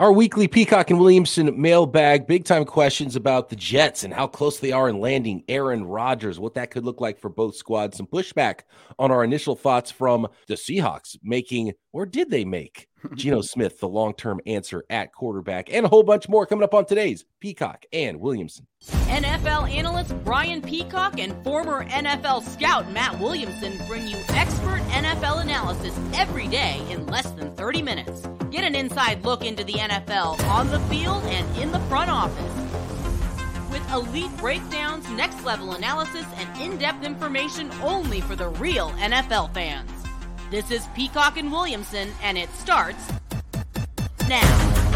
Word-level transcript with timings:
Our 0.00 0.12
weekly 0.12 0.48
Peacock 0.48 0.90
and 0.90 0.98
Williamson 0.98 1.60
mailbag, 1.60 2.26
big 2.26 2.44
time 2.44 2.64
questions 2.64 3.14
about 3.14 3.48
the 3.48 3.54
Jets 3.54 4.02
and 4.02 4.12
how 4.12 4.26
close 4.26 4.58
they 4.58 4.72
are 4.72 4.88
in 4.88 4.98
landing 4.98 5.44
Aaron 5.46 5.84
Rodgers, 5.84 6.40
what 6.40 6.54
that 6.54 6.72
could 6.72 6.84
look 6.84 7.00
like 7.00 7.16
for 7.16 7.28
both 7.28 7.54
squads, 7.54 7.96
some 7.96 8.08
pushback 8.08 8.62
on 8.98 9.12
our 9.12 9.22
initial 9.22 9.54
thoughts 9.54 9.92
from 9.92 10.26
the 10.48 10.54
Seahawks 10.54 11.16
making, 11.22 11.74
or 11.92 12.06
did 12.06 12.28
they 12.28 12.44
make 12.44 12.88
Geno 13.14 13.40
Smith 13.40 13.78
the 13.78 13.88
long 13.88 14.14
term 14.14 14.40
answer 14.46 14.84
at 14.90 15.12
quarterback, 15.12 15.72
and 15.72 15.86
a 15.86 15.88
whole 15.88 16.02
bunch 16.02 16.28
more 16.28 16.44
coming 16.44 16.64
up 16.64 16.74
on 16.74 16.86
today's 16.86 17.24
Peacock 17.38 17.84
and 17.92 18.18
Williamson. 18.18 18.66
NFL 18.82 19.70
analyst 19.72 20.12
Brian 20.24 20.60
Peacock 20.60 21.20
and 21.20 21.32
former 21.44 21.84
NFL 21.86 22.42
scout 22.42 22.90
Matt 22.90 23.20
Williamson 23.20 23.78
bring 23.86 24.08
you 24.08 24.16
expert 24.30 24.82
NFL 24.88 25.42
analysis 25.42 25.96
every 26.14 26.48
day 26.48 26.84
in 26.90 27.06
less 27.06 27.30
than 27.30 27.54
30 27.54 27.82
minutes. 27.82 28.26
Get 28.54 28.62
an 28.62 28.76
inside 28.76 29.24
look 29.24 29.44
into 29.44 29.64
the 29.64 29.72
NFL 29.72 30.40
on 30.44 30.70
the 30.70 30.78
field 30.82 31.24
and 31.24 31.56
in 31.60 31.72
the 31.72 31.80
front 31.88 32.08
office. 32.08 32.54
With 33.68 33.82
elite 33.92 34.30
breakdowns, 34.36 35.10
next 35.10 35.44
level 35.44 35.72
analysis, 35.72 36.24
and 36.36 36.62
in 36.62 36.78
depth 36.78 37.04
information 37.04 37.72
only 37.82 38.20
for 38.20 38.36
the 38.36 38.50
real 38.50 38.90
NFL 38.90 39.52
fans. 39.54 39.90
This 40.52 40.70
is 40.70 40.86
Peacock 40.94 41.36
and 41.36 41.50
Williamson, 41.50 42.12
and 42.22 42.38
it 42.38 42.48
starts 42.50 43.12
now. 44.28 44.93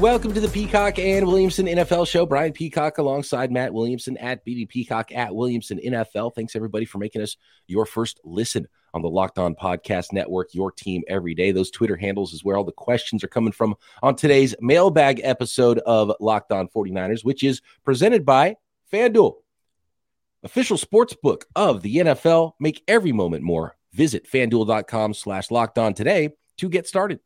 Welcome 0.00 0.32
to 0.34 0.40
the 0.40 0.48
Peacock 0.48 0.98
and 0.98 1.26
Williamson 1.26 1.66
NFL 1.66 2.06
show. 2.06 2.24
Brian 2.24 2.52
Peacock 2.52 2.98
alongside 2.98 3.50
Matt 3.50 3.74
Williamson 3.74 4.16
at 4.18 4.46
BD 4.46 4.68
Peacock 4.68 5.10
at 5.12 5.34
Williamson 5.34 5.80
NFL. 5.84 6.34
Thanks 6.34 6.54
everybody 6.54 6.84
for 6.84 6.98
making 6.98 7.22
us 7.22 7.36
your 7.66 7.84
first 7.84 8.20
listen 8.24 8.68
on 8.94 9.02
the 9.02 9.08
Locked 9.08 9.38
On 9.38 9.54
Podcast 9.54 10.12
Network, 10.12 10.54
your 10.54 10.70
team 10.70 11.02
every 11.08 11.34
day. 11.34 11.50
Those 11.50 11.70
Twitter 11.70 11.96
handles 11.96 12.32
is 12.32 12.44
where 12.44 12.56
all 12.56 12.64
the 12.64 12.72
questions 12.72 13.24
are 13.24 13.28
coming 13.28 13.52
from 13.52 13.74
on 14.02 14.14
today's 14.14 14.54
mailbag 14.60 15.20
episode 15.24 15.78
of 15.80 16.12
Locked 16.20 16.52
On 16.52 16.68
49ers, 16.68 17.24
which 17.24 17.42
is 17.42 17.60
presented 17.84 18.24
by 18.24 18.56
FanDuel, 18.92 19.34
official 20.42 20.78
sports 20.78 21.14
book 21.20 21.46
of 21.56 21.82
the 21.82 21.96
NFL. 21.96 22.52
Make 22.60 22.82
every 22.88 23.12
moment 23.12 23.42
more. 23.42 23.76
Visit 23.92 24.30
fanduel.com 24.30 25.14
slash 25.14 25.50
locked 25.50 25.78
on 25.78 25.94
today 25.94 26.30
to 26.58 26.68
get 26.68 26.86
started. 26.86 27.20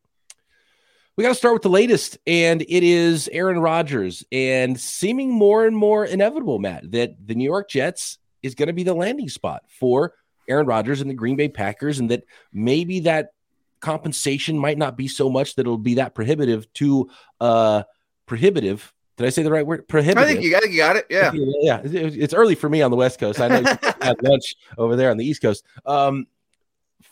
We 1.17 1.23
got 1.23 1.29
to 1.29 1.35
start 1.35 1.53
with 1.53 1.63
the 1.63 1.69
latest, 1.69 2.17
and 2.27 2.63
it 2.63 2.83
is 2.83 3.29
Aaron 3.33 3.59
Rodgers, 3.59 4.25
and 4.33 4.81
seeming 4.81 5.31
more 5.31 5.67
and 5.67 5.77
more 5.77 6.07
inevitable, 6.07 6.59
Matt, 6.59 6.91
that 6.93 7.15
the 7.27 7.35
New 7.35 7.45
York 7.45 7.69
Jets 7.69 8.19
is 8.43 8.55
going 8.55 8.69
to 8.69 8.73
be 8.73 8.83
the 8.83 8.95
landing 8.95 9.29
spot 9.29 9.65
for 9.69 10.15
Aaron 10.49 10.67
Rodgers 10.67 11.03
and 11.03 11.11
the 11.11 11.15
Green 11.15 11.37
Bay 11.37 11.49
Packers, 11.49 11.99
and 11.99 12.11
that 12.11 12.25
maybe 12.53 13.01
that 13.01 13.33
compensation 13.81 14.57
might 14.57 14.79
not 14.79 14.97
be 14.97 15.07
so 15.07 15.29
much 15.29 15.57
that 15.57 15.63
it'll 15.63 15.77
be 15.77 15.95
that 15.95 16.15
prohibitive 16.15 16.73
to 16.75 17.11
uh 17.41 17.83
prohibitive. 18.25 18.95
Did 19.19 19.27
I 19.27 19.31
say 19.31 19.43
the 19.43 19.51
right 19.51 19.67
word? 19.67 19.87
Prohibitive. 19.89 20.23
I 20.23 20.27
think 20.27 20.43
you, 20.43 20.57
I 20.57 20.61
think 20.61 20.73
you 20.73 20.79
got 20.79 20.97
it. 20.97 21.07
Yeah. 21.11 21.33
Yeah. 21.35 21.81
It's 21.85 22.33
early 22.33 22.55
for 22.55 22.71
me 22.71 22.81
on 22.81 22.91
the 22.91 22.97
West 22.97 23.19
Coast. 23.19 23.41
I 23.41 23.49
know 23.49 23.59
you 23.59 23.67
had 24.01 24.23
lunch 24.23 24.55
over 24.79 24.97
there 24.97 25.11
on 25.11 25.19
the 25.19 25.27
East 25.27 25.43
Coast. 25.43 25.65
Um, 25.85 26.27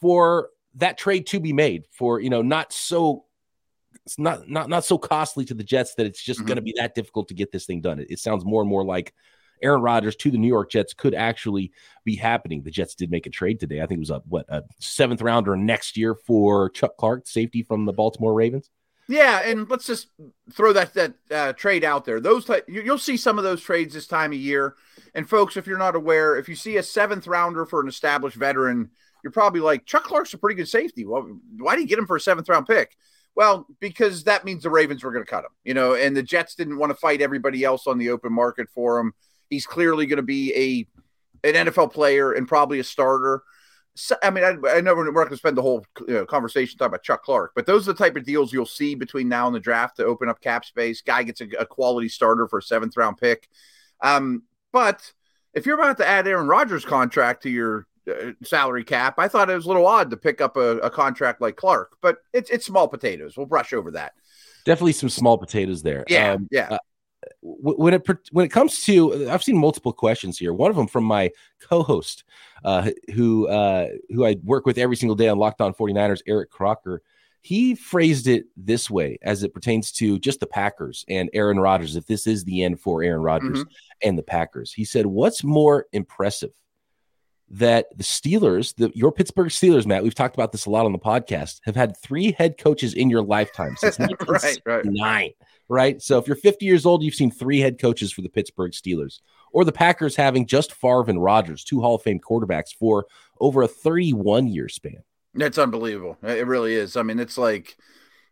for 0.00 0.48
that 0.76 0.96
trade 0.96 1.26
to 1.26 1.40
be 1.40 1.52
made 1.52 1.84
for 1.90 2.20
you 2.20 2.30
know 2.30 2.40
not 2.40 2.72
so 2.72 3.24
it's 4.10 4.18
not 4.18 4.48
not 4.48 4.68
not 4.68 4.84
so 4.84 4.98
costly 4.98 5.44
to 5.44 5.54
the 5.54 5.62
Jets 5.62 5.94
that 5.94 6.04
it's 6.04 6.20
just 6.20 6.40
mm-hmm. 6.40 6.48
going 6.48 6.56
to 6.56 6.62
be 6.62 6.74
that 6.76 6.96
difficult 6.96 7.28
to 7.28 7.34
get 7.34 7.52
this 7.52 7.64
thing 7.64 7.80
done. 7.80 8.00
It, 8.00 8.08
it, 8.10 8.18
sounds 8.18 8.44
more 8.44 8.60
and 8.60 8.68
more 8.68 8.84
like 8.84 9.14
Aaron 9.62 9.82
Rodgers 9.82 10.16
to 10.16 10.32
the 10.32 10.38
New 10.38 10.48
York 10.48 10.68
Jets 10.70 10.94
could 10.94 11.14
actually 11.14 11.70
be 12.04 12.16
happening. 12.16 12.62
The 12.62 12.72
Jets 12.72 12.96
did 12.96 13.10
make 13.10 13.26
a 13.26 13.30
trade 13.30 13.60
today. 13.60 13.80
I 13.80 13.86
think 13.86 13.98
it 13.98 14.00
was 14.00 14.10
a 14.10 14.22
what 14.28 14.46
a 14.48 14.64
seventh 14.80 15.22
rounder 15.22 15.56
next 15.56 15.96
year 15.96 16.16
for 16.16 16.70
Chuck 16.70 16.96
Clark, 16.96 17.28
safety 17.28 17.62
from 17.62 17.84
the 17.84 17.92
Baltimore 17.92 18.34
Ravens. 18.34 18.68
Yeah, 19.06 19.42
and 19.44 19.68
let's 19.70 19.86
just 19.86 20.08
throw 20.52 20.72
that 20.72 20.94
that 20.94 21.14
uh, 21.30 21.52
trade 21.52 21.84
out 21.84 22.04
there. 22.04 22.20
Those 22.20 22.50
you'll 22.66 22.98
see 22.98 23.16
some 23.16 23.38
of 23.38 23.44
those 23.44 23.62
trades 23.62 23.94
this 23.94 24.08
time 24.08 24.32
of 24.32 24.38
year. 24.38 24.74
And 25.14 25.28
folks, 25.28 25.56
if 25.56 25.68
you're 25.68 25.78
not 25.78 25.94
aware, 25.94 26.36
if 26.36 26.48
you 26.48 26.56
see 26.56 26.78
a 26.78 26.82
seventh 26.82 27.28
rounder 27.28 27.64
for 27.64 27.80
an 27.80 27.88
established 27.88 28.36
veteran 28.36 28.90
you're 29.22 29.32
probably 29.32 29.60
like, 29.60 29.86
Chuck 29.86 30.04
Clark's 30.04 30.34
a 30.34 30.38
pretty 30.38 30.56
good 30.56 30.68
safety. 30.68 31.04
Well, 31.04 31.38
why 31.58 31.74
do 31.74 31.82
you 31.82 31.86
get 31.86 31.98
him 31.98 32.06
for 32.06 32.16
a 32.16 32.20
seventh 32.20 32.48
round 32.48 32.66
pick? 32.66 32.96
Well, 33.36 33.66
because 33.78 34.24
that 34.24 34.44
means 34.44 34.62
the 34.62 34.70
Ravens 34.70 35.02
were 35.02 35.12
going 35.12 35.24
to 35.24 35.30
cut 35.30 35.44
him, 35.44 35.50
you 35.64 35.74
know, 35.74 35.94
and 35.94 36.16
the 36.16 36.22
Jets 36.22 36.54
didn't 36.54 36.78
want 36.78 36.90
to 36.90 36.96
fight 36.96 37.22
everybody 37.22 37.64
else 37.64 37.86
on 37.86 37.98
the 37.98 38.10
open 38.10 38.32
market 38.32 38.68
for 38.74 38.98
him. 38.98 39.12
He's 39.48 39.66
clearly 39.66 40.06
going 40.06 40.18
to 40.18 40.22
be 40.22 40.54
a 40.54 40.86
an 41.48 41.66
NFL 41.66 41.92
player 41.92 42.32
and 42.32 42.46
probably 42.46 42.80
a 42.80 42.84
starter. 42.84 43.42
So, 43.94 44.14
I 44.22 44.30
mean, 44.30 44.44
I, 44.44 44.50
I 44.68 44.80
know 44.80 44.94
we're 44.94 45.06
not 45.06 45.14
going 45.14 45.30
to 45.30 45.36
spend 45.36 45.56
the 45.56 45.62
whole 45.62 45.84
you 46.06 46.14
know, 46.14 46.26
conversation 46.26 46.78
talking 46.78 46.90
about 46.90 47.02
Chuck 47.02 47.22
Clark, 47.22 47.52
but 47.54 47.66
those 47.66 47.88
are 47.88 47.92
the 47.92 47.98
type 47.98 48.16
of 48.16 48.24
deals 48.24 48.52
you'll 48.52 48.66
see 48.66 48.94
between 48.94 49.28
now 49.28 49.46
and 49.46 49.54
the 49.54 49.60
draft 49.60 49.96
to 49.96 50.04
open 50.04 50.28
up 50.28 50.40
cap 50.40 50.64
space. 50.64 51.00
Guy 51.00 51.22
gets 51.22 51.40
a, 51.40 51.48
a 51.58 51.66
quality 51.66 52.08
starter 52.08 52.46
for 52.46 52.58
a 52.58 52.62
seventh 52.62 52.96
round 52.96 53.16
pick. 53.16 53.48
Um, 54.00 54.42
but 54.72 55.12
if 55.54 55.66
you're 55.66 55.80
about 55.80 55.98
to 55.98 56.06
add 56.06 56.28
Aaron 56.28 56.46
Rodgers' 56.46 56.84
contract 56.84 57.42
to 57.44 57.50
your 57.50 57.86
salary 58.42 58.84
cap. 58.84 59.14
I 59.18 59.28
thought 59.28 59.50
it 59.50 59.54
was 59.54 59.66
a 59.66 59.68
little 59.68 59.86
odd 59.86 60.10
to 60.10 60.16
pick 60.16 60.40
up 60.40 60.56
a, 60.56 60.78
a 60.78 60.90
contract 60.90 61.40
like 61.40 61.56
Clark, 61.56 61.96
but 62.00 62.18
it's 62.32 62.50
it's 62.50 62.66
small 62.66 62.88
potatoes. 62.88 63.36
We'll 63.36 63.46
brush 63.46 63.72
over 63.72 63.90
that. 63.92 64.14
Definitely 64.64 64.92
some 64.92 65.08
small 65.08 65.38
potatoes 65.38 65.82
there. 65.82 66.04
Yeah, 66.08 66.32
um, 66.32 66.48
yeah. 66.50 66.68
Uh, 66.70 66.78
when 67.42 67.94
it 67.94 68.06
when 68.32 68.44
it 68.44 68.50
comes 68.50 68.82
to, 68.84 69.28
I've 69.30 69.42
seen 69.42 69.56
multiple 69.56 69.92
questions 69.92 70.38
here. 70.38 70.52
One 70.52 70.70
of 70.70 70.76
them 70.76 70.86
from 70.86 71.04
my 71.04 71.30
co-host, 71.60 72.24
uh, 72.64 72.90
who 73.14 73.48
uh, 73.48 73.88
who 74.10 74.24
I 74.24 74.36
work 74.42 74.66
with 74.66 74.78
every 74.78 74.96
single 74.96 75.16
day 75.16 75.28
on 75.28 75.38
Locked 75.38 75.60
On 75.60 75.74
49ers, 75.74 76.22
Eric 76.26 76.50
Crocker. 76.50 77.02
He 77.42 77.74
phrased 77.74 78.26
it 78.26 78.44
this 78.54 78.90
way 78.90 79.18
as 79.22 79.42
it 79.42 79.54
pertains 79.54 79.92
to 79.92 80.18
just 80.18 80.40
the 80.40 80.46
Packers 80.46 81.06
and 81.08 81.30
Aaron 81.32 81.58
Rodgers. 81.58 81.96
If 81.96 82.06
this 82.06 82.26
is 82.26 82.44
the 82.44 82.62
end 82.62 82.80
for 82.80 83.02
Aaron 83.02 83.22
Rodgers 83.22 83.60
mm-hmm. 83.60 84.08
and 84.08 84.18
the 84.18 84.22
Packers, 84.22 84.72
he 84.72 84.84
said, 84.84 85.06
"What's 85.06 85.42
more 85.42 85.86
impressive, 85.92 86.52
that 87.50 87.86
the 87.96 88.04
Steelers, 88.04 88.74
the, 88.76 88.92
your 88.94 89.10
Pittsburgh 89.10 89.48
Steelers, 89.48 89.84
Matt, 89.84 90.04
we've 90.04 90.14
talked 90.14 90.36
about 90.36 90.52
this 90.52 90.66
a 90.66 90.70
lot 90.70 90.86
on 90.86 90.92
the 90.92 90.98
podcast, 90.98 91.60
have 91.64 91.74
had 91.74 91.96
three 91.96 92.32
head 92.32 92.56
coaches 92.58 92.94
in 92.94 93.10
your 93.10 93.22
lifetime 93.22 93.74
since 93.76 93.98
1969, 93.98 94.94
right, 94.96 95.16
right. 95.16 95.36
right? 95.68 96.02
So 96.02 96.18
if 96.18 96.28
you're 96.28 96.36
50 96.36 96.64
years 96.64 96.86
old, 96.86 97.02
you've 97.02 97.14
seen 97.14 97.30
three 97.30 97.58
head 97.58 97.80
coaches 97.80 98.12
for 98.12 98.22
the 98.22 98.28
Pittsburgh 98.28 98.72
Steelers, 98.72 99.20
or 99.52 99.64
the 99.64 99.72
Packers 99.72 100.14
having 100.14 100.46
just 100.46 100.72
Favre 100.72 101.04
and 101.08 101.22
Rodgers, 101.22 101.64
two 101.64 101.80
Hall 101.80 101.96
of 101.96 102.02
Fame 102.02 102.20
quarterbacks 102.20 102.72
for 102.72 103.06
over 103.40 103.62
a 103.62 103.68
31 103.68 104.46
year 104.46 104.68
span. 104.68 105.02
That's 105.34 105.58
unbelievable. 105.58 106.18
It 106.22 106.46
really 106.46 106.74
is. 106.74 106.96
I 106.96 107.02
mean, 107.02 107.18
it's 107.18 107.38
like 107.38 107.76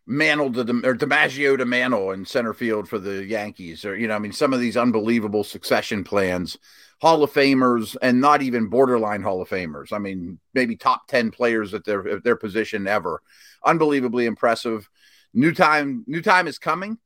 Mantle 0.05 0.51
to 0.53 0.61
or 0.61 0.95
DiMaggio 0.95 1.57
to 1.57 1.65
Mantle 1.65 2.11
in 2.11 2.25
center 2.25 2.53
field 2.53 2.89
for 2.89 2.97
the 2.97 3.23
Yankees, 3.25 3.85
or 3.85 3.95
you 3.95 4.07
know, 4.07 4.15
I 4.15 4.19
mean, 4.19 4.31
some 4.31 4.53
of 4.53 4.59
these 4.59 4.77
unbelievable 4.77 5.43
succession 5.43 6.03
plans 6.03 6.57
Hall 7.01 7.23
of 7.23 7.31
Famers 7.31 7.95
and 8.01 8.19
not 8.19 8.41
even 8.41 8.67
borderline 8.67 9.21
Hall 9.21 9.41
of 9.41 9.49
Famers. 9.49 9.93
I 9.93 9.99
mean, 9.99 10.39
maybe 10.53 10.75
top 10.75 11.07
10 11.07 11.31
players 11.31 11.73
at 11.73 11.85
their 11.85 12.07
at 12.07 12.23
their 12.23 12.35
position 12.35 12.87
ever. 12.87 13.21
Unbelievably 13.65 14.25
impressive. 14.25 14.89
New 15.33 15.53
time, 15.53 16.03
new 16.07 16.21
time 16.21 16.47
is 16.47 16.59
coming. 16.59 16.97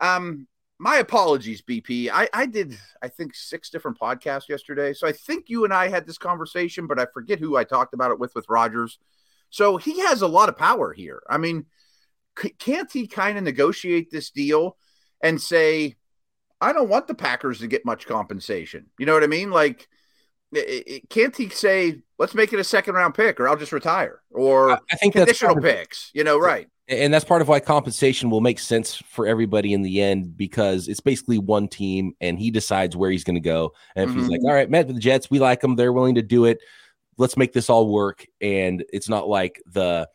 Um, 0.00 0.46
my 0.78 0.96
apologies, 0.96 1.62
BP. 1.62 2.10
I, 2.10 2.28
I 2.32 2.46
did, 2.46 2.78
I 3.02 3.08
think, 3.08 3.34
six 3.34 3.68
different 3.70 3.98
podcasts 3.98 4.48
yesterday. 4.48 4.92
So 4.94 5.06
I 5.06 5.12
think 5.12 5.48
you 5.48 5.64
and 5.64 5.74
I 5.74 5.88
had 5.88 6.06
this 6.06 6.16
conversation, 6.16 6.86
but 6.86 6.98
I 6.98 7.06
forget 7.12 7.38
who 7.38 7.56
I 7.56 7.64
talked 7.64 7.92
about 7.92 8.10
it 8.10 8.18
with 8.18 8.34
with 8.34 8.46
Rodgers. 8.48 8.98
So 9.50 9.76
he 9.76 10.00
has 10.00 10.22
a 10.22 10.28
lot 10.28 10.48
of 10.48 10.56
power 10.56 10.92
here. 10.92 11.22
I 11.28 11.38
mean, 11.38 11.66
can't 12.58 12.90
he 12.90 13.06
kind 13.06 13.38
of 13.38 13.44
negotiate 13.44 14.10
this 14.10 14.30
deal 14.30 14.76
and 15.22 15.40
say, 15.40 15.96
I 16.60 16.72
don't 16.72 16.88
want 16.88 17.06
the 17.06 17.14
Packers 17.14 17.60
to 17.60 17.66
get 17.66 17.84
much 17.84 18.06
compensation. 18.06 18.86
You 18.98 19.06
know 19.06 19.14
what 19.14 19.24
I 19.24 19.28
mean? 19.28 19.50
Like, 19.50 19.88
it, 20.52 20.84
it, 20.86 21.10
can't 21.10 21.34
he 21.36 21.48
say, 21.48 22.02
let's 22.18 22.34
make 22.34 22.52
it 22.52 22.58
a 22.58 22.64
second 22.64 22.94
round 22.94 23.14
pick 23.14 23.38
or 23.40 23.48
I'll 23.48 23.56
just 23.56 23.72
retire 23.72 24.20
or 24.30 24.72
I 24.72 24.96
think 24.96 25.14
conditional 25.14 25.56
picks, 25.60 26.10
you 26.12 26.24
know, 26.24 26.38
right. 26.38 26.68
And 26.88 27.14
that's 27.14 27.24
part 27.24 27.40
of 27.40 27.46
why 27.46 27.60
compensation 27.60 28.30
will 28.30 28.40
make 28.40 28.58
sense 28.58 28.96
for 28.96 29.26
everybody 29.26 29.72
in 29.72 29.82
the 29.82 30.00
end 30.02 30.36
because 30.36 30.88
it's 30.88 30.98
basically 30.98 31.38
one 31.38 31.68
team 31.68 32.14
and 32.20 32.36
he 32.36 32.50
decides 32.50 32.96
where 32.96 33.12
he's 33.12 33.22
going 33.22 33.36
to 33.36 33.40
go. 33.40 33.72
And 33.94 34.04
if 34.04 34.10
mm-hmm. 34.10 34.20
he's 34.20 34.28
like, 34.28 34.40
all 34.44 34.52
right, 34.52 34.68
met 34.68 34.88
with 34.88 34.96
the 34.96 35.00
Jets, 35.00 35.30
we 35.30 35.38
like 35.38 35.60
them, 35.60 35.76
they're 35.76 35.92
willing 35.92 36.16
to 36.16 36.22
do 36.22 36.46
it. 36.46 36.58
Let's 37.16 37.36
make 37.36 37.52
this 37.52 37.70
all 37.70 37.88
work. 37.88 38.26
And 38.40 38.84
it's 38.92 39.08
not 39.08 39.28
like 39.28 39.62
the, 39.66 40.08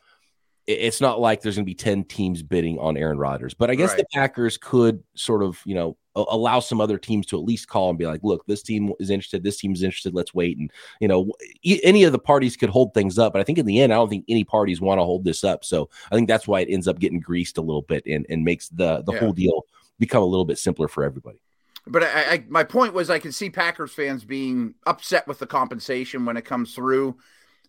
it's 0.67 1.01
not 1.01 1.19
like 1.19 1.41
there's 1.41 1.55
going 1.55 1.65
to 1.65 1.69
be 1.69 1.75
10 1.75 2.05
teams 2.05 2.41
bidding 2.41 2.79
on 2.79 2.97
Aaron 2.97 3.17
Rodgers, 3.17 3.53
but 3.53 3.69
I 3.69 3.75
guess 3.75 3.89
right. 3.89 3.99
the 3.99 4.05
Packers 4.13 4.57
could 4.57 5.03
sort 5.13 5.43
of, 5.43 5.61
you 5.65 5.75
know, 5.75 5.97
allow 6.15 6.59
some 6.59 6.79
other 6.79 6.97
teams 6.97 7.25
to 7.27 7.37
at 7.37 7.43
least 7.43 7.67
call 7.67 7.89
and 7.89 7.99
be 7.99 8.05
like, 8.05 8.21
look, 8.23 8.45
this 8.45 8.63
team 8.63 8.93
is 8.99 9.09
interested, 9.09 9.43
this 9.43 9.57
team 9.57 9.73
is 9.73 9.83
interested, 9.83 10.13
let's 10.13 10.33
wait. 10.33 10.57
And, 10.57 10.71
you 10.99 11.07
know, 11.07 11.31
any 11.63 12.03
of 12.03 12.13
the 12.13 12.19
parties 12.19 12.55
could 12.55 12.69
hold 12.69 12.93
things 12.93 13.19
up. 13.19 13.33
But 13.33 13.41
I 13.41 13.43
think 13.43 13.57
in 13.57 13.65
the 13.65 13.81
end, 13.81 13.93
I 13.93 13.97
don't 13.97 14.09
think 14.09 14.25
any 14.27 14.43
parties 14.43 14.81
want 14.81 14.99
to 14.99 15.03
hold 15.03 15.23
this 15.23 15.43
up. 15.43 15.65
So 15.65 15.89
I 16.11 16.15
think 16.15 16.27
that's 16.27 16.47
why 16.47 16.61
it 16.61 16.69
ends 16.69 16.87
up 16.87 16.99
getting 16.99 17.19
greased 17.19 17.57
a 17.57 17.61
little 17.61 17.81
bit 17.81 18.03
and, 18.05 18.25
and 18.29 18.43
makes 18.43 18.69
the, 18.69 19.03
the 19.03 19.13
yeah. 19.13 19.19
whole 19.19 19.33
deal 19.33 19.65
become 19.99 20.23
a 20.23 20.27
little 20.27 20.45
bit 20.45 20.57
simpler 20.57 20.87
for 20.87 21.03
everybody. 21.03 21.39
But 21.87 22.03
I, 22.03 22.07
I, 22.31 22.45
my 22.47 22.63
point 22.63 22.93
was, 22.93 23.09
I 23.09 23.19
can 23.19 23.31
see 23.31 23.49
Packers 23.49 23.91
fans 23.91 24.23
being 24.23 24.73
upset 24.87 25.27
with 25.27 25.39
the 25.39 25.45
compensation 25.45 26.25
when 26.25 26.37
it 26.37 26.45
comes 26.45 26.73
through. 26.73 27.17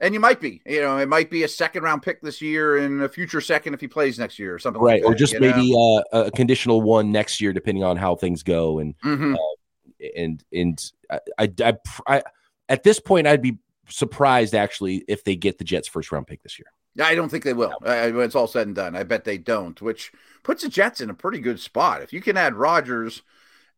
And 0.00 0.12
you 0.12 0.20
might 0.20 0.40
be, 0.40 0.62
you 0.66 0.81
know, 0.81 0.98
it 0.98 1.08
might 1.08 1.31
be 1.31 1.43
a 1.43 1.48
second 1.48 1.82
round 1.82 2.02
pick 2.02 2.20
this 2.20 2.43
year 2.43 2.78
and 2.78 3.02
a 3.02 3.08
future 3.08 3.40
second 3.40 3.75
if 3.75 3.81
he 3.81 3.88
plays 3.88 4.19
next 4.19 4.38
year 4.38 4.54
or 4.54 4.58
something. 4.58 4.82
Right. 4.82 5.02
Like 5.02 5.10
or 5.10 5.14
just 5.14 5.38
maybe 5.40 5.75
uh, 6.12 6.25
a 6.26 6.31
conditional 6.31 6.82
one 6.82 7.12
next 7.12 7.40
year, 7.40 7.52
depending 7.52 7.84
on 7.84 7.96
how 7.96 8.14
things 8.14 8.43
go. 8.43 8.78
And, 8.78 8.94
mm-hmm. 9.00 9.34
uh, 9.34 10.06
and, 10.16 10.44
and 10.52 10.93
I, 11.10 11.20
I, 11.38 11.52
I, 11.64 11.75
I, 12.06 12.22
at 12.69 12.82
this 12.82 13.00
point, 13.00 13.26
I'd 13.26 13.43
be 13.43 13.58
surprised 13.88 14.54
actually 14.54 15.04
if 15.08 15.25
they 15.25 15.37
get 15.37 15.58
the 15.58 15.64
Jets 15.64 15.88
first 15.88 16.12
round 16.12 16.26
pick 16.26 16.43
this 16.43 16.58
year. 16.58 16.66
I 17.02 17.14
don't 17.14 17.28
think 17.28 17.44
they 17.44 17.52
will. 17.52 17.75
No. 17.82 18.10
when 18.12 18.25
it's 18.25 18.34
all 18.34 18.46
said 18.46 18.66
and 18.66 18.76
done, 18.76 18.96
I 18.96 19.02
bet 19.02 19.25
they 19.25 19.38
don't, 19.38 19.81
which 19.82 20.12
puts 20.43 20.62
the 20.62 20.69
Jets 20.69 21.00
in 21.00 21.10
a 21.10 21.14
pretty 21.14 21.40
good 21.40 21.60
spot. 21.60 22.02
If 22.02 22.12
you 22.12 22.20
can 22.20 22.37
add 22.37 22.54
Rodgers 22.54 23.22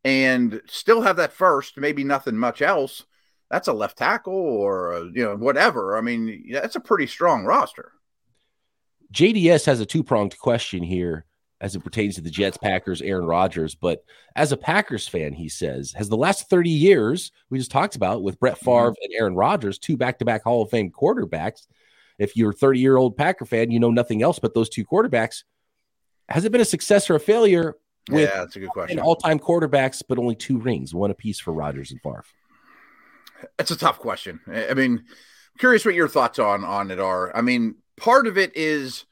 and 0.05 0.61
still 0.67 1.03
have 1.03 1.17
that 1.17 1.33
first, 1.33 1.77
maybe 1.77 2.05
nothing 2.05 2.37
much 2.37 2.63
else, 2.63 3.05
that's 3.51 3.69
a 3.69 3.73
left 3.73 3.99
tackle 3.99 4.35
or 4.35 4.93
a, 4.93 5.05
you 5.05 5.25
know 5.25 5.37
whatever. 5.37 5.97
I 5.97 6.01
mean, 6.01 6.51
that's 6.53 6.77
a 6.77 6.81
pretty 6.81 7.07
strong 7.07 7.45
roster. 7.45 7.93
JDS 9.13 9.65
has 9.67 9.81
a 9.81 9.87
two 9.87 10.03
pronged 10.03 10.39
question 10.39 10.83
here 10.83 11.25
as 11.61 11.75
it 11.75 11.83
pertains 11.83 12.15
to 12.15 12.21
the 12.21 12.31
Jets, 12.31 12.57
Packers, 12.57 13.03
Aaron 13.03 13.25
Rodgers. 13.25 13.75
But 13.75 14.05
as 14.37 14.53
a 14.53 14.57
Packers 14.57 15.09
fan, 15.09 15.33
he 15.33 15.49
says, 15.49 15.93
has 15.93 16.09
the 16.09 16.17
last 16.17 16.49
30 16.49 16.71
years 16.71 17.33
we 17.51 17.59
just 17.59 17.71
talked 17.71 17.97
about 17.97 18.23
with 18.23 18.39
Brett 18.39 18.59
Favre 18.59 18.91
mm-hmm. 18.91 19.03
and 19.03 19.15
Aaron 19.19 19.35
Rodgers, 19.35 19.79
two 19.79 19.97
back 19.97 20.19
to 20.19 20.25
back 20.25 20.45
Hall 20.45 20.63
of 20.63 20.71
Fame 20.71 20.91
quarterbacks. 20.91 21.67
If 22.19 22.37
you're 22.37 22.51
a 22.51 22.55
30 22.55 22.81
year 22.81 22.97
old 22.97 23.17
Packer 23.17 23.45
fan, 23.45 23.71
you 23.71 23.81
know 23.81 23.91
nothing 23.91 24.23
else 24.23 24.39
but 24.39 24.55
those 24.55 24.69
two 24.69 24.85
quarterbacks. 24.85 25.45
Has 26.29 26.45
it 26.45 26.53
been 26.53 26.61
a 26.61 26.67
success 26.67 27.09
or 27.09 27.17
a 27.17 27.21
failure 27.21 27.77
with 28.11 28.29
yeah, 28.29 28.39
that's 28.39 28.57
a 28.57 28.61
good 28.61 28.71
question. 28.71 28.99
all 29.01 29.17
time 29.17 29.39
quarterbacks, 29.39 30.03
but 30.07 30.19
only 30.19 30.35
two 30.35 30.59
rings, 30.59 30.95
one 30.95 31.11
apiece 31.11 31.41
for 31.41 31.53
Rodgers 31.53 31.91
and 31.91 32.01
Favre? 32.03 32.25
It's 33.59 33.71
a 33.71 33.77
tough 33.77 33.99
question. 33.99 34.41
I 34.47 34.75
mean, 34.75 35.05
curious 35.59 35.85
what 35.85 35.95
your 35.95 36.09
thoughts 36.09 36.39
on 36.39 36.65
on 36.65 36.91
it 36.91 37.01
are. 37.01 37.35
I 37.37 37.41
mean, 37.41 37.77
part 37.97 38.27
of 38.27 38.39
it 38.39 38.57
is 38.57 39.05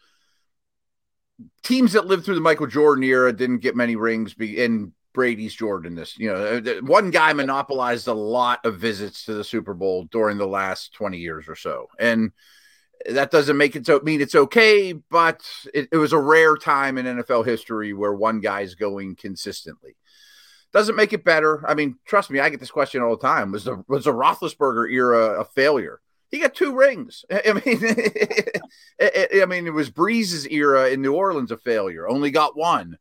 teams 1.62 1.93
that 1.93 2.06
lived 2.06 2.25
through 2.25 2.37
the 2.37 2.40
Michael 2.40 2.67
Jordan 2.67 3.05
era 3.05 3.32
didn't 3.32 3.58
get 3.58 3.76
many 3.76 3.96
rings, 3.96 4.34
be, 4.34 4.62
and 4.62 4.93
Brady's 5.12 5.55
Jordan. 5.55 5.94
This, 5.94 6.19
you 6.19 6.32
know, 6.32 6.62
uh, 6.64 6.81
one 6.82 7.11
guy 7.11 7.32
monopolized 7.32 8.08
a 8.08 8.14
lot 8.14 8.64
of 8.64 8.78
visits 8.78 9.25
to 9.25 9.34
the 9.34 9.44
Super 9.44 9.75
Bowl 9.75 10.05
during 10.11 10.38
the 10.38 10.46
last 10.46 10.94
twenty 10.94 11.19
years 11.19 11.49
or 11.49 11.56
so, 11.56 11.88
and 11.99 12.32
that 13.08 13.31
doesn't 13.31 13.56
make 13.56 13.76
it 13.76 13.87
so 13.87 14.00
mean 14.00 14.20
it's 14.20 14.34
okay, 14.34 14.93
but 14.93 15.43
it, 15.75 15.88
it 15.93 15.96
was 15.96 16.12
a 16.12 16.19
rare 16.19 16.56
time 16.56 16.99
in 16.99 17.06
NFL 17.06 17.44
history 17.44 17.93
where 17.93 18.12
one 18.12 18.40
guy's 18.40 18.75
going 18.75 19.17
consistently. 19.17 19.96
Doesn't 20.73 20.97
make 20.97 21.13
it 21.13 21.25
better. 21.25 21.67
I 21.67 21.75
mean, 21.75 21.97
trust 22.05 22.31
me, 22.31 22.41
I 22.41 22.51
get 22.51 22.61
this 22.61 22.71
question 22.71 23.03
all 23.03 23.17
the 23.17 23.27
time. 23.27 23.53
Was 23.53 23.65
the 23.65 23.83
was 23.89 24.05
the 24.05 24.13
Roethlisberger 24.13 24.91
era 24.91 25.41
a 25.41 25.45
failure? 25.45 26.01
He 26.31 26.41
got 26.41 26.55
two 26.55 26.75
rings. 26.75 27.25
I 27.31 27.53
mean, 27.53 27.79
I 29.43 29.47
mean, 29.47 29.67
it 29.67 29.73
was 29.73 29.91
Brees's 29.91 30.47
era 30.49 30.91
in 30.91 31.03
New 31.03 31.15
Orleans 31.15 31.51
a 31.51 31.57
failure. 31.57 32.09
Only 32.09 32.31
got 32.31 32.57
one. 32.57 32.99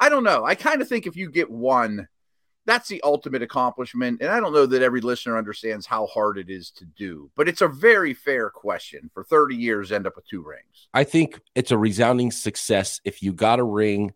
I 0.00 0.08
don't 0.08 0.24
know. 0.24 0.44
I 0.44 0.54
kind 0.54 0.80
of 0.80 0.88
think 0.88 1.06
if 1.06 1.16
you 1.16 1.30
get 1.30 1.50
one, 1.50 2.06
that's 2.68 2.88
the 2.88 3.00
ultimate 3.02 3.42
accomplishment. 3.42 4.20
And 4.20 4.30
I 4.30 4.38
don't 4.38 4.52
know 4.52 4.66
that 4.66 4.82
every 4.82 5.00
listener 5.00 5.36
understands 5.36 5.86
how 5.86 6.06
hard 6.06 6.38
it 6.38 6.50
is 6.50 6.70
to 6.72 6.84
do, 6.84 7.30
but 7.34 7.48
it's 7.48 7.62
a 7.62 7.68
very 7.68 8.14
fair 8.14 8.50
question. 8.50 9.10
For 9.12 9.24
30 9.24 9.56
years, 9.56 9.90
end 9.90 10.06
up 10.06 10.14
with 10.14 10.28
two 10.28 10.42
rings. 10.42 10.88
I 10.94 11.04
think 11.04 11.40
it's 11.54 11.72
a 11.72 11.78
resounding 11.78 12.30
success 12.30 13.00
if 13.04 13.22
you 13.22 13.32
got 13.32 13.58
a 13.58 13.64
ring 13.64 14.12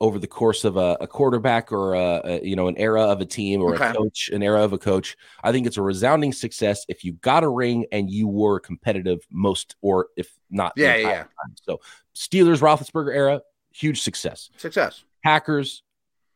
over 0.00 0.18
the 0.18 0.26
course 0.26 0.64
of 0.64 0.76
a, 0.76 0.96
a 1.00 1.06
quarterback 1.06 1.72
or 1.72 1.94
a, 1.94 2.20
a, 2.24 2.44
you 2.44 2.56
know 2.56 2.68
an 2.68 2.76
era 2.76 3.02
of 3.02 3.20
a 3.20 3.24
team 3.24 3.62
or 3.62 3.74
okay. 3.74 3.90
a 3.90 3.94
coach, 3.94 4.28
an 4.32 4.42
era 4.42 4.62
of 4.62 4.72
a 4.72 4.78
coach. 4.78 5.16
I 5.42 5.52
think 5.52 5.66
it's 5.66 5.76
a 5.76 5.82
resounding 5.82 6.32
success 6.32 6.84
if 6.88 7.04
you 7.04 7.12
got 7.14 7.44
a 7.44 7.48
ring 7.48 7.86
and 7.92 8.10
you 8.10 8.28
were 8.28 8.60
competitive 8.60 9.20
most, 9.30 9.76
or 9.80 10.08
if 10.16 10.36
not, 10.50 10.72
yeah, 10.76 10.96
yeah. 10.96 11.22
Time. 11.22 11.54
So 11.62 11.80
Steelers 12.14 12.60
Roethlisberger 12.60 13.14
era, 13.14 13.40
huge 13.72 14.02
success. 14.02 14.50
Success. 14.56 15.04
Packers 15.22 15.82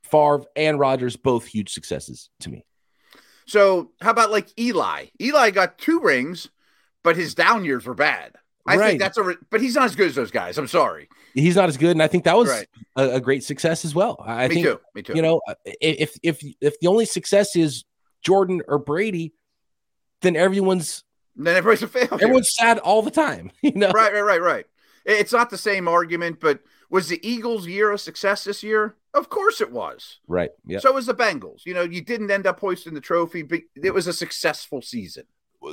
Favre 0.02 0.44
and 0.56 0.78
Rodgers, 0.78 1.16
both 1.16 1.46
huge 1.46 1.72
successes 1.72 2.30
to 2.40 2.50
me. 2.50 2.64
So, 3.46 3.92
how 4.00 4.10
about 4.10 4.30
like 4.30 4.48
Eli? 4.58 5.06
Eli 5.20 5.50
got 5.50 5.78
two 5.78 6.00
rings, 6.00 6.48
but 7.02 7.16
his 7.16 7.34
down 7.34 7.64
years 7.64 7.86
were 7.86 7.94
bad. 7.94 8.36
I 8.68 8.76
right. 8.76 8.88
think 8.88 9.00
that's 9.00 9.18
a, 9.18 9.34
but 9.50 9.60
he's 9.60 9.74
not 9.74 9.84
as 9.84 9.96
good 9.96 10.08
as 10.08 10.14
those 10.14 10.30
guys. 10.30 10.58
I'm 10.58 10.68
sorry. 10.68 11.08
He's 11.34 11.56
not 11.56 11.68
as 11.68 11.76
good, 11.76 11.92
and 11.92 12.02
I 12.02 12.06
think 12.06 12.24
that 12.24 12.36
was 12.36 12.48
right. 12.50 12.66
a, 12.96 13.14
a, 13.14 13.20
great 13.20 13.42
success 13.42 13.84
as 13.84 13.94
well. 13.94 14.22
I 14.24 14.48
me 14.48 14.56
think, 14.56 14.66
too. 14.66 14.80
Me 14.94 15.02
too. 15.02 15.14
You 15.14 15.22
know, 15.22 15.40
uh, 15.48 15.54
if 15.64 16.18
if 16.22 16.42
if 16.60 16.78
the 16.80 16.88
only 16.88 17.06
success 17.06 17.56
is 17.56 17.84
Jordan 18.22 18.62
or 18.68 18.78
Brady, 18.78 19.32
then 20.20 20.36
everyone's 20.36 21.04
then 21.36 21.56
everybody's 21.56 21.82
a 21.82 21.88
failure. 21.88 22.12
Everyone's 22.12 22.54
sad 22.54 22.78
all 22.78 23.02
the 23.02 23.10
time. 23.10 23.50
You 23.62 23.72
know, 23.72 23.90
right, 23.90 24.12
right, 24.12 24.22
right, 24.22 24.42
right. 24.42 24.66
It's 25.04 25.32
not 25.32 25.50
the 25.50 25.58
same 25.58 25.88
argument, 25.88 26.40
but 26.40 26.60
was 26.90 27.08
the 27.08 27.26
Eagles' 27.26 27.66
year 27.66 27.92
a 27.92 27.98
success 27.98 28.44
this 28.44 28.62
year? 28.62 28.96
Of 29.14 29.30
course 29.30 29.60
it 29.60 29.72
was. 29.72 30.20
Right. 30.26 30.50
Yeah. 30.66 30.80
So 30.80 30.92
was 30.92 31.06
the 31.06 31.14
Bengals. 31.14 31.64
You 31.64 31.74
know, 31.74 31.82
you 31.82 32.02
didn't 32.02 32.30
end 32.30 32.46
up 32.46 32.60
hoisting 32.60 32.94
the 32.94 33.00
trophy, 33.00 33.42
but 33.42 33.60
it 33.74 33.94
was 33.94 34.06
a 34.06 34.12
successful 34.12 34.82
season. 34.82 35.24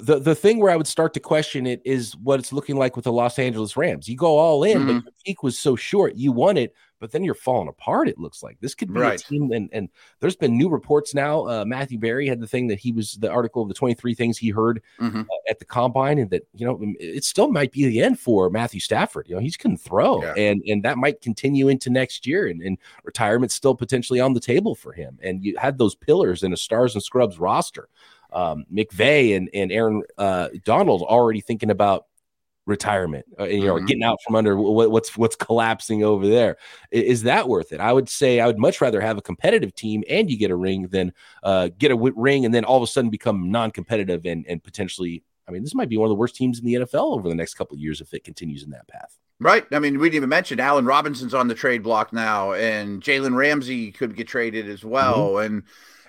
The 0.01 0.19
the 0.19 0.35
thing 0.35 0.59
where 0.59 0.71
I 0.71 0.75
would 0.75 0.87
start 0.87 1.13
to 1.15 1.19
question 1.19 1.65
it 1.65 1.81
is 1.85 2.15
what 2.17 2.39
it's 2.39 2.53
looking 2.53 2.77
like 2.77 2.95
with 2.95 3.05
the 3.05 3.11
Los 3.11 3.39
Angeles 3.39 3.77
Rams. 3.77 4.07
You 4.07 4.17
go 4.17 4.37
all 4.37 4.63
in, 4.63 4.79
mm-hmm. 4.79 4.87
but 4.87 5.03
your 5.05 5.13
peak 5.25 5.43
was 5.43 5.57
so 5.57 5.75
short. 5.75 6.15
You 6.15 6.31
won 6.31 6.57
it, 6.57 6.73
but 6.99 7.11
then 7.11 7.23
you're 7.23 7.33
falling 7.33 7.67
apart. 7.67 8.07
It 8.07 8.17
looks 8.17 8.41
like 8.41 8.57
this 8.61 8.73
could 8.73 8.93
be 8.93 8.99
right. 8.99 9.19
a 9.19 9.23
team, 9.23 9.51
and 9.51 9.69
and 9.71 9.89
there's 10.19 10.35
been 10.35 10.57
new 10.57 10.69
reports 10.69 11.13
now. 11.13 11.47
Uh, 11.47 11.65
Matthew 11.65 11.97
Barry 11.97 12.27
had 12.27 12.39
the 12.39 12.47
thing 12.47 12.67
that 12.67 12.79
he 12.79 12.91
was 12.91 13.13
the 13.15 13.29
article 13.29 13.61
of 13.61 13.67
the 13.67 13.73
23 13.73 14.15
things 14.15 14.37
he 14.37 14.49
heard 14.49 14.81
mm-hmm. 14.99 15.21
uh, 15.21 15.49
at 15.49 15.59
the 15.59 15.65
combine, 15.65 16.17
and 16.19 16.29
that 16.29 16.47
you 16.53 16.65
know 16.65 16.79
it 16.99 17.23
still 17.23 17.49
might 17.49 17.71
be 17.71 17.85
the 17.85 18.01
end 18.01 18.19
for 18.19 18.49
Matthew 18.49 18.79
Stafford. 18.79 19.27
You 19.27 19.35
know 19.35 19.41
he's 19.41 19.57
couldn't 19.57 19.77
throw, 19.77 20.23
yeah. 20.23 20.33
and 20.35 20.63
and 20.67 20.83
that 20.83 20.97
might 20.97 21.21
continue 21.21 21.67
into 21.67 21.89
next 21.89 22.25
year, 22.25 22.47
and, 22.47 22.61
and 22.61 22.77
retirement 23.03 23.51
still 23.51 23.75
potentially 23.75 24.19
on 24.19 24.33
the 24.33 24.39
table 24.39 24.75
for 24.75 24.93
him. 24.93 25.19
And 25.21 25.43
you 25.43 25.57
had 25.57 25.77
those 25.77 25.95
pillars 25.95 26.43
in 26.43 26.53
a 26.53 26.57
stars 26.57 26.95
and 26.95 27.03
scrubs 27.03 27.39
roster. 27.39 27.89
Um, 28.35 28.65
McVay 28.71 29.35
and 29.35 29.49
and 29.53 29.71
Aaron 29.71 30.03
uh, 30.17 30.49
Donald 30.63 31.01
already 31.01 31.41
thinking 31.41 31.71
about 31.71 32.05
retirement, 32.65 33.25
uh, 33.39 33.45
you 33.45 33.65
know, 33.65 33.75
mm-hmm. 33.75 33.85
getting 33.85 34.03
out 34.03 34.17
from 34.25 34.35
under 34.35 34.57
what, 34.57 34.91
what's 34.91 35.15
what's 35.17 35.35
collapsing 35.35 36.03
over 36.03 36.27
there. 36.27 36.57
Is, 36.91 37.23
that 37.23 37.47
worth 37.47 37.71
it? 37.71 37.79
I 37.79 37.93
would 37.93 38.09
say 38.09 38.39
I 38.39 38.47
would 38.47 38.59
much 38.59 38.81
rather 38.81 38.99
have 39.01 39.17
a 39.17 39.21
competitive 39.21 39.73
team 39.73 40.03
and 40.09 40.29
you 40.29 40.37
get 40.37 40.51
a 40.51 40.55
ring 40.55 40.87
than 40.89 41.13
uh, 41.43 41.69
get 41.77 41.91
a 41.91 41.95
w- 41.95 42.13
ring 42.15 42.45
and 42.45 42.53
then 42.53 42.65
all 42.65 42.77
of 42.77 42.83
a 42.83 42.87
sudden 42.87 43.09
become 43.09 43.51
non-competitive 43.51 44.25
and 44.25 44.45
and 44.47 44.63
potentially. 44.63 45.23
I 45.47 45.51
mean, 45.51 45.61
this 45.61 45.75
might 45.75 45.89
be 45.89 45.97
one 45.97 46.07
of 46.07 46.09
the 46.09 46.15
worst 46.15 46.35
teams 46.35 46.57
in 46.57 46.65
the 46.65 46.73
NFL 46.73 47.15
over 47.15 47.29
the 47.29 47.35
next 47.35 47.53
couple 47.53 47.75
of 47.75 47.79
years 47.79 48.01
if 48.01 48.15
it 48.15 48.23
continues 48.23 48.63
in 48.63 48.71
that 48.71 48.87
path. 48.87 49.15
Right. 49.39 49.63
I 49.71 49.77
mean, 49.77 49.99
we 49.99 50.07
didn't 50.07 50.15
even 50.15 50.29
mention 50.29 50.59
Allen 50.59 50.85
Robinson's 50.85 51.35
on 51.35 51.47
the 51.47 51.53
trade 51.53 51.83
block 51.83 52.11
now, 52.11 52.53
and 52.53 52.99
Jalen 52.99 53.35
Ramsey 53.35 53.91
could 53.91 54.15
get 54.15 54.27
traded 54.27 54.67
as 54.67 54.83
well. 54.83 55.33
Mm-hmm. 55.33 55.45
And 55.45 55.63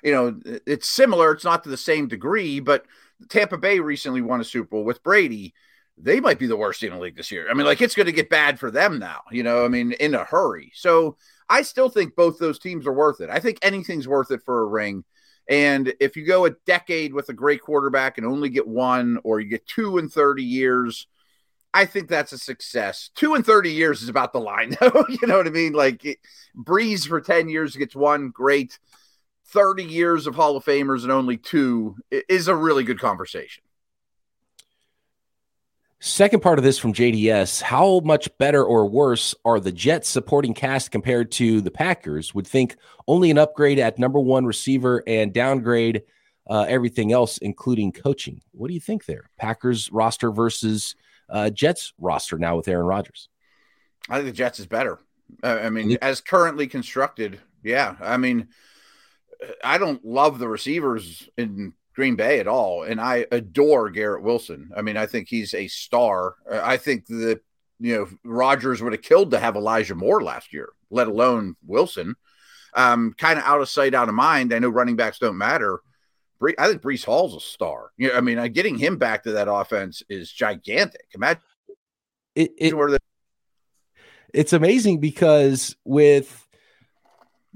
you 0.06 0.12
know, 0.12 0.40
it's 0.66 0.88
similar. 0.88 1.32
It's 1.32 1.44
not 1.44 1.64
to 1.64 1.68
the 1.68 1.76
same 1.76 2.08
degree, 2.08 2.60
but 2.60 2.86
Tampa 3.28 3.58
Bay 3.58 3.80
recently 3.80 4.22
won 4.22 4.40
a 4.40 4.44
Super 4.44 4.68
Bowl 4.68 4.84
with 4.84 5.02
Brady 5.02 5.52
they 5.98 6.20
might 6.20 6.38
be 6.38 6.46
the 6.46 6.56
worst 6.56 6.80
team 6.80 6.92
in 6.92 6.98
the 6.98 7.02
league 7.02 7.16
this 7.16 7.30
year. 7.30 7.48
I 7.50 7.54
mean, 7.54 7.66
like 7.66 7.80
it's 7.80 7.94
going 7.94 8.06
to 8.06 8.12
get 8.12 8.28
bad 8.28 8.58
for 8.58 8.70
them 8.70 8.98
now, 8.98 9.22
you 9.30 9.42
know, 9.42 9.64
I 9.64 9.68
mean, 9.68 9.92
in 9.92 10.14
a 10.14 10.24
hurry. 10.24 10.70
So 10.74 11.16
I 11.48 11.62
still 11.62 11.88
think 11.88 12.14
both 12.14 12.38
those 12.38 12.58
teams 12.58 12.86
are 12.86 12.92
worth 12.92 13.20
it. 13.20 13.30
I 13.30 13.40
think 13.40 13.58
anything's 13.62 14.08
worth 14.08 14.30
it 14.30 14.42
for 14.44 14.60
a 14.60 14.66
ring. 14.66 15.04
And 15.48 15.94
if 16.00 16.16
you 16.16 16.26
go 16.26 16.44
a 16.44 16.50
decade 16.66 17.14
with 17.14 17.28
a 17.28 17.34
great 17.34 17.62
quarterback 17.62 18.18
and 18.18 18.26
only 18.26 18.48
get 18.48 18.66
one, 18.66 19.18
or 19.22 19.40
you 19.40 19.48
get 19.48 19.66
two 19.66 19.98
in 19.98 20.08
30 20.08 20.42
years, 20.42 21.06
I 21.72 21.86
think 21.86 22.08
that's 22.08 22.32
a 22.32 22.38
success. 22.38 23.10
Two 23.14 23.34
in 23.34 23.42
30 23.42 23.70
years 23.70 24.02
is 24.02 24.08
about 24.08 24.32
the 24.32 24.40
line, 24.40 24.76
though. 24.80 25.06
you 25.08 25.26
know 25.26 25.36
what 25.36 25.46
I 25.46 25.50
mean? 25.50 25.72
Like 25.72 26.20
Brees 26.56 27.06
for 27.06 27.20
10 27.20 27.48
years 27.48 27.76
gets 27.76 27.94
one, 27.94 28.30
great. 28.30 28.78
30 29.48 29.84
years 29.84 30.26
of 30.26 30.34
Hall 30.34 30.56
of 30.56 30.64
Famers 30.64 31.02
and 31.02 31.12
only 31.12 31.36
two 31.36 31.96
is 32.10 32.48
a 32.48 32.54
really 32.54 32.84
good 32.84 32.98
conversation. 32.98 33.62
Second 35.98 36.40
part 36.40 36.58
of 36.58 36.64
this 36.64 36.78
from 36.78 36.92
JDS 36.92 37.62
How 37.62 38.00
much 38.00 38.28
better 38.38 38.62
or 38.62 38.86
worse 38.88 39.34
are 39.44 39.58
the 39.58 39.72
Jets 39.72 40.08
supporting 40.08 40.52
cast 40.52 40.90
compared 40.90 41.32
to 41.32 41.60
the 41.60 41.70
Packers? 41.70 42.34
Would 42.34 42.46
think 42.46 42.76
only 43.08 43.30
an 43.30 43.38
upgrade 43.38 43.78
at 43.78 43.98
number 43.98 44.20
one 44.20 44.44
receiver 44.44 45.02
and 45.06 45.32
downgrade 45.32 46.02
uh, 46.48 46.66
everything 46.68 47.12
else, 47.12 47.38
including 47.38 47.92
coaching. 47.92 48.40
What 48.52 48.68
do 48.68 48.74
you 48.74 48.80
think 48.80 49.06
there? 49.06 49.30
Packers 49.38 49.90
roster 49.90 50.30
versus 50.30 50.94
uh, 51.28 51.50
Jets 51.50 51.92
roster 51.98 52.38
now 52.38 52.56
with 52.56 52.68
Aaron 52.68 52.86
Rodgers? 52.86 53.28
I 54.08 54.16
think 54.16 54.26
the 54.26 54.32
Jets 54.32 54.60
is 54.60 54.66
better. 54.66 55.00
I 55.42 55.70
mean, 55.70 55.98
as 56.02 56.20
currently 56.20 56.68
constructed, 56.68 57.40
yeah. 57.64 57.96
I 58.00 58.16
mean, 58.16 58.48
I 59.62 59.78
don't 59.78 60.04
love 60.04 60.38
the 60.38 60.48
receivers 60.48 61.28
in 61.36 61.72
Green 61.94 62.16
Bay 62.16 62.40
at 62.40 62.48
all. 62.48 62.82
And 62.82 63.00
I 63.00 63.26
adore 63.30 63.90
Garrett 63.90 64.22
Wilson. 64.22 64.70
I 64.76 64.82
mean, 64.82 64.96
I 64.96 65.06
think 65.06 65.28
he's 65.28 65.54
a 65.54 65.68
star. 65.68 66.34
I 66.50 66.76
think 66.76 67.06
that, 67.06 67.40
you 67.78 67.96
know, 67.96 68.08
Rodgers 68.24 68.82
would 68.82 68.92
have 68.92 69.02
killed 69.02 69.30
to 69.32 69.38
have 69.38 69.56
Elijah 69.56 69.94
Moore 69.94 70.22
last 70.22 70.52
year, 70.52 70.70
let 70.90 71.08
alone 71.08 71.56
Wilson. 71.66 72.14
Um, 72.74 73.14
kind 73.16 73.38
of 73.38 73.44
out 73.44 73.60
of 73.60 73.68
sight, 73.68 73.94
out 73.94 74.08
of 74.08 74.14
mind. 74.14 74.52
I 74.52 74.58
know 74.58 74.68
running 74.68 74.96
backs 74.96 75.18
don't 75.18 75.38
matter, 75.38 75.80
I 76.58 76.68
think 76.68 76.82
Breece 76.82 77.04
Hall's 77.04 77.34
a 77.34 77.40
star. 77.40 77.92
You 77.96 78.08
know, 78.08 78.14
I 78.14 78.20
mean, 78.20 78.52
getting 78.52 78.76
him 78.76 78.98
back 78.98 79.22
to 79.22 79.32
that 79.32 79.50
offense 79.50 80.02
is 80.08 80.30
gigantic. 80.30 81.06
Imagine 81.14 81.42
it, 82.34 82.52
it 82.58 83.02
it's 84.34 84.52
amazing 84.52 85.00
because 85.00 85.76
with 85.84 86.45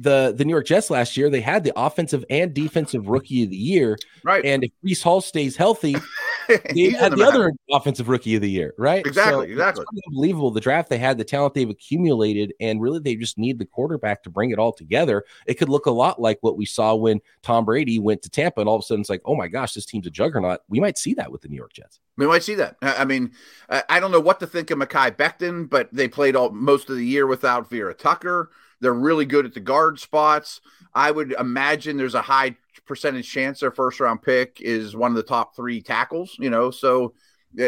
the 0.00 0.32
the 0.36 0.44
New 0.44 0.52
York 0.52 0.66
Jets 0.66 0.90
last 0.90 1.16
year, 1.16 1.28
they 1.28 1.42
had 1.42 1.62
the 1.62 1.72
offensive 1.76 2.24
and 2.30 2.54
defensive 2.54 3.06
rookie 3.08 3.44
of 3.44 3.50
the 3.50 3.56
year. 3.56 3.98
Right. 4.24 4.44
And 4.44 4.64
if 4.64 4.70
Breece 4.82 5.02
Hall 5.02 5.20
stays 5.20 5.56
healthy, 5.56 5.94
they 6.48 6.90
had 6.90 7.12
the, 7.12 7.16
the 7.16 7.24
other 7.24 7.52
offensive 7.70 8.08
rookie 8.08 8.34
of 8.34 8.40
the 8.40 8.50
year, 8.50 8.72
right? 8.78 9.06
Exactly, 9.06 9.46
so 9.46 9.52
exactly. 9.52 9.84
unbelievable. 10.08 10.50
The 10.50 10.60
draft 10.60 10.88
they 10.88 10.96
had, 10.96 11.18
the 11.18 11.24
talent 11.24 11.52
they've 11.52 11.68
accumulated, 11.68 12.54
and 12.60 12.80
really 12.80 12.98
they 12.98 13.14
just 13.14 13.36
need 13.36 13.58
the 13.58 13.66
quarterback 13.66 14.22
to 14.22 14.30
bring 14.30 14.50
it 14.50 14.58
all 14.58 14.72
together. 14.72 15.24
It 15.46 15.54
could 15.54 15.68
look 15.68 15.84
a 15.84 15.90
lot 15.90 16.20
like 16.20 16.38
what 16.40 16.56
we 16.56 16.64
saw 16.64 16.94
when 16.94 17.20
Tom 17.42 17.66
Brady 17.66 17.98
went 17.98 18.22
to 18.22 18.30
Tampa, 18.30 18.60
and 18.60 18.68
all 18.68 18.76
of 18.76 18.80
a 18.80 18.84
sudden 18.84 19.02
it's 19.02 19.10
like, 19.10 19.22
oh 19.26 19.36
my 19.36 19.48
gosh, 19.48 19.74
this 19.74 19.84
team's 19.84 20.06
a 20.06 20.10
juggernaut. 20.10 20.60
We 20.68 20.80
might 20.80 20.96
see 20.96 21.12
that 21.14 21.30
with 21.30 21.42
the 21.42 21.48
New 21.48 21.56
York 21.56 21.74
Jets. 21.74 22.00
We 22.16 22.26
might 22.26 22.42
see 22.42 22.54
that. 22.54 22.76
I 22.80 23.04
mean, 23.04 23.32
I 23.68 24.00
don't 24.00 24.12
know 24.12 24.20
what 24.20 24.40
to 24.40 24.46
think 24.46 24.70
of 24.70 24.78
Mekhi 24.78 25.16
Becton, 25.16 25.68
but 25.68 25.90
they 25.92 26.08
played 26.08 26.36
all 26.36 26.50
most 26.50 26.88
of 26.88 26.96
the 26.96 27.04
year 27.04 27.26
without 27.26 27.68
Vera 27.68 27.94
Tucker. 27.94 28.50
They're 28.80 28.94
really 28.94 29.26
good 29.26 29.46
at 29.46 29.54
the 29.54 29.60
guard 29.60 30.00
spots. 30.00 30.60
I 30.94 31.10
would 31.10 31.32
imagine 31.32 31.96
there's 31.96 32.14
a 32.14 32.22
high 32.22 32.56
percentage 32.86 33.30
chance 33.30 33.60
their 33.60 33.70
first 33.70 34.00
round 34.00 34.22
pick 34.22 34.60
is 34.60 34.96
one 34.96 35.10
of 35.10 35.16
the 35.16 35.22
top 35.22 35.54
three 35.54 35.80
tackles, 35.80 36.36
you 36.38 36.50
know. 36.50 36.70
So, 36.70 37.14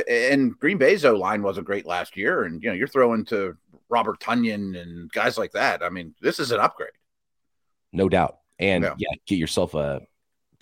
and 0.09 0.59
Green 0.59 0.78
Bay's 0.78 1.04
O 1.04 1.14
line 1.14 1.42
wasn't 1.42 1.66
great 1.66 1.87
last 1.87 2.16
year. 2.16 2.45
And, 2.45 2.62
you 2.62 2.69
know, 2.69 2.75
you're 2.75 2.88
throwing 2.88 3.25
to 3.26 3.57
Robert 3.88 4.21
Tonyan 4.21 4.81
and 4.81 5.11
guys 5.12 5.38
like 5.38 5.52
that. 5.52 5.83
I 5.83 5.90
mean, 5.90 6.14
this 6.21 6.40
is 6.40 6.50
an 6.50 6.61
upgrade. 6.61 6.90
No 7.92 8.09
doubt. 8.09 8.38
And 8.59 8.85
yeah, 8.85 8.95
yeah 8.97 9.14
get 9.26 9.37
yourself 9.37 9.75
a 9.75 10.00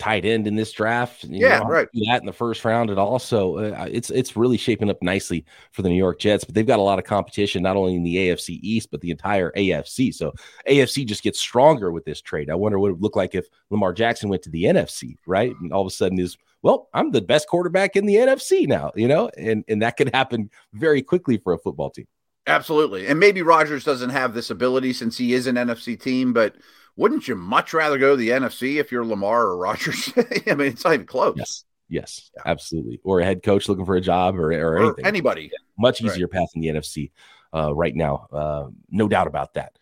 tight 0.01 0.25
end 0.25 0.47
in 0.47 0.55
this 0.55 0.71
draft. 0.71 1.23
You 1.25 1.45
yeah, 1.45 1.61
right. 1.67 1.87
Do 1.93 2.01
that 2.07 2.21
in 2.21 2.25
the 2.25 2.33
first 2.33 2.65
round, 2.65 2.89
and 2.89 2.97
also 2.97 3.57
uh, 3.57 3.87
it's 3.89 4.09
it's 4.09 4.35
really 4.35 4.57
shaping 4.57 4.89
up 4.89 5.01
nicely 5.03 5.45
for 5.71 5.83
the 5.83 5.89
New 5.89 5.95
York 5.95 6.19
Jets. 6.19 6.43
But 6.43 6.55
they've 6.55 6.65
got 6.65 6.79
a 6.79 6.81
lot 6.81 6.97
of 6.97 7.05
competition, 7.05 7.61
not 7.61 7.77
only 7.77 7.95
in 7.95 8.03
the 8.03 8.15
AFC 8.15 8.59
East 8.63 8.89
but 8.89 8.99
the 9.01 9.11
entire 9.11 9.51
AFC. 9.51 10.13
So 10.13 10.33
AFC 10.67 11.05
just 11.05 11.21
gets 11.21 11.39
stronger 11.39 11.91
with 11.91 12.03
this 12.03 12.19
trade. 12.19 12.49
I 12.49 12.55
wonder 12.55 12.79
what 12.79 12.87
it 12.87 12.93
would 12.93 13.03
look 13.03 13.15
like 13.15 13.35
if 13.35 13.45
Lamar 13.69 13.93
Jackson 13.93 14.27
went 14.27 14.41
to 14.43 14.49
the 14.49 14.63
NFC, 14.63 15.17
right? 15.27 15.53
And 15.61 15.71
all 15.71 15.81
of 15.81 15.87
a 15.87 15.91
sudden 15.91 16.19
is 16.19 16.35
well, 16.63 16.89
I'm 16.93 17.11
the 17.11 17.21
best 17.21 17.47
quarterback 17.47 17.95
in 17.95 18.07
the 18.07 18.15
NFC 18.15 18.67
now, 18.67 18.91
you 18.95 19.07
know, 19.07 19.29
and 19.37 19.63
and 19.67 19.83
that 19.83 19.97
could 19.97 20.13
happen 20.13 20.49
very 20.73 21.03
quickly 21.03 21.37
for 21.37 21.53
a 21.53 21.59
football 21.59 21.91
team. 21.91 22.07
Absolutely, 22.47 23.05
and 23.05 23.19
maybe 23.19 23.43
Rodgers 23.43 23.83
doesn't 23.83 24.09
have 24.09 24.33
this 24.33 24.49
ability 24.49 24.93
since 24.93 25.15
he 25.15 25.33
is 25.33 25.45
an 25.45 25.57
NFC 25.57 25.99
team, 25.99 26.33
but 26.33 26.55
wouldn't 26.95 27.27
you 27.27 27.35
much 27.35 27.73
rather 27.73 27.97
go 27.97 28.11
to 28.11 28.17
the 28.17 28.29
NFC 28.29 28.75
if 28.79 28.91
you're 28.91 29.05
Lamar 29.05 29.43
or 29.43 29.57
Rodgers? 29.61 30.11
I 30.47 30.55
mean, 30.55 30.67
it's 30.67 30.83
not 30.83 30.93
even 30.93 31.05
close. 31.05 31.35
Yes, 31.37 31.65
yes, 31.89 32.31
yeah. 32.35 32.43
absolutely. 32.45 32.99
Or 33.03 33.19
a 33.19 33.25
head 33.25 33.43
coach 33.43 33.69
looking 33.69 33.85
for 33.85 33.95
a 33.95 34.01
job 34.01 34.37
or, 34.37 34.51
or, 34.51 34.73
or 34.73 34.77
anything. 34.79 35.05
Anybody. 35.05 35.51
Much 35.77 36.01
easier 36.01 36.25
right. 36.25 36.41
path 36.41 36.49
in 36.55 36.61
the 36.61 36.67
NFC 36.67 37.11
uh, 37.53 37.73
right 37.73 37.95
now. 37.95 38.27
Uh, 38.31 38.67
no 38.89 39.07
doubt 39.07 39.27
about 39.27 39.53
that. 39.55 39.77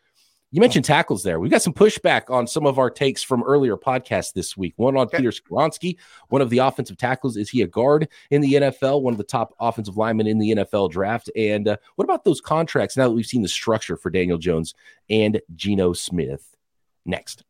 You 0.52 0.62
mentioned 0.62 0.86
tackles 0.86 1.22
there. 1.22 1.40
We've 1.40 1.52
got 1.52 1.62
some 1.62 1.74
pushback 1.74 2.32
on 2.32 2.48
some 2.48 2.66
of 2.66 2.80
our 2.80 2.90
takes 2.90 3.22
from 3.22 3.44
earlier 3.44 3.78
podcasts 3.78 4.34
this 4.34 4.58
week. 4.58 4.74
One 4.78 4.98
on 4.98 5.06
okay. 5.06 5.18
Peter 5.18 5.30
Skoronski, 5.30 5.98
one 6.30 6.42
of 6.42 6.50
the 6.50 6.58
offensive 6.58 6.98
tackles. 6.98 7.38
Is 7.38 7.52
he 7.52 7.62
a 7.62 7.68
guard 7.68 8.08
in 8.32 8.42
the 8.42 8.54
NFL? 8.54 9.04
One 9.04 9.14
of 9.14 9.20
the 9.20 9.24
top 9.24 9.54
offensive 9.60 9.96
linemen 9.96 10.26
in 10.26 10.40
the 10.40 10.52
NFL 10.52 10.90
draft? 10.90 11.30
And 11.36 11.68
uh, 11.68 11.78
what 11.96 12.06
about 12.06 12.24
those 12.24 12.42
contracts 12.42 12.98
now 12.98 13.08
that 13.08 13.14
we've 13.14 13.28
seen 13.28 13.44
the 13.44 13.48
structure 13.48 13.96
for 13.96 14.10
Daniel 14.10 14.40
Jones 14.40 14.74
and 15.08 15.40
Geno 15.56 15.94
Smith? 15.94 16.56
Next. 17.10 17.44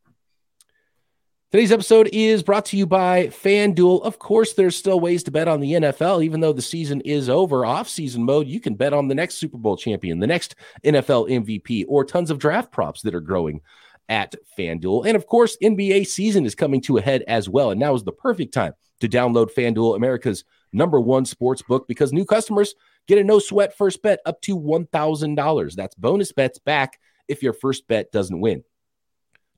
Today's 1.51 1.71
episode 1.71 2.09
is 2.13 2.43
brought 2.43 2.65
to 2.65 2.77
you 2.77 2.85
by 2.85 3.25
FanDuel. 3.27 4.03
Of 4.03 4.19
course, 4.19 4.53
there's 4.53 4.75
still 4.75 4.99
ways 4.99 5.23
to 5.23 5.31
bet 5.31 5.47
on 5.47 5.59
the 5.59 5.73
NFL, 5.73 6.23
even 6.23 6.41
though 6.41 6.53
the 6.53 6.61
season 6.61 7.01
is 7.01 7.27
over. 7.27 7.65
Off 7.65 7.89
season 7.89 8.23
mode, 8.23 8.45
you 8.45 8.59
can 8.59 8.75
bet 8.75 8.93
on 8.93 9.07
the 9.07 9.15
next 9.15 9.37
Super 9.37 9.57
Bowl 9.57 9.75
champion, 9.75 10.19
the 10.19 10.27
next 10.27 10.53
NFL 10.83 11.27
MVP, 11.27 11.85
or 11.87 12.05
tons 12.05 12.29
of 12.29 12.37
draft 12.37 12.71
props 12.71 13.01
that 13.01 13.15
are 13.15 13.19
growing 13.19 13.61
at 14.09 14.35
FanDuel. 14.55 15.07
And 15.07 15.15
of 15.15 15.25
course, 15.25 15.57
NBA 15.63 16.05
season 16.05 16.45
is 16.45 16.53
coming 16.53 16.81
to 16.81 16.97
a 16.97 17.01
head 17.01 17.23
as 17.27 17.49
well. 17.49 17.71
And 17.71 17.79
now 17.79 17.95
is 17.95 18.03
the 18.03 18.11
perfect 18.11 18.53
time 18.53 18.73
to 19.01 19.09
download 19.09 19.51
FanDuel, 19.51 19.95
America's 19.95 20.43
number 20.71 20.99
one 20.99 21.25
sports 21.25 21.63
book, 21.63 21.87
because 21.87 22.13
new 22.13 22.25
customers 22.25 22.75
get 23.07 23.17
a 23.17 23.23
no 23.23 23.39
sweat 23.39 23.75
first 23.75 24.03
bet 24.03 24.19
up 24.27 24.39
to 24.41 24.55
$1,000. 24.55 25.75
That's 25.75 25.95
bonus 25.95 26.31
bets 26.31 26.59
back 26.59 26.99
if 27.27 27.41
your 27.41 27.53
first 27.53 27.87
bet 27.87 28.11
doesn't 28.11 28.39
win. 28.39 28.63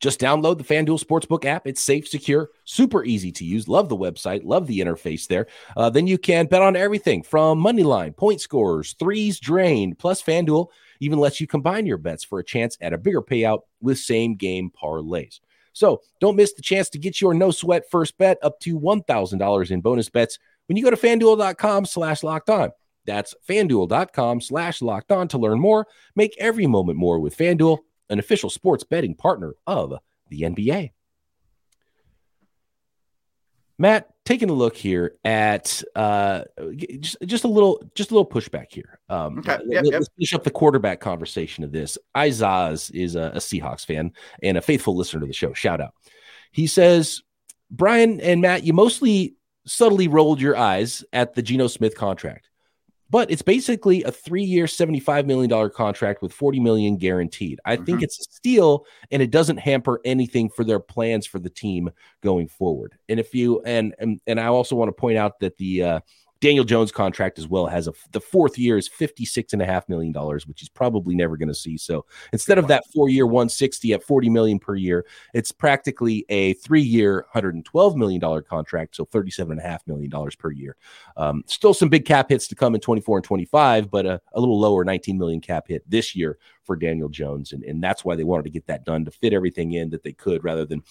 Just 0.02 0.20
download 0.20 0.58
the 0.58 0.64
FanDuel 0.64 1.02
Sportsbook 1.02 1.46
app. 1.46 1.68
It's 1.68 1.80
safe, 1.80 2.08
secure, 2.08 2.50
super 2.66 3.06
easy 3.06 3.32
to 3.34 3.46
use. 3.46 3.68
Love 3.68 3.88
the 3.88 3.96
website, 3.96 4.42
love 4.44 4.66
the 4.66 4.80
interface 4.80 5.28
there. 5.28 5.46
Uh, 5.78 5.92
then 5.92 6.08
you 6.08 6.18
can 6.18 6.48
bet 6.48 6.64
on 6.64 6.76
everything 6.76 7.22
from 7.22 7.60
money 7.60 7.84
line, 7.84 8.14
point 8.14 8.42
scorers, 8.42 8.96
threes 8.98 9.40
drained. 9.40 10.00
Plus, 10.00 10.24
FanDuel 10.24 10.68
even 11.00 11.20
lets 11.20 11.40
you 11.40 11.46
combine 11.46 11.86
your 11.86 12.00
bets 12.00 12.24
for 12.24 12.40
a 12.40 12.44
chance 12.44 12.78
at 12.82 12.94
a 12.94 12.98
bigger 12.98 13.22
payout 13.22 13.62
with 13.80 14.00
same 14.00 14.36
game 14.36 14.72
parlays. 14.72 15.40
So 15.74 16.02
don't 16.20 16.36
miss 16.36 16.54
the 16.54 16.64
chance 16.64 16.90
to 16.90 17.00
get 17.00 17.22
your 17.22 17.34
no 17.36 17.52
sweat 17.52 17.90
first 17.90 18.18
bet 18.18 18.40
up 18.42 18.60
to 18.62 18.80
$1,000 18.80 19.72
in 19.72 19.82
bonus 19.82 20.10
bets 20.10 20.40
when 20.66 20.78
you 20.78 20.84
go 20.84 20.90
to 20.90 20.98
fanduel.com 20.98 21.86
slash 21.86 22.24
locked 22.24 22.50
on. 22.50 22.72
That's 23.06 23.36
fanduel.com 23.48 24.42
slash 24.42 24.82
locked 24.82 25.12
on 25.12 25.28
to 25.30 25.38
learn 25.38 25.60
more. 25.60 25.88
Make 26.16 26.36
every 26.40 26.68
moment 26.68 26.98
more 26.98 27.20
with 27.20 27.38
FanDuel 27.38 27.80
an 28.12 28.20
official 28.20 28.50
sports 28.50 28.84
betting 28.84 29.16
partner 29.16 29.56
of 29.66 29.96
the 30.30 30.42
NBA. 30.42 30.92
Matt, 33.80 34.10
taking 34.26 34.52
a 34.52 34.54
look 34.54 34.76
here 34.76 35.16
at 35.26 35.82
uh, 35.96 36.44
just, 37.00 37.18
just 37.26 37.44
a 37.46 37.48
little 37.48 37.82
just 37.96 38.12
a 38.12 38.14
little 38.14 38.30
pushback 38.30 38.68
here. 38.70 39.00
Um, 39.10 39.40
okay. 39.40 39.58
Yep, 39.66 39.86
let, 39.86 39.94
us 39.96 40.08
finish 40.16 40.34
up 40.34 40.44
the 40.44 40.52
quarterback 40.52 41.00
conversation 41.00 41.64
of 41.64 41.72
this. 41.72 41.98
Izaz 42.16 42.92
is 42.94 43.16
a, 43.16 43.32
a 43.34 43.40
Seahawks 43.40 43.84
fan 43.84 44.12
and 44.44 44.56
a 44.56 44.62
faithful 44.62 44.96
listener 44.96 45.22
to 45.22 45.26
the 45.26 45.34
show. 45.34 45.54
Shout 45.54 45.82
out. 45.82 45.96
He 46.52 46.68
says, 46.68 47.24
Brian 47.72 48.22
and 48.22 48.42
Matt, 48.42 48.64
you 48.64 48.74
mostly 48.74 49.34
subtly 49.66 50.08
rolled 50.08 50.40
your 50.40 50.56
eyes 50.56 51.04
at 51.12 51.34
the 51.34 51.42
Geno 51.42 51.66
Smith 51.66 51.96
contract 51.96 52.51
but 53.12 53.30
it's 53.30 53.42
basically 53.42 54.04
a 54.04 54.12
three-year, 54.12 54.66
$75 54.66 55.26
million 55.26 55.70
contract 55.72 56.22
with 56.22 56.32
40 56.32 56.62
million 56.62 56.98
guaranteed. 56.98 57.60
I 57.66 57.76
mm-hmm. 57.76 57.84
think 57.84 58.04
it's 58.04 58.20
a 58.20 58.24
steal 58.32 58.86
and 59.12 59.22
it 59.22 59.30
doesn't 59.30 59.58
hamper 59.58 60.00
anything 60.06 60.50
for 60.50 60.64
their 60.64 60.80
plans 60.80 61.28
for 61.28 61.38
the 61.38 61.50
team 61.50 61.90
going 62.24 62.48
forward. 62.48 62.98
And 63.10 63.20
if 63.20 63.36
you 63.36 63.62
and 63.66 63.94
and, 64.00 64.22
and 64.26 64.40
I 64.40 64.48
also 64.48 64.76
want 64.76 64.90
to 64.90 64.94
point 64.94 65.18
out 65.18 65.40
that 65.42 65.58
the 65.58 65.84
uh, 65.84 66.00
Daniel 66.42 66.66
Jones 66.66 66.92
contract 66.92 67.38
as 67.38 67.48
well 67.48 67.68
has 67.68 67.88
a 67.88 67.94
the 68.12 68.20
fourth 68.20 68.58
year 68.58 68.76
is 68.76 68.88
fifty 68.88 69.26
six 69.26 69.54
and 69.54 69.62
a 69.62 69.66
half 69.66 69.88
million 69.88 70.12
dollars, 70.12 70.48
which 70.48 70.60
he's 70.60 70.70
probably 70.70 71.16
never 71.16 71.38
going 71.38 71.48
to 71.48 71.56
see. 71.56 71.78
So 71.78 72.06
instead 72.34 72.58
of 72.58 72.68
that 72.68 72.84
four 72.92 73.10
year 73.10 73.28
one 73.28 73.48
sixty 73.48 73.94
at 73.94 74.04
forty 74.04 74.28
million 74.28 74.58
per 74.58 74.76
year, 74.76 75.06
it's 75.36 75.52
practically 75.52 76.26
a 76.30 76.54
three 76.54 76.82
year 76.82 77.28
hundred 77.32 77.54
and 77.54 77.64
twelve 77.64 77.96
million 77.96 78.20
dollar 78.20 78.42
contract, 78.42 78.96
so 78.96 79.06
thirty 79.06 79.30
seven 79.30 79.52
and 79.54 79.62
a 79.62 79.70
half 79.70 79.86
million 79.86 80.10
dollars 80.10 80.36
per 80.36 80.52
year. 80.52 80.76
Um, 81.16 81.44
still 81.46 81.76
some 81.76 81.90
big 81.90 82.06
cap 82.06 82.30
hits 82.30 82.48
to 82.48 82.56
come 82.56 82.74
in 82.74 82.82
twenty 82.82 83.02
four 83.02 83.18
and 83.18 83.24
twenty 83.24 83.46
five, 83.46 83.92
but 83.92 84.08
a, 84.08 84.20
a 84.34 84.40
little 84.40 84.60
lower 84.60 84.84
nineteen 84.84 85.20
million 85.20 85.42
cap 85.42 85.68
hit 85.68 85.88
this 85.88 86.16
year 86.16 86.40
for 86.64 86.76
Daniel 86.76 87.08
Jones, 87.08 87.54
and 87.54 87.64
and 87.64 87.84
that's 87.84 88.04
why 88.04 88.16
they 88.16 88.24
wanted 88.24 88.44
to 88.44 88.50
get 88.50 88.66
that 88.66 88.84
done 88.84 89.06
to 89.06 89.12
fit 89.12 89.32
everything 89.32 89.74
in 89.74 89.92
that 89.92 90.02
they 90.02 90.14
could, 90.14 90.44
rather 90.44 90.66
than 90.66 90.82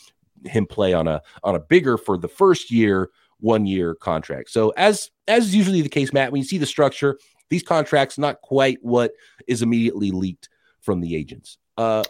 him 0.45 0.65
play 0.65 0.93
on 0.93 1.09
a 1.09 1.21
on 1.43 1.57
a 1.57 1.61
bigger 1.61 1.99
for 1.99 2.17
the 2.17 2.29
first 2.29 2.71
year 2.71 3.11
one 3.41 3.67
year 3.67 3.95
contract. 3.95 4.51
So 4.51 4.71
as 4.77 5.11
as 5.29 5.47
is 5.47 5.55
usually 5.55 5.83
the 5.83 5.89
case, 5.89 6.13
Matt, 6.13 6.33
when 6.33 6.41
you 6.41 6.47
see 6.47 6.59
the 6.59 6.67
structure, 6.67 7.19
these 7.49 7.63
contracts 7.63 8.19
not 8.19 8.41
quite 8.41 8.79
what 8.83 9.13
is 9.47 9.63
immediately 9.63 10.11
leaked 10.11 10.49
from 10.81 11.01
the 11.01 11.17
agents. 11.17 11.59
Uh, 11.77 12.05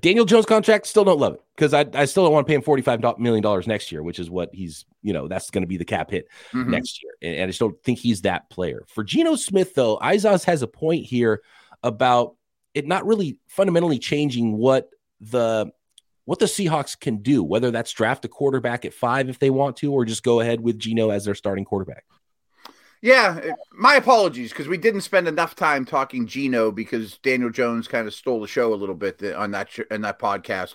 Daniel 0.00 0.24
Jones 0.24 0.46
contract 0.46 0.86
still 0.86 1.04
don't 1.04 1.18
love 1.18 1.34
it 1.34 1.42
because 1.54 1.72
I, 1.72 1.86
I 1.94 2.04
still 2.04 2.24
don't 2.24 2.32
want 2.32 2.46
to 2.46 2.50
pay 2.50 2.54
him 2.54 2.62
forty 2.62 2.82
five 2.82 3.00
million 3.18 3.42
dollars 3.42 3.66
next 3.66 3.90
year, 3.90 4.02
which 4.02 4.18
is 4.18 4.30
what 4.30 4.54
he's 4.54 4.84
you 5.02 5.12
know 5.12 5.28
that's 5.28 5.50
going 5.50 5.62
to 5.62 5.68
be 5.68 5.76
the 5.76 5.84
cap 5.84 6.10
hit 6.10 6.28
mm-hmm. 6.52 6.70
next 6.70 7.02
year, 7.02 7.12
and, 7.22 7.34
and, 7.34 7.44
I 7.44 7.46
just 7.46 7.60
don't 7.60 7.82
think 7.82 7.98
he's 7.98 8.22
that 8.22 8.50
player. 8.50 8.84
For 8.88 9.04
Geno 9.04 9.36
Smith 9.36 9.74
though, 9.74 9.98
Izaz 9.98 10.44
has 10.44 10.62
a 10.62 10.66
point 10.66 11.06
here 11.06 11.42
about 11.82 12.36
it 12.74 12.86
not 12.86 13.06
really 13.06 13.38
fundamentally 13.48 13.98
changing 13.98 14.56
what 14.56 14.90
the 15.20 15.70
what 16.26 16.40
the 16.40 16.46
Seahawks 16.46 16.98
can 16.98 17.22
do, 17.22 17.42
whether 17.42 17.70
that's 17.70 17.92
draft 17.92 18.24
a 18.24 18.28
quarterback 18.28 18.84
at 18.84 18.92
five 18.92 19.28
if 19.30 19.38
they 19.38 19.48
want 19.48 19.76
to, 19.78 19.92
or 19.92 20.04
just 20.04 20.22
go 20.22 20.40
ahead 20.40 20.60
with 20.60 20.78
Geno 20.78 21.10
as 21.10 21.24
their 21.24 21.34
starting 21.34 21.64
quarterback. 21.64 22.04
Yeah, 23.00 23.52
my 23.72 23.94
apologies 23.94 24.50
because 24.50 24.68
we 24.68 24.78
didn't 24.78 25.02
spend 25.02 25.28
enough 25.28 25.54
time 25.54 25.84
talking 25.84 26.26
Geno 26.26 26.72
because 26.72 27.18
Daniel 27.18 27.50
Jones 27.50 27.86
kind 27.86 28.08
of 28.08 28.14
stole 28.14 28.40
the 28.40 28.48
show 28.48 28.74
a 28.74 28.76
little 28.76 28.94
bit 28.94 29.22
on 29.34 29.52
that 29.52 29.70
sh- 29.70 29.80
on 29.90 30.00
that 30.00 30.18
podcast. 30.18 30.74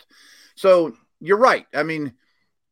So 0.55 0.95
you're 1.19 1.37
right. 1.37 1.65
I 1.73 1.83
mean, 1.83 2.13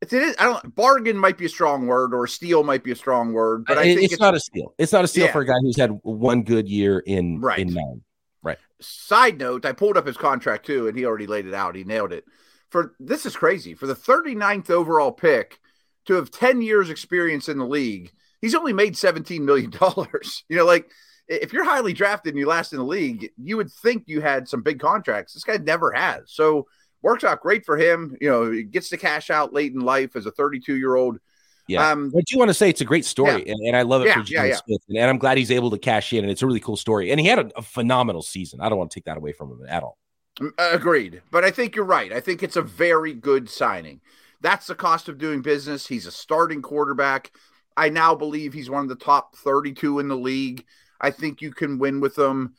it's, 0.01 0.13
it 0.13 0.21
is. 0.21 0.35
I 0.39 0.45
don't. 0.45 0.75
Bargain 0.75 1.17
might 1.17 1.37
be 1.37 1.45
a 1.45 1.49
strong 1.49 1.87
word, 1.87 2.13
or 2.13 2.27
steal 2.27 2.63
might 2.63 2.83
be 2.83 2.91
a 2.91 2.95
strong 2.95 3.33
word, 3.33 3.65
but 3.65 3.77
I 3.77 3.83
think 3.83 4.03
it's, 4.03 4.13
it's 4.13 4.21
not 4.21 4.35
a 4.35 4.39
steal. 4.39 4.73
It's 4.77 4.93
not 4.93 5.03
a 5.03 5.07
steal 5.07 5.25
yeah. 5.25 5.31
for 5.33 5.41
a 5.41 5.45
guy 5.45 5.57
who's 5.61 5.77
had 5.77 5.99
one 6.03 6.43
good 6.43 6.69
year 6.69 6.99
in 6.99 7.41
right. 7.41 7.59
in 7.59 7.73
nine. 7.73 8.01
Right. 8.41 8.59
Side 8.79 9.39
note: 9.39 9.65
I 9.65 9.73
pulled 9.73 9.97
up 9.97 10.07
his 10.07 10.15
contract 10.15 10.67
too, 10.67 10.87
and 10.87 10.97
he 10.97 11.05
already 11.05 11.27
laid 11.27 11.47
it 11.47 11.53
out. 11.53 11.75
He 11.75 11.83
nailed 11.83 12.13
it 12.13 12.23
for 12.69 12.95
this 12.99 13.25
is 13.25 13.35
crazy 13.35 13.73
for 13.73 13.87
the 13.87 13.95
39th 13.95 14.69
overall 14.69 15.11
pick 15.11 15.59
to 16.05 16.13
have 16.15 16.31
10 16.31 16.61
years 16.61 16.89
experience 16.89 17.49
in 17.49 17.57
the 17.57 17.65
league, 17.65 18.11
he's 18.41 18.55
only 18.55 18.73
made 18.73 18.95
$17 18.95 19.41
million. 19.41 19.71
you 20.49 20.57
know, 20.57 20.65
like 20.65 20.89
if 21.27 21.53
you're 21.53 21.65
highly 21.65 21.93
drafted 21.93 22.33
and 22.33 22.39
you 22.39 22.47
last 22.47 22.73
in 22.73 22.79
the 22.79 22.85
league, 22.85 23.31
you 23.37 23.57
would 23.57 23.71
think 23.71 24.03
you 24.07 24.21
had 24.21 24.47
some 24.47 24.63
big 24.63 24.79
contracts. 24.79 25.33
This 25.33 25.43
guy 25.43 25.57
never 25.57 25.91
has. 25.91 26.23
So 26.27 26.67
works 27.01 27.23
out 27.23 27.41
great 27.41 27.65
for 27.65 27.77
him. 27.77 28.15
You 28.19 28.29
know, 28.29 28.51
he 28.51 28.63
gets 28.63 28.89
to 28.89 28.97
cash 28.97 29.29
out 29.29 29.53
late 29.53 29.73
in 29.73 29.81
life 29.81 30.15
as 30.15 30.25
a 30.25 30.31
32 30.31 30.75
year 30.75 30.95
old. 30.95 31.19
Yeah. 31.67 31.87
Um, 31.87 32.11
I 32.17 32.21
do 32.25 32.39
want 32.39 32.49
to 32.49 32.55
say 32.55 32.67
it's 32.67 32.81
a 32.81 32.85
great 32.85 33.05
story, 33.05 33.45
yeah. 33.45 33.51
and, 33.51 33.67
and, 33.67 33.75
I 33.75 33.83
love 33.83 34.01
it 34.01 34.07
yeah, 34.07 34.23
for 34.23 34.27
yeah, 34.27 34.55
Smith, 34.55 34.81
and, 34.89 34.97
and, 34.97 35.07
I'm 35.07 35.19
glad 35.19 35.37
he's 35.37 35.51
able 35.51 35.69
to 35.69 35.77
cash 35.77 36.11
in, 36.13 36.23
and 36.23 36.31
it's 36.31 36.41
a 36.41 36.47
really 36.47 36.59
cool 36.59 36.77
story. 36.77 37.11
And 37.11 37.19
he 37.19 37.27
had 37.27 37.37
a, 37.37 37.51
a 37.57 37.61
phenomenal 37.61 38.23
season. 38.23 38.59
I 38.59 38.69
don't 38.69 38.79
want 38.79 38.89
to 38.89 38.95
take 38.95 39.05
that 39.05 39.17
away 39.17 39.33
from 39.33 39.51
him 39.51 39.67
at 39.69 39.83
all. 39.83 39.98
Mm, 40.39 40.51
agreed, 40.57 41.21
but 41.31 41.43
I 41.43 41.51
think 41.51 41.75
you're 41.75 41.85
right. 41.85 42.11
I 42.13 42.19
think 42.19 42.43
it's 42.43 42.55
a 42.55 42.61
very 42.61 43.13
good 43.13 43.49
signing. 43.49 44.01
That's 44.41 44.67
the 44.67 44.75
cost 44.75 45.09
of 45.09 45.17
doing 45.17 45.41
business. 45.41 45.87
He's 45.87 46.05
a 46.05 46.11
starting 46.11 46.61
quarterback. 46.61 47.31
I 47.75 47.89
now 47.89 48.15
believe 48.15 48.53
he's 48.53 48.69
one 48.69 48.83
of 48.83 48.89
the 48.89 48.95
top 48.95 49.35
32 49.37 49.99
in 49.99 50.07
the 50.07 50.15
league. 50.15 50.65
I 51.01 51.11
think 51.11 51.41
you 51.41 51.51
can 51.51 51.79
win 51.79 51.99
with 51.99 52.17
him. 52.17 52.55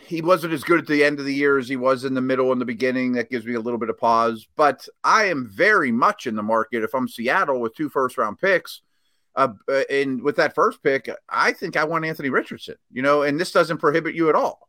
He 0.00 0.22
wasn't 0.22 0.52
as 0.52 0.64
good 0.64 0.80
at 0.80 0.86
the 0.86 1.04
end 1.04 1.20
of 1.20 1.24
the 1.24 1.34
year 1.34 1.56
as 1.56 1.68
he 1.68 1.76
was 1.76 2.04
in 2.04 2.14
the 2.14 2.20
middle 2.20 2.52
and 2.52 2.60
the 2.60 2.66
beginning. 2.66 3.12
That 3.12 3.30
gives 3.30 3.46
me 3.46 3.54
a 3.54 3.60
little 3.60 3.78
bit 3.78 3.90
of 3.90 3.98
pause. 3.98 4.46
But 4.56 4.88
I 5.02 5.24
am 5.26 5.48
very 5.48 5.92
much 5.92 6.26
in 6.26 6.34
the 6.34 6.42
market 6.42 6.82
if 6.82 6.94
I'm 6.94 7.08
Seattle 7.08 7.60
with 7.60 7.74
two 7.74 7.88
first 7.88 8.18
round 8.18 8.38
picks. 8.38 8.82
Uh, 9.36 9.48
and 9.90 10.22
with 10.22 10.36
that 10.36 10.54
first 10.54 10.82
pick, 10.82 11.08
I 11.28 11.52
think 11.52 11.76
I 11.76 11.84
want 11.84 12.04
Anthony 12.04 12.30
Richardson, 12.30 12.76
you 12.92 13.02
know, 13.02 13.22
and 13.22 13.40
this 13.40 13.50
doesn't 13.50 13.78
prohibit 13.78 14.14
you 14.14 14.28
at 14.28 14.36
all. 14.36 14.68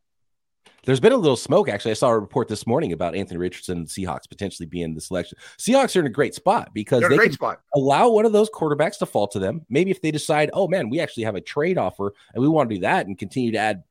There's 0.86 1.00
been 1.00 1.12
a 1.12 1.18
little 1.18 1.36
smoke. 1.36 1.70
Actually, 1.70 1.92
I 1.92 1.96
saw 1.96 2.10
a 2.10 2.20
report 2.20 2.48
this 2.48 2.68
morning 2.68 2.94
about 2.94 3.16
Anthony 3.16 3.40
Richardson 3.40 3.80
and 3.80 3.88
Seahawks 3.88 4.30
potentially 4.30 4.68
being 4.68 4.94
the 4.94 5.02
selection. 5.02 5.38
Seahawks 5.58 5.96
are 5.96 6.02
in 6.02 6.06
a 6.06 6.10
great 6.10 6.36
spot 6.36 6.74
because 6.74 7.02
they 7.08 7.18
can 7.18 7.32
spot. 7.32 7.62
allow 7.74 8.10
one 8.10 8.26
of 8.26 8.32
those 8.32 8.50
quarterbacks 8.50 9.00
to 9.00 9.06
fall 9.06 9.28
to 9.30 9.40
them. 9.40 9.66
Maybe 9.70 9.92
if 9.92 10.02
they 10.02 10.12
decide, 10.12 10.50
oh 10.54 10.68
man, 10.68 10.90
we 10.90 11.00
actually 11.00 11.24
have 11.24 11.36
a 11.36 11.42
trade 11.42 11.78
offer 11.78 12.14
and 12.34 12.42
we 12.42 12.48
want 12.48 12.70
to 12.70 12.76
do 12.76 12.82
that 12.82 13.08
and 13.08 13.18
continue 13.18 13.52
to 13.52 13.58
add 13.58 13.84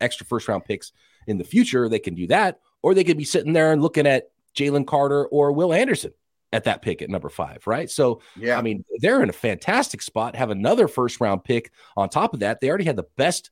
extra 0.00 0.26
first 0.26 0.48
round 0.48 0.64
picks 0.64 0.92
in 1.26 1.38
the 1.38 1.44
future, 1.44 1.88
they 1.88 1.98
can 1.98 2.14
do 2.14 2.26
that. 2.28 2.60
Or 2.82 2.94
they 2.94 3.04
could 3.04 3.18
be 3.18 3.24
sitting 3.24 3.52
there 3.52 3.72
and 3.72 3.80
looking 3.80 4.06
at 4.06 4.30
Jalen 4.54 4.86
Carter 4.86 5.26
or 5.26 5.52
Will 5.52 5.72
Anderson 5.72 6.12
at 6.52 6.64
that 6.64 6.82
pick 6.82 7.00
at 7.00 7.08
number 7.08 7.28
five, 7.28 7.66
right? 7.66 7.90
So, 7.90 8.20
yeah, 8.36 8.58
I 8.58 8.62
mean, 8.62 8.84
they're 8.98 9.22
in 9.22 9.30
a 9.30 9.32
fantastic 9.32 10.02
spot. 10.02 10.36
Have 10.36 10.50
another 10.50 10.88
first 10.88 11.20
round 11.20 11.44
pick 11.44 11.70
on 11.96 12.08
top 12.08 12.34
of 12.34 12.40
that. 12.40 12.60
They 12.60 12.68
already 12.68 12.84
had 12.84 12.96
the 12.96 13.06
best 13.16 13.50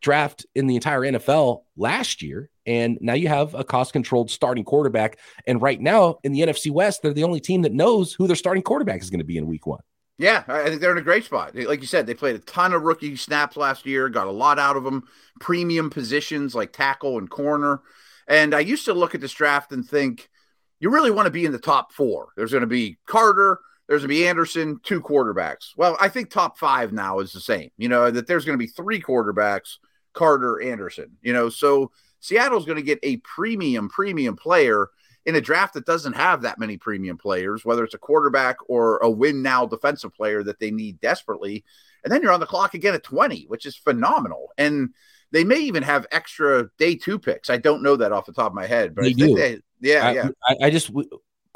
draft 0.00 0.46
in 0.54 0.66
the 0.66 0.74
entire 0.74 1.00
NFL 1.00 1.62
last 1.76 2.22
year. 2.22 2.50
And 2.66 2.98
now 3.00 3.14
you 3.14 3.28
have 3.28 3.54
a 3.54 3.64
cost 3.64 3.92
controlled 3.92 4.30
starting 4.30 4.64
quarterback. 4.64 5.18
And 5.46 5.62
right 5.62 5.80
now 5.80 6.18
in 6.24 6.32
the 6.32 6.40
NFC 6.40 6.70
West, 6.70 7.02
they're 7.02 7.12
the 7.12 7.24
only 7.24 7.40
team 7.40 7.62
that 7.62 7.72
knows 7.72 8.12
who 8.12 8.26
their 8.26 8.36
starting 8.36 8.62
quarterback 8.62 9.00
is 9.00 9.10
going 9.10 9.20
to 9.20 9.24
be 9.24 9.38
in 9.38 9.46
week 9.46 9.66
one. 9.66 9.80
Yeah, 10.18 10.44
I 10.48 10.64
think 10.64 10.80
they're 10.80 10.92
in 10.92 10.98
a 10.98 11.02
great 11.02 11.24
spot. 11.24 11.54
Like 11.54 11.82
you 11.82 11.86
said, 11.86 12.06
they 12.06 12.14
played 12.14 12.36
a 12.36 12.40
ton 12.40 12.72
of 12.72 12.82
rookie 12.82 13.16
snaps 13.16 13.56
last 13.56 13.84
year, 13.84 14.08
got 14.08 14.26
a 14.26 14.32
lot 14.32 14.58
out 14.58 14.76
of 14.76 14.82
them, 14.82 15.04
premium 15.40 15.90
positions 15.90 16.54
like 16.54 16.72
tackle 16.72 17.18
and 17.18 17.28
corner. 17.28 17.82
And 18.26 18.54
I 18.54 18.60
used 18.60 18.86
to 18.86 18.94
look 18.94 19.14
at 19.14 19.20
this 19.20 19.32
draft 19.32 19.72
and 19.72 19.86
think, 19.86 20.30
you 20.80 20.90
really 20.90 21.10
want 21.10 21.26
to 21.26 21.30
be 21.30 21.44
in 21.44 21.52
the 21.52 21.58
top 21.58 21.92
four. 21.92 22.28
There's 22.36 22.50
going 22.50 22.62
to 22.62 22.66
be 22.66 22.98
Carter, 23.06 23.60
there's 23.88 24.02
going 24.02 24.08
to 24.08 24.14
be 24.14 24.26
Anderson, 24.26 24.80
two 24.82 25.00
quarterbacks. 25.00 25.70
Well, 25.76 25.96
I 26.00 26.08
think 26.08 26.30
top 26.30 26.58
five 26.58 26.92
now 26.92 27.20
is 27.20 27.32
the 27.32 27.40
same. 27.40 27.70
You 27.76 27.88
know, 27.88 28.10
that 28.10 28.26
there's 28.26 28.44
going 28.44 28.58
to 28.58 28.62
be 28.62 28.70
three 28.70 29.00
quarterbacks 29.00 29.76
Carter 30.16 30.60
Anderson. 30.60 31.16
You 31.22 31.32
know, 31.32 31.48
so 31.48 31.92
Seattle's 32.20 32.64
going 32.64 32.76
to 32.76 32.82
get 32.82 32.98
a 33.04 33.18
premium, 33.18 33.88
premium 33.88 34.34
player 34.34 34.88
in 35.24 35.36
a 35.36 35.40
draft 35.40 35.74
that 35.74 35.86
doesn't 35.86 36.14
have 36.14 36.42
that 36.42 36.58
many 36.58 36.76
premium 36.76 37.18
players, 37.18 37.64
whether 37.64 37.84
it's 37.84 37.94
a 37.94 37.98
quarterback 37.98 38.56
or 38.68 38.98
a 38.98 39.10
win 39.10 39.42
now 39.42 39.66
defensive 39.66 40.14
player 40.14 40.42
that 40.42 40.58
they 40.58 40.70
need 40.70 41.00
desperately. 41.00 41.64
And 42.04 42.12
then 42.12 42.22
you're 42.22 42.32
on 42.32 42.40
the 42.40 42.46
clock 42.46 42.74
again 42.74 42.94
at 42.94 43.02
20, 43.02 43.44
which 43.48 43.66
is 43.66 43.76
phenomenal. 43.76 44.52
And 44.56 44.90
they 45.32 45.42
may 45.44 45.58
even 45.58 45.82
have 45.82 46.06
extra 46.12 46.70
day 46.78 46.94
two 46.94 47.18
picks. 47.18 47.50
I 47.50 47.56
don't 47.56 47.82
know 47.82 47.96
that 47.96 48.12
off 48.12 48.26
the 48.26 48.32
top 48.32 48.52
of 48.52 48.54
my 48.54 48.66
head, 48.66 48.94
but 48.94 49.02
they 49.02 49.12
do. 49.12 49.34
They, 49.34 49.58
yeah, 49.80 50.06
I, 50.06 50.12
yeah. 50.12 50.28
I, 50.44 50.56
I 50.62 50.70
just 50.70 50.90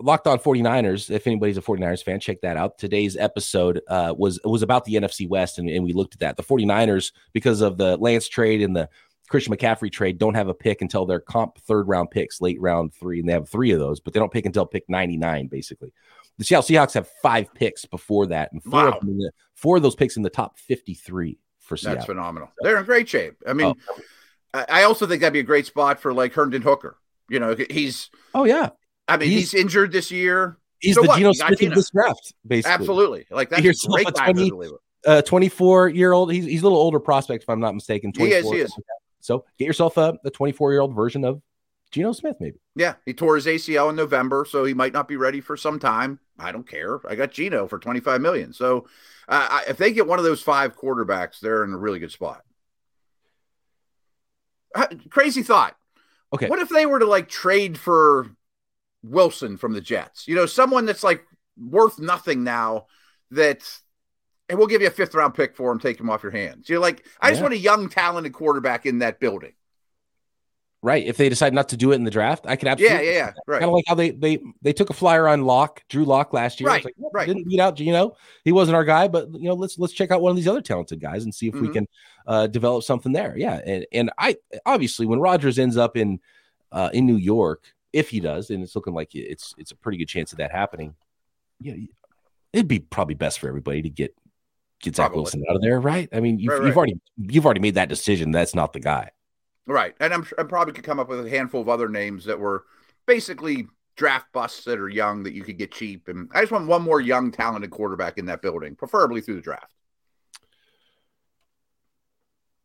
Locked 0.00 0.26
on 0.26 0.38
49ers. 0.38 1.10
If 1.10 1.26
anybody's 1.26 1.58
a 1.58 1.62
49ers 1.62 2.02
fan, 2.02 2.20
check 2.20 2.40
that 2.40 2.56
out. 2.56 2.78
Today's 2.78 3.16
episode 3.16 3.80
uh, 3.88 4.14
was 4.16 4.40
was 4.44 4.62
about 4.62 4.84
the 4.84 4.94
NFC 4.94 5.28
West, 5.28 5.58
and, 5.58 5.68
and 5.68 5.84
we 5.84 5.92
looked 5.92 6.14
at 6.14 6.20
that. 6.20 6.36
The 6.36 6.42
49ers, 6.42 7.12
because 7.32 7.60
of 7.60 7.76
the 7.76 7.96
Lance 7.98 8.28
trade 8.28 8.62
and 8.62 8.74
the 8.74 8.88
Christian 9.28 9.54
McCaffrey 9.54 9.92
trade, 9.92 10.18
don't 10.18 10.34
have 10.34 10.48
a 10.48 10.54
pick 10.54 10.82
until 10.82 11.06
their 11.06 11.20
comp 11.20 11.58
third 11.58 11.86
round 11.86 12.10
picks, 12.10 12.40
late 12.40 12.60
round 12.60 12.94
three, 12.94 13.20
and 13.20 13.28
they 13.28 13.32
have 13.32 13.48
three 13.48 13.70
of 13.72 13.78
those, 13.78 14.00
but 14.00 14.12
they 14.12 14.20
don't 14.20 14.32
pick 14.32 14.46
until 14.46 14.66
pick 14.66 14.84
99, 14.88 15.46
basically. 15.48 15.92
The 16.38 16.44
Seattle 16.44 16.62
Seahawks 16.64 16.94
have 16.94 17.08
five 17.22 17.52
picks 17.54 17.84
before 17.84 18.26
that, 18.26 18.52
and 18.52 18.62
four, 18.62 18.72
wow. 18.72 18.92
of, 18.92 19.06
the, 19.06 19.30
four 19.54 19.76
of 19.76 19.82
those 19.82 19.94
picks 19.94 20.16
in 20.16 20.22
the 20.22 20.30
top 20.30 20.58
53 20.58 21.38
for 21.58 21.76
Seattle. 21.76 21.96
That's 21.96 22.06
phenomenal. 22.06 22.50
They're 22.60 22.78
in 22.78 22.84
great 22.84 23.08
shape. 23.08 23.36
I 23.46 23.52
mean, 23.52 23.74
oh. 23.88 24.00
I 24.52 24.82
also 24.82 25.06
think 25.06 25.20
that'd 25.20 25.32
be 25.32 25.40
a 25.40 25.44
great 25.44 25.66
spot 25.66 26.00
for 26.00 26.12
like 26.12 26.34
Hendon 26.34 26.62
Hooker. 26.62 26.96
You 27.28 27.38
know, 27.38 27.54
he's 27.70 28.10
oh 28.34 28.44
yeah, 28.44 28.70
I 29.10 29.16
mean, 29.16 29.28
he's, 29.30 29.52
he's 29.52 29.60
injured 29.60 29.92
this 29.92 30.10
year. 30.10 30.58
He's 30.80 30.94
so 30.94 31.02
the 31.02 31.08
what? 31.08 31.18
Geno 31.18 31.32
Smith 31.32 31.62
of 31.62 31.74
this 31.74 31.90
draft, 31.90 32.34
basically. 32.46 32.72
Absolutely. 32.72 33.26
Like 33.30 33.50
that's 33.50 33.84
a 33.84 33.88
great 33.88 34.08
a 34.08 34.12
20, 34.12 34.52
uh, 35.06 35.22
24 35.22 35.88
year 35.90 36.12
old. 36.12 36.32
He's, 36.32 36.44
he's 36.44 36.60
a 36.62 36.64
little 36.64 36.78
older 36.78 37.00
prospect, 37.00 37.44
if 37.44 37.50
I'm 37.50 37.60
not 37.60 37.74
mistaken. 37.74 38.12
He 38.16 38.32
is. 38.32 38.50
He 38.50 38.58
is. 38.58 38.74
So 39.20 39.44
get 39.58 39.66
yourself 39.66 39.96
a, 39.98 40.18
a 40.24 40.30
24 40.30 40.72
year 40.72 40.80
old 40.80 40.94
version 40.94 41.24
of 41.24 41.42
Geno 41.90 42.12
Smith, 42.12 42.36
maybe. 42.40 42.58
Yeah, 42.76 42.94
he 43.04 43.12
tore 43.12 43.34
his 43.34 43.46
ACL 43.46 43.90
in 43.90 43.96
November, 43.96 44.46
so 44.48 44.64
he 44.64 44.74
might 44.74 44.92
not 44.92 45.08
be 45.08 45.16
ready 45.16 45.40
for 45.40 45.56
some 45.56 45.78
time. 45.78 46.20
I 46.38 46.52
don't 46.52 46.66
care. 46.66 47.00
I 47.08 47.16
got 47.16 47.32
Geno 47.32 47.66
for 47.66 47.78
25 47.78 48.20
million. 48.20 48.52
So 48.52 48.86
uh, 49.28 49.48
I, 49.50 49.64
if 49.68 49.76
they 49.76 49.92
get 49.92 50.06
one 50.06 50.18
of 50.18 50.24
those 50.24 50.40
five 50.40 50.76
quarterbacks, 50.76 51.40
they're 51.40 51.64
in 51.64 51.72
a 51.72 51.78
really 51.78 51.98
good 51.98 52.12
spot. 52.12 52.42
Uh, 54.74 54.86
crazy 55.10 55.42
thought. 55.42 55.76
Okay. 56.32 56.46
What 56.46 56.60
if 56.60 56.68
they 56.68 56.86
were 56.86 57.00
to 57.00 57.06
like 57.06 57.28
trade 57.28 57.76
for 57.76 58.30
Wilson 59.02 59.56
from 59.56 59.72
the 59.72 59.80
Jets. 59.80 60.28
You 60.28 60.34
know, 60.34 60.46
someone 60.46 60.86
that's 60.86 61.04
like 61.04 61.24
worth 61.56 61.98
nothing 61.98 62.44
now 62.44 62.86
that 63.30 63.62
and 64.50 64.58
we'll 64.58 64.66
give 64.66 64.82
you 64.82 64.88
a 64.88 64.90
fifth 64.90 65.14
round 65.14 65.34
pick 65.34 65.54
for 65.54 65.70
him, 65.70 65.78
take 65.78 65.98
him 65.98 66.10
off 66.10 66.22
your 66.22 66.32
hands. 66.32 66.68
You're 66.68 66.80
like, 66.80 67.06
I 67.20 67.28
yeah. 67.28 67.32
just 67.32 67.42
want 67.42 67.54
a 67.54 67.58
young, 67.58 67.88
talented 67.88 68.32
quarterback 68.32 68.84
in 68.84 68.98
that 68.98 69.20
building. 69.20 69.52
Right. 70.82 71.06
If 71.06 71.18
they 71.18 71.28
decide 71.28 71.52
not 71.52 71.68
to 71.68 71.76
do 71.76 71.92
it 71.92 71.96
in 71.96 72.04
the 72.04 72.10
draft, 72.10 72.46
I 72.48 72.56
could 72.56 72.66
absolutely. 72.66 73.06
Yeah, 73.06 73.12
yeah, 73.12 73.18
yeah. 73.18 73.32
Right. 73.46 73.60
Kind 73.60 73.68
of 73.68 73.74
like 73.74 73.84
how 73.86 73.94
they 73.94 74.10
they 74.10 74.38
they 74.62 74.72
took 74.72 74.88
a 74.88 74.94
flyer 74.94 75.28
on 75.28 75.44
Lock, 75.44 75.82
Drew 75.90 76.06
Lock 76.06 76.32
last 76.32 76.58
year. 76.58 76.68
Right. 76.68 76.84
Like, 76.84 76.94
right. 77.12 77.28
Didn't 77.28 77.46
beat 77.46 77.60
out 77.60 77.76
Geno. 77.76 78.16
He 78.44 78.52
wasn't 78.52 78.76
our 78.76 78.84
guy, 78.84 79.06
but 79.06 79.28
you 79.34 79.46
know, 79.46 79.54
let's 79.54 79.78
let's 79.78 79.92
check 79.92 80.10
out 80.10 80.22
one 80.22 80.30
of 80.30 80.36
these 80.36 80.48
other 80.48 80.62
talented 80.62 80.98
guys 80.98 81.24
and 81.24 81.34
see 81.34 81.48
if 81.48 81.54
mm-hmm. 81.54 81.66
we 81.66 81.72
can 81.72 81.86
uh, 82.26 82.46
develop 82.46 82.82
something 82.82 83.12
there. 83.12 83.36
Yeah. 83.36 83.60
And 83.64 83.86
and 83.92 84.10
I 84.18 84.36
obviously 84.64 85.04
when 85.04 85.20
Rodgers 85.20 85.58
ends 85.58 85.76
up 85.76 85.98
in 85.98 86.18
uh, 86.72 86.88
in 86.94 87.04
New 87.04 87.18
York, 87.18 87.64
if 87.92 88.10
he 88.10 88.20
does, 88.20 88.50
and 88.50 88.62
it's 88.62 88.74
looking 88.74 88.94
like 88.94 89.14
it's 89.14 89.54
it's 89.58 89.72
a 89.72 89.76
pretty 89.76 89.98
good 89.98 90.08
chance 90.08 90.32
of 90.32 90.38
that 90.38 90.52
happening. 90.52 90.94
Yeah, 91.60 91.74
it'd 92.52 92.68
be 92.68 92.78
probably 92.80 93.14
best 93.14 93.38
for 93.38 93.48
everybody 93.48 93.82
to 93.82 93.90
get 93.90 94.14
get 94.80 94.96
Zach 94.96 95.08
probably. 95.08 95.22
Wilson 95.22 95.44
out 95.48 95.56
of 95.56 95.62
there, 95.62 95.80
right? 95.80 96.08
I 96.12 96.20
mean, 96.20 96.38
you've, 96.38 96.52
right, 96.52 96.60
right. 96.60 96.66
you've 96.66 96.76
already 96.76 97.00
you've 97.18 97.44
already 97.44 97.60
made 97.60 97.74
that 97.74 97.88
decision. 97.88 98.30
That's 98.30 98.54
not 98.54 98.72
the 98.72 98.80
guy, 98.80 99.10
right? 99.66 99.94
And 100.00 100.14
I'm 100.14 100.26
I 100.38 100.44
probably 100.44 100.74
could 100.74 100.84
come 100.84 101.00
up 101.00 101.08
with 101.08 101.24
a 101.24 101.30
handful 101.30 101.60
of 101.60 101.68
other 101.68 101.88
names 101.88 102.24
that 102.24 102.38
were 102.38 102.64
basically 103.06 103.66
draft 103.96 104.32
busts 104.32 104.64
that 104.64 104.78
are 104.78 104.88
young 104.88 105.22
that 105.24 105.34
you 105.34 105.42
could 105.42 105.58
get 105.58 105.72
cheap. 105.72 106.08
And 106.08 106.30
I 106.32 106.40
just 106.40 106.52
want 106.52 106.66
one 106.66 106.82
more 106.82 107.00
young, 107.00 107.30
talented 107.30 107.70
quarterback 107.70 108.16
in 108.16 108.24
that 108.26 108.40
building, 108.40 108.74
preferably 108.74 109.20
through 109.20 109.34
the 109.34 109.40
draft. 109.42 109.74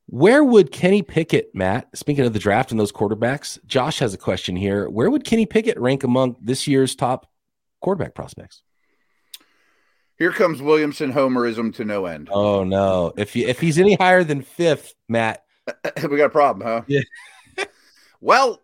Where 0.07 0.43
would 0.43 0.71
Kenny 0.71 1.01
Pickett, 1.01 1.55
Matt, 1.55 1.89
speaking 1.97 2.25
of 2.25 2.33
the 2.33 2.39
draft 2.39 2.71
and 2.71 2.79
those 2.79 2.91
quarterbacks, 2.91 3.63
Josh 3.65 3.99
has 3.99 4.13
a 4.13 4.17
question 4.17 4.55
here. 4.55 4.87
Where 4.87 5.09
would 5.09 5.23
Kenny 5.23 5.45
Pickett 5.45 5.79
rank 5.79 6.03
among 6.03 6.35
this 6.39 6.67
year's 6.67 6.95
top 6.95 7.29
quarterback 7.81 8.13
prospects? 8.13 8.61
Here 10.17 10.31
comes 10.31 10.61
Williamson 10.61 11.11
homerism 11.11 11.73
to 11.75 11.85
no 11.85 12.05
end. 12.05 12.29
Oh 12.31 12.63
no. 12.63 13.13
If 13.17 13.33
he, 13.33 13.45
if 13.45 13.59
he's 13.59 13.79
any 13.79 13.95
higher 13.95 14.23
than 14.23 14.43
5th, 14.43 14.93
Matt, 15.09 15.43
we 16.09 16.17
got 16.17 16.25
a 16.25 16.29
problem, 16.29 16.65
huh? 16.65 16.81
Yeah. 16.87 17.01
well, 18.21 18.61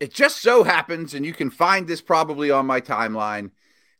it 0.00 0.12
just 0.14 0.40
so 0.40 0.64
happens 0.64 1.12
and 1.12 1.26
you 1.26 1.34
can 1.34 1.50
find 1.50 1.86
this 1.86 2.00
probably 2.00 2.50
on 2.50 2.64
my 2.66 2.80
timeline 2.80 3.50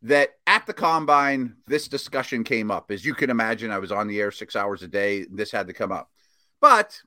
that 0.03 0.31
at 0.47 0.66
the 0.66 0.73
combine 0.73 1.57
this 1.66 1.87
discussion 1.87 2.43
came 2.43 2.71
up. 2.71 2.90
As 2.90 3.05
you 3.05 3.12
can 3.12 3.29
imagine, 3.29 3.71
I 3.71 3.79
was 3.79 3.93
on 3.93 4.09
the 4.09 4.19
air 4.19 4.31
6 4.31 4.57
hours 4.57 4.83
a 4.83 4.88
day, 4.88 5.27
this 5.31 5.53
had 5.53 5.66
to 5.66 5.75
come 5.75 5.93
up. 5.93 6.11
But 6.61 7.01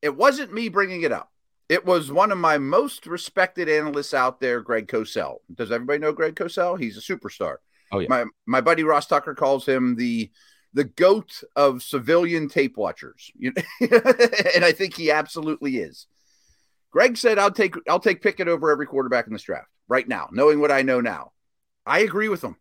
it 0.00 0.16
wasn't 0.16 0.52
me 0.52 0.68
bringing 0.68 1.02
it 1.02 1.12
up. 1.12 1.30
It 1.68 1.86
was 1.86 2.12
one 2.12 2.32
of 2.32 2.38
my 2.38 2.58
most 2.58 3.06
respected 3.06 3.68
analysts 3.68 4.12
out 4.12 4.40
there, 4.40 4.60
Greg 4.60 4.88
Cosell. 4.88 5.38
Does 5.54 5.72
everybody 5.72 5.98
know 5.98 6.12
Greg 6.12 6.34
Cosell? 6.34 6.78
He's 6.78 6.98
a 6.98 7.00
superstar. 7.00 7.56
Oh 7.90 7.98
yeah. 8.00 8.08
My 8.08 8.24
my 8.46 8.60
buddy 8.60 8.84
Ross 8.84 9.06
Tucker 9.06 9.34
calls 9.34 9.66
him 9.66 9.96
the 9.96 10.30
the 10.74 10.84
goat 10.84 11.42
of 11.56 11.82
civilian 11.82 12.48
tape 12.48 12.76
watchers. 12.76 13.30
and 13.40 14.64
I 14.64 14.72
think 14.72 14.94
he 14.94 15.10
absolutely 15.10 15.78
is. 15.78 16.06
Greg 16.90 17.16
said 17.16 17.38
I'll 17.38 17.50
take 17.50 17.74
I'll 17.88 18.00
take 18.00 18.22
Pickett 18.22 18.48
over 18.48 18.70
every 18.70 18.86
quarterback 18.86 19.26
in 19.26 19.32
this 19.32 19.42
draft 19.42 19.68
right 19.88 20.06
now, 20.06 20.28
knowing 20.32 20.60
what 20.60 20.72
I 20.72 20.82
know 20.82 21.00
now. 21.00 21.32
I 21.86 22.00
agree 22.00 22.28
with 22.28 22.42
him. 22.42 22.56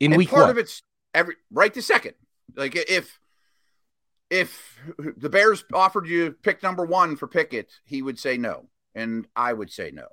In 0.00 0.12
and 0.12 0.18
week 0.18 0.30
part 0.30 0.50
of 0.50 0.58
it's 0.58 0.82
every 1.14 1.36
right 1.50 1.72
to 1.74 1.82
second. 1.82 2.14
Like 2.56 2.74
if 2.76 3.18
if 4.32 4.80
the 4.96 5.28
Bears 5.28 5.62
offered 5.74 6.08
you 6.08 6.34
pick 6.42 6.62
number 6.62 6.86
one 6.86 7.16
for 7.16 7.28
Pickett, 7.28 7.70
he 7.84 8.00
would 8.00 8.18
say 8.18 8.38
no, 8.38 8.64
and 8.94 9.28
I 9.36 9.52
would 9.52 9.70
say 9.70 9.90
no. 9.92 10.06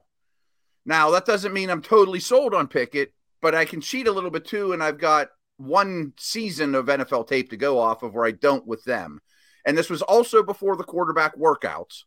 Now 0.85 1.11
that 1.11 1.25
doesn't 1.25 1.53
mean 1.53 1.69
I'm 1.69 1.81
totally 1.81 2.19
sold 2.19 2.53
on 2.53 2.67
Pickett, 2.67 3.13
but 3.41 3.55
I 3.55 3.63
can 3.63 3.79
cheat 3.79 4.07
a 4.07 4.11
little 4.11 4.29
bit 4.29 4.43
too, 4.43 4.73
and 4.73 4.83
I've 4.83 4.97
got 4.97 5.29
one 5.55 6.11
season 6.17 6.75
of 6.75 6.87
NFL 6.87 7.29
tape 7.29 7.49
to 7.51 7.57
go 7.57 7.79
off 7.79 8.03
of 8.03 8.13
where 8.13 8.25
I 8.25 8.31
don't 8.31 8.67
with 8.67 8.83
them. 8.83 9.21
And 9.65 9.77
this 9.77 9.89
was 9.89 10.01
also 10.01 10.43
before 10.43 10.75
the 10.75 10.83
quarterback 10.83 11.37
workouts. 11.37 12.03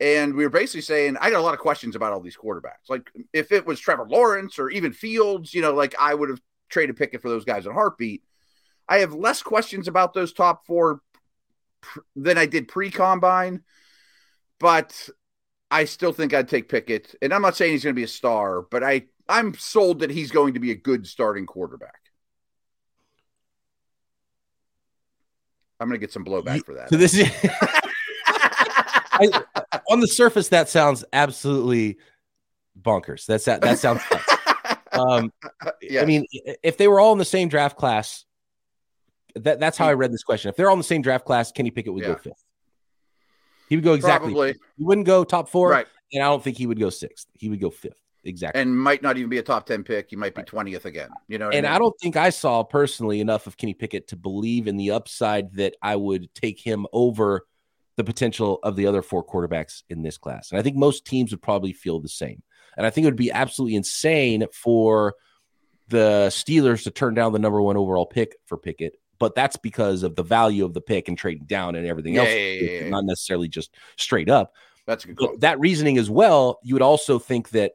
And 0.00 0.34
we 0.34 0.44
were 0.44 0.50
basically 0.50 0.82
saying, 0.82 1.16
I 1.18 1.30
got 1.30 1.40
a 1.40 1.42
lot 1.42 1.54
of 1.54 1.60
questions 1.60 1.96
about 1.96 2.12
all 2.12 2.20
these 2.20 2.36
quarterbacks. 2.36 2.90
Like, 2.90 3.10
if 3.32 3.50
it 3.50 3.64
was 3.64 3.80
Trevor 3.80 4.06
Lawrence 4.06 4.58
or 4.58 4.68
even 4.68 4.92
Fields, 4.92 5.54
you 5.54 5.62
know, 5.62 5.72
like 5.72 5.94
I 5.98 6.12
would 6.12 6.28
have 6.28 6.40
traded 6.68 6.96
Pickett 6.96 7.22
for 7.22 7.30
those 7.30 7.44
guys 7.46 7.64
in 7.64 7.72
heartbeat. 7.72 8.22
I 8.88 8.98
have 8.98 9.14
less 9.14 9.42
questions 9.42 9.88
about 9.88 10.12
those 10.12 10.34
top 10.34 10.66
four 10.66 11.00
than 12.16 12.38
I 12.38 12.46
did 12.46 12.68
pre 12.68 12.90
combine, 12.90 13.62
but 14.58 15.08
I 15.70 15.84
still 15.86 16.12
think 16.12 16.34
I'd 16.34 16.48
take 16.48 16.68
Pickett. 16.68 17.14
And 17.20 17.32
I'm 17.32 17.42
not 17.42 17.56
saying 17.56 17.72
he's 17.72 17.84
going 17.84 17.94
to 17.94 17.98
be 17.98 18.04
a 18.04 18.08
star, 18.08 18.62
but 18.62 18.84
I, 18.84 19.06
I'm 19.28 19.54
sold 19.54 20.00
that 20.00 20.10
he's 20.10 20.30
going 20.30 20.54
to 20.54 20.60
be 20.60 20.70
a 20.70 20.76
good 20.76 21.06
starting 21.06 21.46
quarterback. 21.46 22.00
I'm 25.80 25.88
going 25.88 25.98
to 25.98 26.04
get 26.04 26.12
some 26.12 26.24
blowback 26.24 26.64
for 26.64 26.74
that. 26.74 26.88
So 26.90 26.96
this 26.96 27.14
is 27.14 27.28
I, 29.14 29.42
on 29.90 30.00
the 30.00 30.08
surface 30.08 30.48
that 30.48 30.68
sounds 30.68 31.04
absolutely 31.12 31.98
bonkers. 32.80 33.26
That's 33.26 33.44
that 33.44 33.60
that 33.60 33.78
sounds 33.78 34.02
um 34.92 35.32
yes. 35.82 36.02
I 36.02 36.06
mean 36.06 36.26
if 36.62 36.76
they 36.76 36.88
were 36.88 37.00
all 37.00 37.12
in 37.12 37.18
the 37.18 37.24
same 37.24 37.48
draft 37.48 37.76
class 37.76 38.24
that 39.36 39.60
that's 39.60 39.76
how 39.76 39.86
I 39.86 39.94
read 39.94 40.12
this 40.12 40.22
question. 40.22 40.48
If 40.48 40.56
they're 40.56 40.68
all 40.68 40.74
in 40.74 40.80
the 40.80 40.84
same 40.84 41.02
draft 41.02 41.24
class, 41.24 41.52
Kenny 41.52 41.70
Pickett 41.70 41.92
would 41.92 42.02
yeah. 42.02 42.12
go 42.12 42.16
fifth. 42.16 42.44
He 43.68 43.76
would 43.76 43.84
go 43.84 43.94
exactly. 43.94 44.32
Probably. 44.32 44.54
He 44.76 44.84
wouldn't 44.84 45.06
go 45.06 45.24
top 45.24 45.48
four, 45.48 45.70
right. 45.70 45.86
and 46.12 46.22
I 46.22 46.26
don't 46.26 46.42
think 46.42 46.56
he 46.56 46.66
would 46.66 46.78
go 46.78 46.90
sixth. 46.90 47.26
He 47.34 47.48
would 47.48 47.60
go 47.60 47.70
fifth 47.70 48.00
exactly, 48.24 48.60
and 48.60 48.78
might 48.78 49.02
not 49.02 49.16
even 49.16 49.30
be 49.30 49.38
a 49.38 49.42
top 49.42 49.66
ten 49.66 49.82
pick. 49.82 50.10
He 50.10 50.16
might 50.16 50.34
be 50.34 50.42
twentieth 50.42 50.84
right. 50.84 50.90
again. 50.90 51.10
You 51.28 51.38
know, 51.38 51.48
and 51.48 51.66
I, 51.66 51.70
mean? 51.70 51.76
I, 51.76 51.78
don't 51.78 51.98
think 52.00 52.16
I 52.16 52.30
saw 52.30 52.62
personally 52.62 53.20
enough 53.20 53.46
of 53.46 53.56
Kenny 53.56 53.74
Pickett 53.74 54.08
to 54.08 54.16
believe 54.16 54.68
in 54.68 54.76
the 54.76 54.90
upside 54.90 55.52
that 55.54 55.74
I 55.82 55.96
would 55.96 56.32
take 56.34 56.60
him 56.60 56.86
over 56.92 57.46
the 57.96 58.04
potential 58.04 58.58
of 58.62 58.76
the 58.76 58.86
other 58.86 59.02
four 59.02 59.24
quarterbacks 59.24 59.82
in 59.88 60.02
this 60.02 60.18
class. 60.18 60.50
And 60.50 60.58
I 60.58 60.62
think 60.62 60.76
most 60.76 61.04
teams 61.04 61.30
would 61.30 61.42
probably 61.42 61.72
feel 61.72 62.00
the 62.00 62.08
same. 62.08 62.42
And 62.76 62.84
I 62.84 62.90
think 62.90 63.04
it 63.04 63.08
would 63.08 63.16
be 63.16 63.30
absolutely 63.30 63.76
insane 63.76 64.46
for 64.52 65.14
the 65.88 66.26
Steelers 66.30 66.82
to 66.84 66.90
turn 66.90 67.14
down 67.14 67.32
the 67.32 67.38
number 67.38 67.62
one 67.62 67.76
overall 67.76 68.06
pick 68.06 68.36
for 68.46 68.58
Pickett 68.58 68.94
but 69.18 69.34
that's 69.34 69.56
because 69.56 70.02
of 70.02 70.16
the 70.16 70.22
value 70.22 70.64
of 70.64 70.74
the 70.74 70.80
pick 70.80 71.08
and 71.08 71.16
trading 71.16 71.46
down 71.46 71.74
and 71.74 71.86
everything 71.86 72.14
yeah, 72.14 72.20
else, 72.20 72.30
yeah, 72.30 72.70
yeah, 72.70 72.88
not 72.88 73.04
necessarily 73.04 73.48
just 73.48 73.74
straight 73.96 74.28
up. 74.28 74.54
That's 74.86 75.04
good. 75.04 75.40
That 75.40 75.60
reasoning 75.60 75.98
as 75.98 76.10
well, 76.10 76.58
you 76.62 76.74
would 76.74 76.82
also 76.82 77.18
think 77.18 77.50
that 77.50 77.72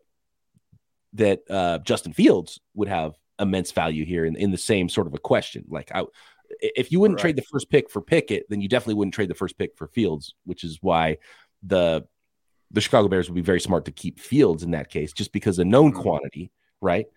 that 1.13 1.41
uh, 1.49 1.79
Justin 1.79 2.13
Fields 2.13 2.59
would 2.75 2.87
have 2.87 3.15
immense 3.39 3.71
value 3.71 4.05
here 4.05 4.25
in, 4.25 4.35
in 4.35 4.51
the 4.51 4.57
same 4.57 4.89
sort 4.89 5.07
of 5.07 5.13
a 5.13 5.19
question. 5.19 5.65
Like, 5.69 5.91
I, 5.93 6.03
if 6.61 6.91
you 6.91 6.99
wouldn't 6.99 7.17
right. 7.17 7.21
trade 7.21 7.35
the 7.35 7.43
first 7.43 7.69
pick 7.69 7.89
for 7.89 8.01
Pickett, 8.01 8.45
then 8.49 8.61
you 8.61 8.67
definitely 8.67 8.95
wouldn't 8.95 9.13
trade 9.13 9.29
the 9.29 9.35
first 9.35 9.57
pick 9.57 9.75
for 9.75 9.87
Fields, 9.87 10.35
which 10.45 10.63
is 10.63 10.79
why 10.81 11.17
the 11.63 12.05
the 12.71 12.81
Chicago 12.81 13.07
Bears 13.07 13.27
would 13.27 13.35
be 13.35 13.41
very 13.41 13.59
smart 13.59 13.85
to 13.85 13.91
keep 13.91 14.19
Fields 14.19 14.61
in 14.61 14.71
that 14.71 14.89
case, 14.89 15.13
just 15.13 15.33
because 15.33 15.57
a 15.57 15.65
known 15.65 15.91
mm-hmm. 15.91 16.01
quantity, 16.01 16.51
right? 16.81 17.07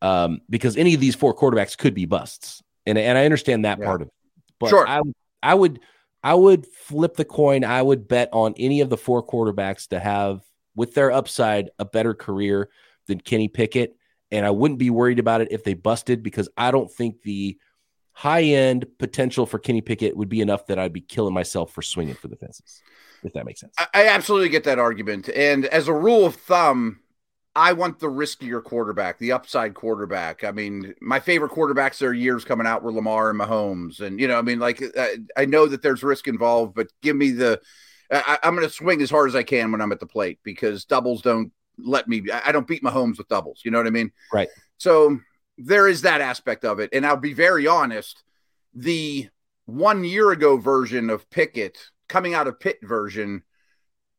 Um, 0.00 0.40
because 0.48 0.76
any 0.76 0.94
of 0.94 1.00
these 1.00 1.14
four 1.14 1.34
quarterbacks 1.34 1.76
could 1.76 1.94
be 1.94 2.06
busts 2.06 2.62
and 2.86 2.98
and 2.98 3.18
I 3.18 3.24
understand 3.24 3.64
that 3.64 3.78
yeah. 3.78 3.84
part 3.84 4.02
of 4.02 4.08
it. 4.08 4.14
But 4.58 4.70
sure. 4.70 4.86
I 4.88 5.00
I 5.42 5.54
would 5.54 5.80
I 6.22 6.34
would 6.34 6.66
flip 6.66 7.16
the 7.16 7.24
coin. 7.24 7.64
I 7.64 7.82
would 7.82 8.08
bet 8.08 8.28
on 8.32 8.54
any 8.56 8.80
of 8.80 8.90
the 8.90 8.96
four 8.96 9.24
quarterbacks 9.26 9.88
to 9.88 10.00
have 10.00 10.42
with 10.74 10.94
their 10.94 11.10
upside 11.10 11.70
a 11.78 11.84
better 11.84 12.14
career 12.14 12.68
than 13.06 13.20
Kenny 13.20 13.48
Pickett, 13.48 13.96
and 14.30 14.44
I 14.44 14.50
wouldn't 14.50 14.78
be 14.78 14.90
worried 14.90 15.18
about 15.18 15.40
it 15.40 15.48
if 15.50 15.64
they 15.64 15.74
busted 15.74 16.22
because 16.22 16.48
I 16.56 16.70
don't 16.70 16.90
think 16.90 17.22
the 17.22 17.58
high 18.12 18.42
end 18.42 18.86
potential 18.98 19.46
for 19.46 19.58
Kenny 19.58 19.80
Pickett 19.80 20.16
would 20.16 20.28
be 20.28 20.40
enough 20.40 20.66
that 20.66 20.78
I'd 20.78 20.92
be 20.92 21.00
killing 21.00 21.34
myself 21.34 21.72
for 21.72 21.82
swinging 21.82 22.14
for 22.14 22.28
the 22.28 22.36
fences. 22.36 22.82
If 23.22 23.32
that 23.32 23.46
makes 23.46 23.60
sense. 23.60 23.74
I, 23.78 23.86
I 23.94 24.06
absolutely 24.08 24.48
get 24.48 24.64
that 24.64 24.78
argument, 24.78 25.28
and 25.28 25.66
as 25.66 25.88
a 25.88 25.92
rule 25.92 26.26
of 26.26 26.36
thumb, 26.36 27.00
I 27.56 27.72
want 27.72 27.98
the 27.98 28.08
riskier 28.08 28.62
quarterback, 28.62 29.18
the 29.18 29.32
upside 29.32 29.72
quarterback. 29.72 30.44
I 30.44 30.52
mean, 30.52 30.94
my 31.00 31.18
favorite 31.18 31.52
quarterbacks 31.52 31.96
their 31.96 32.12
years 32.12 32.44
coming 32.44 32.66
out 32.66 32.82
were 32.82 32.92
Lamar 32.92 33.30
and 33.30 33.40
Mahomes, 33.40 34.00
and 34.00 34.20
you 34.20 34.28
know, 34.28 34.38
I 34.38 34.42
mean, 34.42 34.58
like 34.58 34.82
I, 34.96 35.16
I 35.38 35.46
know 35.46 35.66
that 35.66 35.80
there's 35.80 36.02
risk 36.02 36.28
involved, 36.28 36.74
but 36.74 36.88
give 37.00 37.16
me 37.16 37.30
the. 37.30 37.58
I, 38.10 38.38
am 38.42 38.54
going 38.54 38.68
to 38.68 38.72
swing 38.72 39.00
as 39.00 39.10
hard 39.10 39.30
as 39.30 39.34
I 39.34 39.42
can 39.42 39.72
when 39.72 39.80
I'm 39.80 39.90
at 39.90 39.98
the 39.98 40.06
plate 40.06 40.38
because 40.44 40.84
doubles 40.84 41.22
don't 41.22 41.50
let 41.78 42.06
me. 42.06 42.26
I 42.30 42.52
don't 42.52 42.68
beat 42.68 42.84
Mahomes 42.84 43.16
with 43.16 43.28
doubles. 43.28 43.62
You 43.64 43.70
know 43.70 43.78
what 43.78 43.86
I 43.86 43.90
mean? 43.90 44.12
Right. 44.32 44.48
So 44.76 45.18
there 45.56 45.88
is 45.88 46.02
that 46.02 46.20
aspect 46.20 46.66
of 46.66 46.78
it, 46.78 46.90
and 46.92 47.06
I'll 47.06 47.16
be 47.16 47.32
very 47.32 47.66
honest. 47.66 48.22
The 48.74 49.30
one 49.64 50.04
year 50.04 50.30
ago 50.30 50.58
version 50.58 51.08
of 51.08 51.28
Pickett 51.30 51.78
coming 52.06 52.34
out 52.34 52.46
of 52.46 52.60
Pitt 52.60 52.80
version 52.82 53.42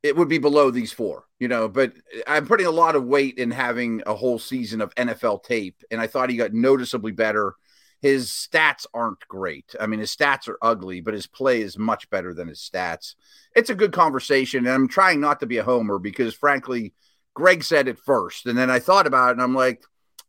it 0.07 0.15
would 0.15 0.29
be 0.29 0.37
below 0.37 0.71
these 0.71 0.91
four, 0.91 1.25
you 1.39 1.47
know. 1.47 1.67
But 1.67 1.93
I'm 2.25 2.45
putting 2.45 2.65
a 2.65 2.71
lot 2.71 2.95
of 2.95 3.03
weight 3.03 3.37
in 3.37 3.51
having 3.51 4.01
a 4.05 4.15
whole 4.15 4.39
season 4.39 4.81
of 4.81 4.95
NFL 4.95 5.43
tape, 5.43 5.83
and 5.91 6.01
I 6.01 6.07
thought 6.07 6.29
he 6.29 6.37
got 6.37 6.53
noticeably 6.53 7.11
better. 7.11 7.55
His 8.01 8.27
stats 8.27 8.85
aren't 8.93 9.27
great. 9.27 9.75
I 9.79 9.87
mean, 9.87 9.99
his 9.99 10.15
stats 10.15 10.47
are 10.47 10.59
ugly, 10.61 11.01
but 11.01 11.15
his 11.15 11.27
play 11.27 11.61
is 11.61 11.77
much 11.77 12.09
better 12.09 12.33
than 12.33 12.47
his 12.47 12.59
stats. 12.59 13.15
It's 13.55 13.71
a 13.71 13.75
good 13.75 13.91
conversation, 13.91 14.65
and 14.65 14.73
I'm 14.73 14.87
trying 14.87 15.19
not 15.19 15.39
to 15.39 15.47
be 15.47 15.57
a 15.57 15.63
homer 15.63 15.99
because, 15.99 16.33
frankly, 16.33 16.93
Greg 17.33 17.63
said 17.63 17.87
it 17.87 17.99
first, 17.99 18.45
and 18.45 18.57
then 18.57 18.69
I 18.69 18.79
thought 18.79 19.07
about 19.07 19.29
it, 19.29 19.31
and 19.33 19.41
I'm 19.41 19.55
like, 19.55 19.83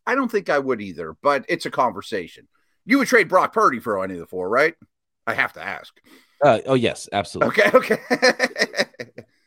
I 0.05 0.15
don't 0.15 0.31
think 0.31 0.49
I 0.49 0.59
would 0.59 0.81
either. 0.81 1.15
But 1.21 1.45
it's 1.47 1.65
a 1.65 1.71
conversation. 1.71 2.47
You 2.85 2.97
would 2.97 3.07
trade 3.07 3.29
Brock 3.29 3.53
Purdy 3.53 3.79
for 3.79 4.03
any 4.03 4.15
of 4.15 4.19
the 4.19 4.25
four, 4.25 4.49
right? 4.49 4.73
I 5.27 5.35
have 5.35 5.53
to 5.53 5.61
ask. 5.61 5.93
Uh, 6.43 6.59
oh 6.65 6.73
yes, 6.73 7.07
absolutely. 7.11 7.63
Okay, 7.63 7.77
okay. 7.77 7.99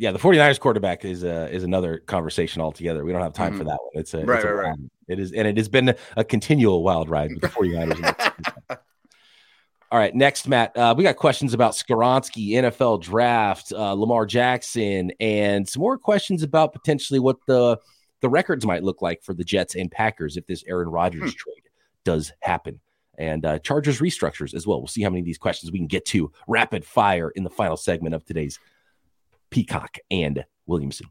yeah, 0.00 0.12
the 0.12 0.18
49ers 0.18 0.58
quarterback 0.58 1.04
is 1.04 1.24
uh, 1.24 1.46
is 1.52 1.62
another 1.62 1.98
conversation 1.98 2.62
altogether. 2.62 3.04
We 3.04 3.12
don't 3.12 3.20
have 3.20 3.34
time 3.34 3.50
mm-hmm. 3.50 3.58
for 3.58 3.64
that 3.64 3.78
one. 3.82 3.90
It's 3.92 4.14
a, 4.14 4.24
right, 4.24 4.36
it's 4.36 4.44
a 4.46 4.54
right, 4.54 4.68
right. 4.70 4.78
It 5.08 5.18
is, 5.18 5.32
and 5.32 5.46
it 5.46 5.58
has 5.58 5.68
been 5.68 5.94
a 6.16 6.24
continual 6.24 6.82
wild 6.82 7.10
ride 7.10 7.32
with 7.32 7.42
the 7.42 7.48
49ers. 7.48 8.32
All 9.90 9.98
right, 9.98 10.14
next, 10.14 10.48
Matt. 10.48 10.74
Uh, 10.74 10.94
we 10.96 11.04
got 11.04 11.16
questions 11.16 11.52
about 11.52 11.72
Skoronski, 11.72 12.52
NFL 12.52 13.02
draft, 13.02 13.74
uh, 13.74 13.92
Lamar 13.92 14.24
Jackson, 14.24 15.12
and 15.20 15.68
some 15.68 15.80
more 15.82 15.98
questions 15.98 16.42
about 16.42 16.72
potentially 16.72 17.20
what 17.20 17.36
the 17.46 17.78
the 18.22 18.28
records 18.30 18.64
might 18.64 18.82
look 18.82 19.02
like 19.02 19.22
for 19.22 19.34
the 19.34 19.44
Jets 19.44 19.74
and 19.74 19.90
Packers 19.90 20.38
if 20.38 20.46
this 20.46 20.64
Aaron 20.66 20.88
Rodgers 20.88 21.32
hmm. 21.32 21.36
trade 21.36 21.68
does 22.04 22.32
happen. 22.40 22.80
And 23.18 23.44
uh, 23.44 23.58
Chargers 23.58 24.00
restructures 24.00 24.54
as 24.54 24.66
well. 24.66 24.78
We'll 24.78 24.86
see 24.86 25.02
how 25.02 25.10
many 25.10 25.20
of 25.20 25.26
these 25.26 25.36
questions 25.36 25.70
we 25.70 25.78
can 25.78 25.88
get 25.88 26.06
to 26.06 26.32
rapid 26.48 26.86
fire 26.86 27.28
in 27.28 27.44
the 27.44 27.50
final 27.50 27.76
segment 27.76 28.14
of 28.14 28.24
today's 28.24 28.58
Peacock 29.50 29.98
and 30.10 30.44
Williamson. 30.66 31.06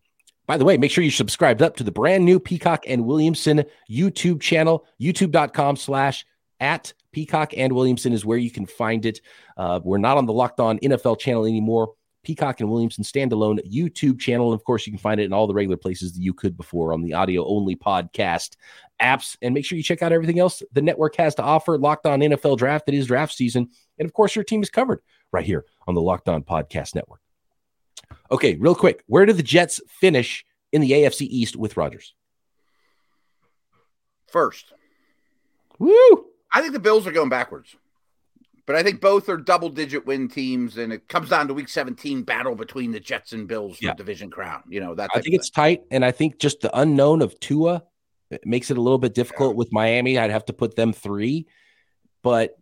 By 0.47 0.57
the 0.57 0.65
way, 0.65 0.77
make 0.77 0.91
sure 0.91 1.03
you 1.03 1.11
subscribe 1.11 1.61
up 1.61 1.75
to 1.75 1.83
the 1.83 1.91
brand 1.91 2.25
new 2.25 2.39
Peacock 2.39 2.83
and 2.87 3.05
Williamson 3.05 3.65
YouTube 3.89 4.41
channel, 4.41 4.85
youtube.com 4.99 5.75
slash 5.75 6.25
at 6.59 6.93
Peacock 7.11 7.53
and 7.55 7.73
Williamson 7.73 8.13
is 8.13 8.25
where 8.25 8.37
you 8.37 8.51
can 8.51 8.65
find 8.65 9.05
it. 9.05 9.21
Uh, 9.57 9.79
we're 9.83 9.97
not 9.97 10.17
on 10.17 10.25
the 10.25 10.33
Locked 10.33 10.59
On 10.59 10.79
NFL 10.79 11.19
channel 11.19 11.45
anymore. 11.45 11.93
Peacock 12.23 12.59
and 12.59 12.69
Williamson 12.69 13.03
standalone 13.03 13.59
YouTube 13.71 14.19
channel. 14.19 14.51
And 14.51 14.59
of 14.59 14.63
course, 14.65 14.85
you 14.85 14.91
can 14.91 14.99
find 14.99 15.21
it 15.21 15.25
in 15.25 15.33
all 15.33 15.47
the 15.47 15.53
regular 15.53 15.77
places 15.77 16.13
that 16.13 16.21
you 16.21 16.33
could 16.33 16.57
before 16.57 16.93
on 16.93 17.01
the 17.01 17.13
audio 17.13 17.45
only 17.45 17.75
podcast 17.75 18.55
apps. 19.01 19.37
And 19.41 19.53
make 19.53 19.65
sure 19.65 19.77
you 19.77 19.83
check 19.83 20.01
out 20.01 20.11
everything 20.11 20.39
else 20.39 20.61
the 20.73 20.81
network 20.81 21.15
has 21.15 21.35
to 21.35 21.43
offer. 21.43 21.77
Locked 21.77 22.05
On 22.05 22.19
NFL 22.19 22.57
Draft, 22.57 22.89
it 22.89 22.93
is 22.93 23.07
draft 23.07 23.33
season. 23.33 23.69
And 23.97 24.05
of 24.05 24.13
course, 24.13 24.35
your 24.35 24.43
team 24.43 24.61
is 24.61 24.69
covered 24.69 25.01
right 25.31 25.45
here 25.45 25.65
on 25.87 25.95
the 25.95 26.01
Locked 26.01 26.27
On 26.27 26.43
Podcast 26.43 26.95
Network. 26.95 27.21
Okay, 28.31 28.55
real 28.55 28.75
quick. 28.75 29.03
Where 29.07 29.25
do 29.25 29.33
the 29.33 29.43
Jets 29.43 29.81
finish 29.87 30.45
in 30.71 30.81
the 30.81 30.91
AFC 30.91 31.21
East 31.21 31.55
with 31.55 31.77
Rodgers? 31.77 32.13
First. 34.27 34.73
Woo! 35.79 36.25
I 36.51 36.61
think 36.61 36.73
the 36.73 36.79
Bills 36.79 37.07
are 37.07 37.11
going 37.11 37.29
backwards. 37.29 37.75
But 38.65 38.75
I 38.75 38.83
think 38.83 39.01
both 39.01 39.29
are 39.29 39.37
double 39.37 39.69
digit 39.69 40.05
win 40.05 40.27
teams, 40.27 40.77
and 40.77 40.93
it 40.93 41.07
comes 41.07 41.29
down 41.29 41.47
to 41.47 41.55
week 41.55 41.69
17 41.69 42.21
battle 42.21 42.53
between 42.53 42.91
the 42.91 42.99
Jets 42.99 43.33
and 43.33 43.47
Bills 43.47 43.79
for 43.79 43.85
yeah. 43.85 43.95
division 43.95 44.29
crown. 44.29 44.61
You 44.69 44.79
know, 44.79 44.93
that 44.93 45.09
I 45.15 45.21
think 45.21 45.33
it's 45.33 45.49
tight, 45.49 45.81
and 45.89 46.05
I 46.05 46.11
think 46.11 46.37
just 46.37 46.61
the 46.61 46.79
unknown 46.79 47.23
of 47.23 47.39
Tua 47.39 47.83
makes 48.45 48.69
it 48.69 48.77
a 48.77 48.81
little 48.81 48.99
bit 48.99 49.15
difficult 49.15 49.53
yeah. 49.53 49.57
with 49.57 49.73
Miami. 49.73 50.19
I'd 50.19 50.29
have 50.29 50.45
to 50.45 50.53
put 50.53 50.75
them 50.75 50.93
three. 50.93 51.47
But 52.21 52.59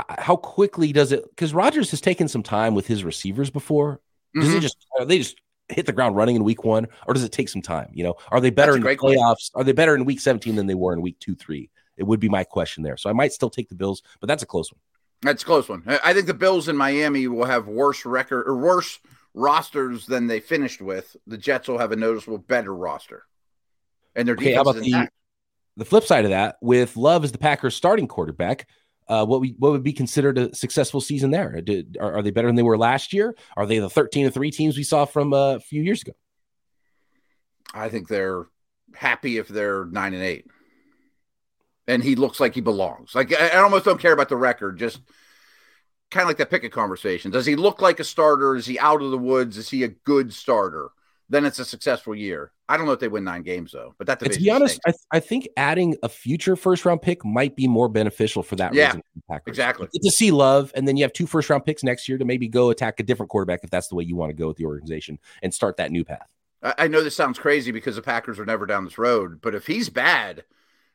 how 0.00 0.36
quickly 0.36 0.92
does 0.92 1.10
it? 1.10 1.28
Because 1.30 1.52
Rodgers 1.52 1.90
has 1.90 2.00
taken 2.00 2.28
some 2.28 2.44
time 2.44 2.76
with 2.76 2.86
his 2.86 3.02
receivers 3.02 3.50
before. 3.50 4.00
Does 4.34 4.48
mm-hmm. 4.48 4.58
it 4.58 4.60
just 4.60 4.86
they 5.06 5.18
just 5.18 5.40
hit 5.68 5.86
the 5.86 5.92
ground 5.92 6.16
running 6.16 6.36
in 6.36 6.44
week 6.44 6.64
one, 6.64 6.86
or 7.06 7.14
does 7.14 7.24
it 7.24 7.32
take 7.32 7.48
some 7.48 7.62
time? 7.62 7.90
You 7.92 8.04
know, 8.04 8.14
are 8.30 8.40
they 8.40 8.50
better 8.50 8.76
in 8.76 8.82
the 8.82 8.96
playoffs? 8.96 9.50
Are 9.54 9.64
they 9.64 9.72
better 9.72 9.94
in 9.94 10.04
week 10.04 10.20
17 10.20 10.54
than 10.56 10.66
they 10.66 10.74
were 10.74 10.92
in 10.92 11.00
week 11.00 11.18
two, 11.18 11.34
three? 11.34 11.70
It 11.96 12.04
would 12.04 12.20
be 12.20 12.28
my 12.28 12.44
question 12.44 12.82
there. 12.82 12.96
So 12.96 13.10
I 13.10 13.12
might 13.12 13.32
still 13.32 13.50
take 13.50 13.68
the 13.68 13.74
Bills, 13.74 14.02
but 14.20 14.26
that's 14.26 14.42
a 14.42 14.46
close 14.46 14.72
one. 14.72 14.80
That's 15.22 15.42
a 15.42 15.46
close 15.46 15.68
one. 15.68 15.82
I 15.86 16.12
think 16.14 16.26
the 16.26 16.34
Bills 16.34 16.68
in 16.68 16.76
Miami 16.76 17.28
will 17.28 17.44
have 17.44 17.68
worse 17.68 18.04
record 18.04 18.48
or 18.48 18.56
worse 18.56 18.98
rosters 19.34 20.06
than 20.06 20.26
they 20.26 20.40
finished 20.40 20.80
with. 20.80 21.16
The 21.26 21.38
Jets 21.38 21.68
will 21.68 21.78
have 21.78 21.92
a 21.92 21.96
noticeable 21.96 22.38
better 22.38 22.74
roster. 22.74 23.24
And 24.16 24.26
their 24.26 24.34
okay, 24.34 24.50
defense 24.50 24.66
how 24.66 24.70
about 24.72 24.82
the, 24.82 25.08
the 25.76 25.84
flip 25.84 26.04
side 26.04 26.24
of 26.24 26.32
that, 26.32 26.56
with 26.60 26.96
Love 26.96 27.24
as 27.24 27.32
the 27.32 27.38
Packers 27.38 27.76
starting 27.76 28.08
quarterback, 28.08 28.68
uh, 29.12 29.26
what 29.26 29.42
we 29.42 29.54
what 29.58 29.72
would 29.72 29.82
be 29.82 29.92
considered 29.92 30.38
a 30.38 30.54
successful 30.54 30.98
season 30.98 31.30
there? 31.30 31.60
Did, 31.60 31.98
are, 32.00 32.14
are, 32.14 32.22
they 32.22 32.30
better 32.30 32.48
than 32.48 32.56
they 32.56 32.62
were 32.62 32.78
last 32.78 33.12
year? 33.12 33.36
Are 33.58 33.66
they 33.66 33.78
the 33.78 33.90
thirteen 33.90 34.24
and 34.24 34.32
three 34.32 34.50
teams 34.50 34.74
we 34.74 34.84
saw 34.84 35.04
from 35.04 35.34
uh, 35.34 35.56
a 35.56 35.60
few 35.60 35.82
years 35.82 36.00
ago? 36.00 36.12
I 37.74 37.90
think 37.90 38.08
they're 38.08 38.46
happy 38.94 39.36
if 39.36 39.48
they're 39.48 39.84
nine 39.84 40.14
and 40.14 40.22
eight, 40.22 40.46
and 41.86 42.02
he 42.02 42.16
looks 42.16 42.40
like 42.40 42.54
he 42.54 42.62
belongs. 42.62 43.14
Like 43.14 43.38
I, 43.38 43.48
I 43.48 43.58
almost 43.58 43.84
don't 43.84 44.00
care 44.00 44.14
about 44.14 44.30
the 44.30 44.36
record, 44.36 44.78
just 44.78 44.98
kind 46.10 46.22
of 46.22 46.28
like 46.28 46.38
that 46.38 46.48
Pickett 46.48 46.72
conversation. 46.72 47.30
Does 47.30 47.44
he 47.44 47.54
look 47.54 47.82
like 47.82 48.00
a 48.00 48.04
starter? 48.04 48.56
Is 48.56 48.64
he 48.64 48.78
out 48.78 49.02
of 49.02 49.10
the 49.10 49.18
woods? 49.18 49.58
Is 49.58 49.68
he 49.68 49.82
a 49.82 49.88
good 49.88 50.32
starter? 50.32 50.88
Then 51.32 51.46
it's 51.46 51.58
a 51.58 51.64
successful 51.64 52.14
year. 52.14 52.52
I 52.68 52.76
don't 52.76 52.84
know 52.84 52.92
if 52.92 53.00
they 53.00 53.08
win 53.08 53.24
nine 53.24 53.42
games 53.42 53.72
though, 53.72 53.94
but 53.96 54.06
that 54.06 54.20
to 54.20 54.28
be 54.38 54.50
honest, 54.50 54.78
I, 54.86 54.90
th- 54.90 55.00
I, 55.12 55.18
think 55.18 55.48
adding 55.56 55.96
a 56.02 56.08
future 56.10 56.56
first 56.56 56.84
round 56.84 57.00
pick 57.00 57.24
might 57.24 57.56
be 57.56 57.66
more 57.66 57.88
beneficial 57.88 58.42
for 58.42 58.54
that 58.56 58.74
yeah, 58.74 58.96
Exactly. 59.46 59.88
to 59.94 60.10
see 60.10 60.30
love, 60.30 60.72
and 60.74 60.86
then 60.86 60.98
you 60.98 61.04
have 61.04 61.12
two 61.14 61.26
first 61.26 61.48
round 61.48 61.64
picks 61.64 61.82
next 61.82 62.06
year 62.06 62.18
to 62.18 62.26
maybe 62.26 62.48
go 62.48 62.68
attack 62.68 63.00
a 63.00 63.02
different 63.02 63.30
quarterback 63.30 63.60
if 63.64 63.70
that's 63.70 63.88
the 63.88 63.94
way 63.94 64.04
you 64.04 64.14
want 64.14 64.28
to 64.28 64.34
go 64.34 64.46
with 64.48 64.58
the 64.58 64.66
organization 64.66 65.18
and 65.42 65.54
start 65.54 65.78
that 65.78 65.90
new 65.90 66.04
path. 66.04 66.28
I, 66.62 66.74
I 66.76 66.88
know 66.88 67.02
this 67.02 67.16
sounds 67.16 67.38
crazy 67.38 67.70
because 67.70 67.96
the 67.96 68.02
Packers 68.02 68.38
are 68.38 68.44
never 68.44 68.66
down 68.66 68.84
this 68.84 68.98
road, 68.98 69.40
but 69.40 69.54
if 69.54 69.66
he's 69.66 69.88
bad, 69.88 70.44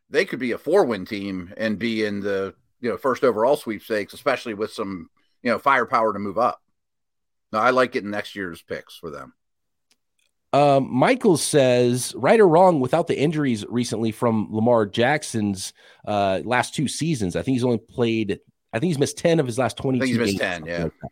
they 0.07 0.23
could 0.23 0.37
be 0.37 0.51
a 0.51 0.59
four 0.59 0.85
win 0.85 1.03
team 1.03 1.51
and 1.57 1.79
be 1.79 2.05
in 2.05 2.19
the 2.19 2.53
you 2.79 2.91
know 2.91 2.97
first 2.97 3.23
overall 3.23 3.55
sweepstakes, 3.55 4.13
especially 4.13 4.53
with 4.53 4.71
some 4.71 5.09
you 5.41 5.49
know 5.49 5.57
firepower 5.57 6.13
to 6.13 6.19
move 6.19 6.37
up. 6.37 6.61
No, 7.51 7.57
I 7.57 7.71
like 7.71 7.91
getting 7.91 8.11
next 8.11 8.35
year's 8.35 8.61
picks 8.61 8.95
for 8.95 9.09
them. 9.09 9.33
Um, 10.53 10.89
Michael 10.89 11.37
says, 11.37 12.13
right 12.15 12.39
or 12.39 12.47
wrong, 12.47 12.79
without 12.79 13.07
the 13.07 13.19
injuries 13.19 13.65
recently 13.67 14.11
from 14.11 14.47
Lamar 14.49 14.85
Jackson's 14.85 15.73
uh, 16.07 16.39
last 16.45 16.73
two 16.73 16.87
seasons, 16.87 17.35
I 17.35 17.41
think 17.41 17.55
he's 17.55 17.65
only 17.65 17.79
played. 17.79 18.39
I 18.71 18.79
think 18.79 18.89
he's 18.89 18.99
missed 18.99 19.17
ten 19.17 19.39
of 19.39 19.45
his 19.45 19.57
last 19.57 19.77
twenty. 19.77 20.05
he's 20.05 20.17
missed 20.17 20.37
ten. 20.37 20.65
Yeah. 20.65 20.83
Like 20.83 21.11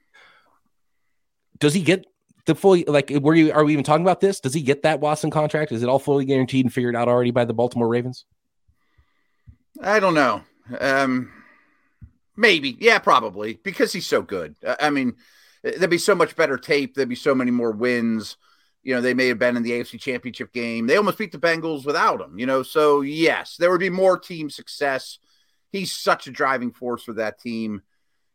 Does 1.60 1.74
he 1.74 1.82
get 1.82 2.06
the 2.46 2.56
full? 2.56 2.82
Like, 2.88 3.10
were 3.10 3.36
you? 3.36 3.52
Are 3.52 3.66
we 3.66 3.74
even 3.74 3.84
talking 3.84 4.06
about 4.06 4.22
this? 4.22 4.40
Does 4.40 4.54
he 4.54 4.62
get 4.62 4.84
that 4.84 5.02
Watson 5.02 5.32
contract? 5.32 5.72
Is 5.72 5.84
it 5.84 5.90
all 5.90 6.00
fully 6.00 6.26
guaranteed 6.26 6.66
and 6.66 6.74
figured 6.74 6.96
out 6.96 7.10
already 7.10 7.32
by 7.32 7.44
the 7.44 7.54
Baltimore 7.54 7.90
Ravens? 7.90 8.26
I 9.82 10.00
don't 10.00 10.14
know. 10.14 10.44
Um, 10.80 11.32
maybe. 12.38 12.78
Yeah, 12.80 13.00
probably 13.00 13.60
because 13.64 13.92
he's 13.92 14.08
so 14.08 14.22
good. 14.22 14.56
I 14.80 14.90
mean, 14.90 15.16
there'd 15.62 15.90
be 15.90 15.98
so 15.98 16.16
much 16.16 16.38
better 16.38 16.58
tape. 16.58 16.96
There'd 16.96 17.10
be 17.10 17.16
so 17.16 17.36
many 17.36 17.52
more 17.52 17.72
wins 17.72 18.38
you 18.86 18.94
know, 18.94 19.02
they 19.02 19.16
may 19.16 19.28
have 19.28 19.40
been 19.40 19.58
in 19.58 19.64
the 19.64 19.72
AFC 19.72 20.00
championship 20.00 20.54
game. 20.54 20.86
They 20.86 20.96
almost 20.96 21.18
beat 21.18 21.32
the 21.32 21.40
Bengals 21.40 21.86
without 21.86 22.22
him, 22.22 22.38
you 22.38 22.46
know. 22.46 22.62
So, 22.62 23.02
yes, 23.02 23.58
there 23.58 23.72
would 23.72 23.80
be 23.80 23.90
more 23.90 24.18
team 24.18 24.48
success. 24.48 25.18
He's 25.72 25.92
such 25.92 26.28
a 26.28 26.32
driving 26.32 26.72
force 26.72 27.04
for 27.04 27.14
that 27.14 27.40
team. 27.40 27.82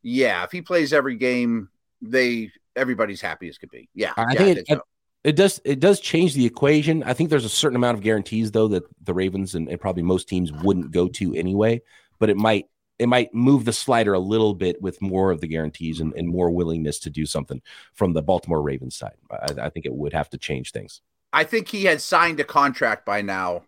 Yeah, 0.03 0.43
if 0.43 0.51
he 0.51 0.61
plays 0.61 0.93
every 0.93 1.17
game, 1.17 1.69
they 2.03 2.51
everybody's 2.75 3.21
happy 3.21 3.49
as 3.49 3.59
could 3.59 3.71
be. 3.71 3.89
Yeah. 3.95 4.13
I 4.17 4.23
yeah, 4.23 4.27
think, 4.29 4.41
I 4.41 4.45
think 4.45 4.59
it, 4.59 4.79
so. 4.79 4.83
it, 5.23 5.37
does 5.37 5.61
it 5.65 5.79
does 5.79 6.01
change 6.01 6.35
the 6.35 6.47
equation. 6.47 7.05
I 7.05 7.15
think 7.15 7.31
there's 7.31 7.45
a 7.45 7.49
certain 7.49 7.77
amount 7.77 7.99
of 7.99 8.03
guarantees 8.03 8.51
though 8.51 8.69
that 8.69 8.83
the 9.05 9.15
Ravens 9.15 9.55
and, 9.55 9.69
and 9.69 9.81
probably 9.81 10.03
most 10.03 10.29
teams 10.29 10.51
wouldn't 10.51 10.91
go 10.91 11.07
to 11.09 11.33
anyway, 11.35 11.81
but 12.19 12.29
it 12.29 12.37
might 12.37 12.67
it 13.01 13.09
might 13.09 13.35
move 13.35 13.65
the 13.65 13.73
slider 13.73 14.13
a 14.13 14.19
little 14.19 14.55
bit 14.55 14.81
with 14.83 15.01
more 15.01 15.31
of 15.31 15.41
the 15.41 15.47
guarantees 15.47 16.01
and, 16.01 16.13
and 16.13 16.29
more 16.29 16.51
willingness 16.51 16.99
to 16.99 17.09
do 17.09 17.25
something 17.25 17.63
from 17.95 18.13
the 18.13 18.21
Baltimore 18.21 18.61
Ravens 18.61 18.95
side. 18.95 19.17
I, 19.31 19.67
I, 19.67 19.71
think 19.71 19.87
it 19.87 19.95
would 19.95 20.13
have 20.13 20.29
to 20.31 20.39
change 20.39 20.71
things. 20.71 21.01
I 21.33 21.45
think 21.45 21.69
he 21.69 21.87
had 21.87 22.03
signed 22.03 22.41
a 22.41 22.45
contract 22.45 23.07
by 23.07 23.23
now. 23.23 23.63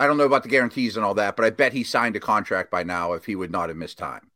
I 0.00 0.08
don't 0.08 0.16
know 0.16 0.24
about 0.24 0.42
the 0.42 0.48
guarantees 0.48 0.96
and 0.96 1.06
all 1.06 1.14
that, 1.14 1.36
but 1.36 1.44
I 1.44 1.50
bet 1.50 1.72
he 1.72 1.84
signed 1.84 2.16
a 2.16 2.20
contract 2.20 2.68
by 2.68 2.82
now 2.82 3.12
if 3.12 3.26
he 3.26 3.36
would 3.36 3.52
not 3.52 3.68
have 3.68 3.78
missed 3.78 3.96
time. 3.96 4.28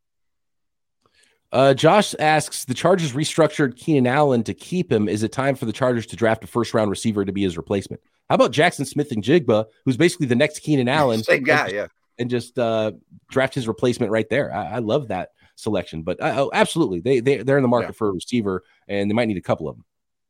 Uh, 1.51 1.73
Josh 1.73 2.15
asks 2.17 2.63
the 2.63 2.73
Chargers 2.73 3.11
restructured 3.11 3.75
Keenan 3.75 4.07
Allen 4.07 4.43
to 4.43 4.53
keep 4.53 4.89
him. 4.89 5.09
Is 5.09 5.21
it 5.21 5.33
time 5.33 5.55
for 5.55 5.65
the 5.65 5.73
Chargers 5.73 6.05
to 6.07 6.15
draft 6.15 6.45
a 6.45 6.47
first 6.47 6.73
round 6.73 6.89
receiver 6.89 7.25
to 7.25 7.33
be 7.33 7.43
his 7.43 7.57
replacement? 7.57 8.01
How 8.29 8.35
about 8.35 8.53
Jaxon 8.53 8.87
Smith-Njigba, 8.87 9.65
who's 9.83 9.97
basically 9.97 10.27
the 10.27 10.35
next 10.35 10.59
Keenan 10.59 10.87
Allen? 10.87 11.23
Same 11.23 11.43
guy, 11.43 11.67
yeah 11.67 11.87
and 12.19 12.29
just 12.29 12.59
uh, 12.59 12.91
draft 13.29 13.55
his 13.55 13.67
replacement 13.67 14.11
right 14.11 14.29
there. 14.29 14.53
I, 14.53 14.75
I 14.75 14.79
love 14.79 15.07
that 15.09 15.29
selection. 15.55 16.03
But 16.03 16.21
uh, 16.21 16.33
oh, 16.37 16.51
absolutely, 16.53 16.99
they 16.99 17.19
they 17.19 17.37
they're 17.43 17.57
in 17.57 17.63
the 17.63 17.69
market 17.69 17.89
yeah. 17.89 17.97
for 17.97 18.09
a 18.09 18.13
receiver, 18.13 18.63
and 18.87 19.09
they 19.09 19.13
might 19.13 19.27
need 19.27 19.37
a 19.37 19.41
couple 19.41 19.67
of 19.67 19.75
them. 19.75 19.85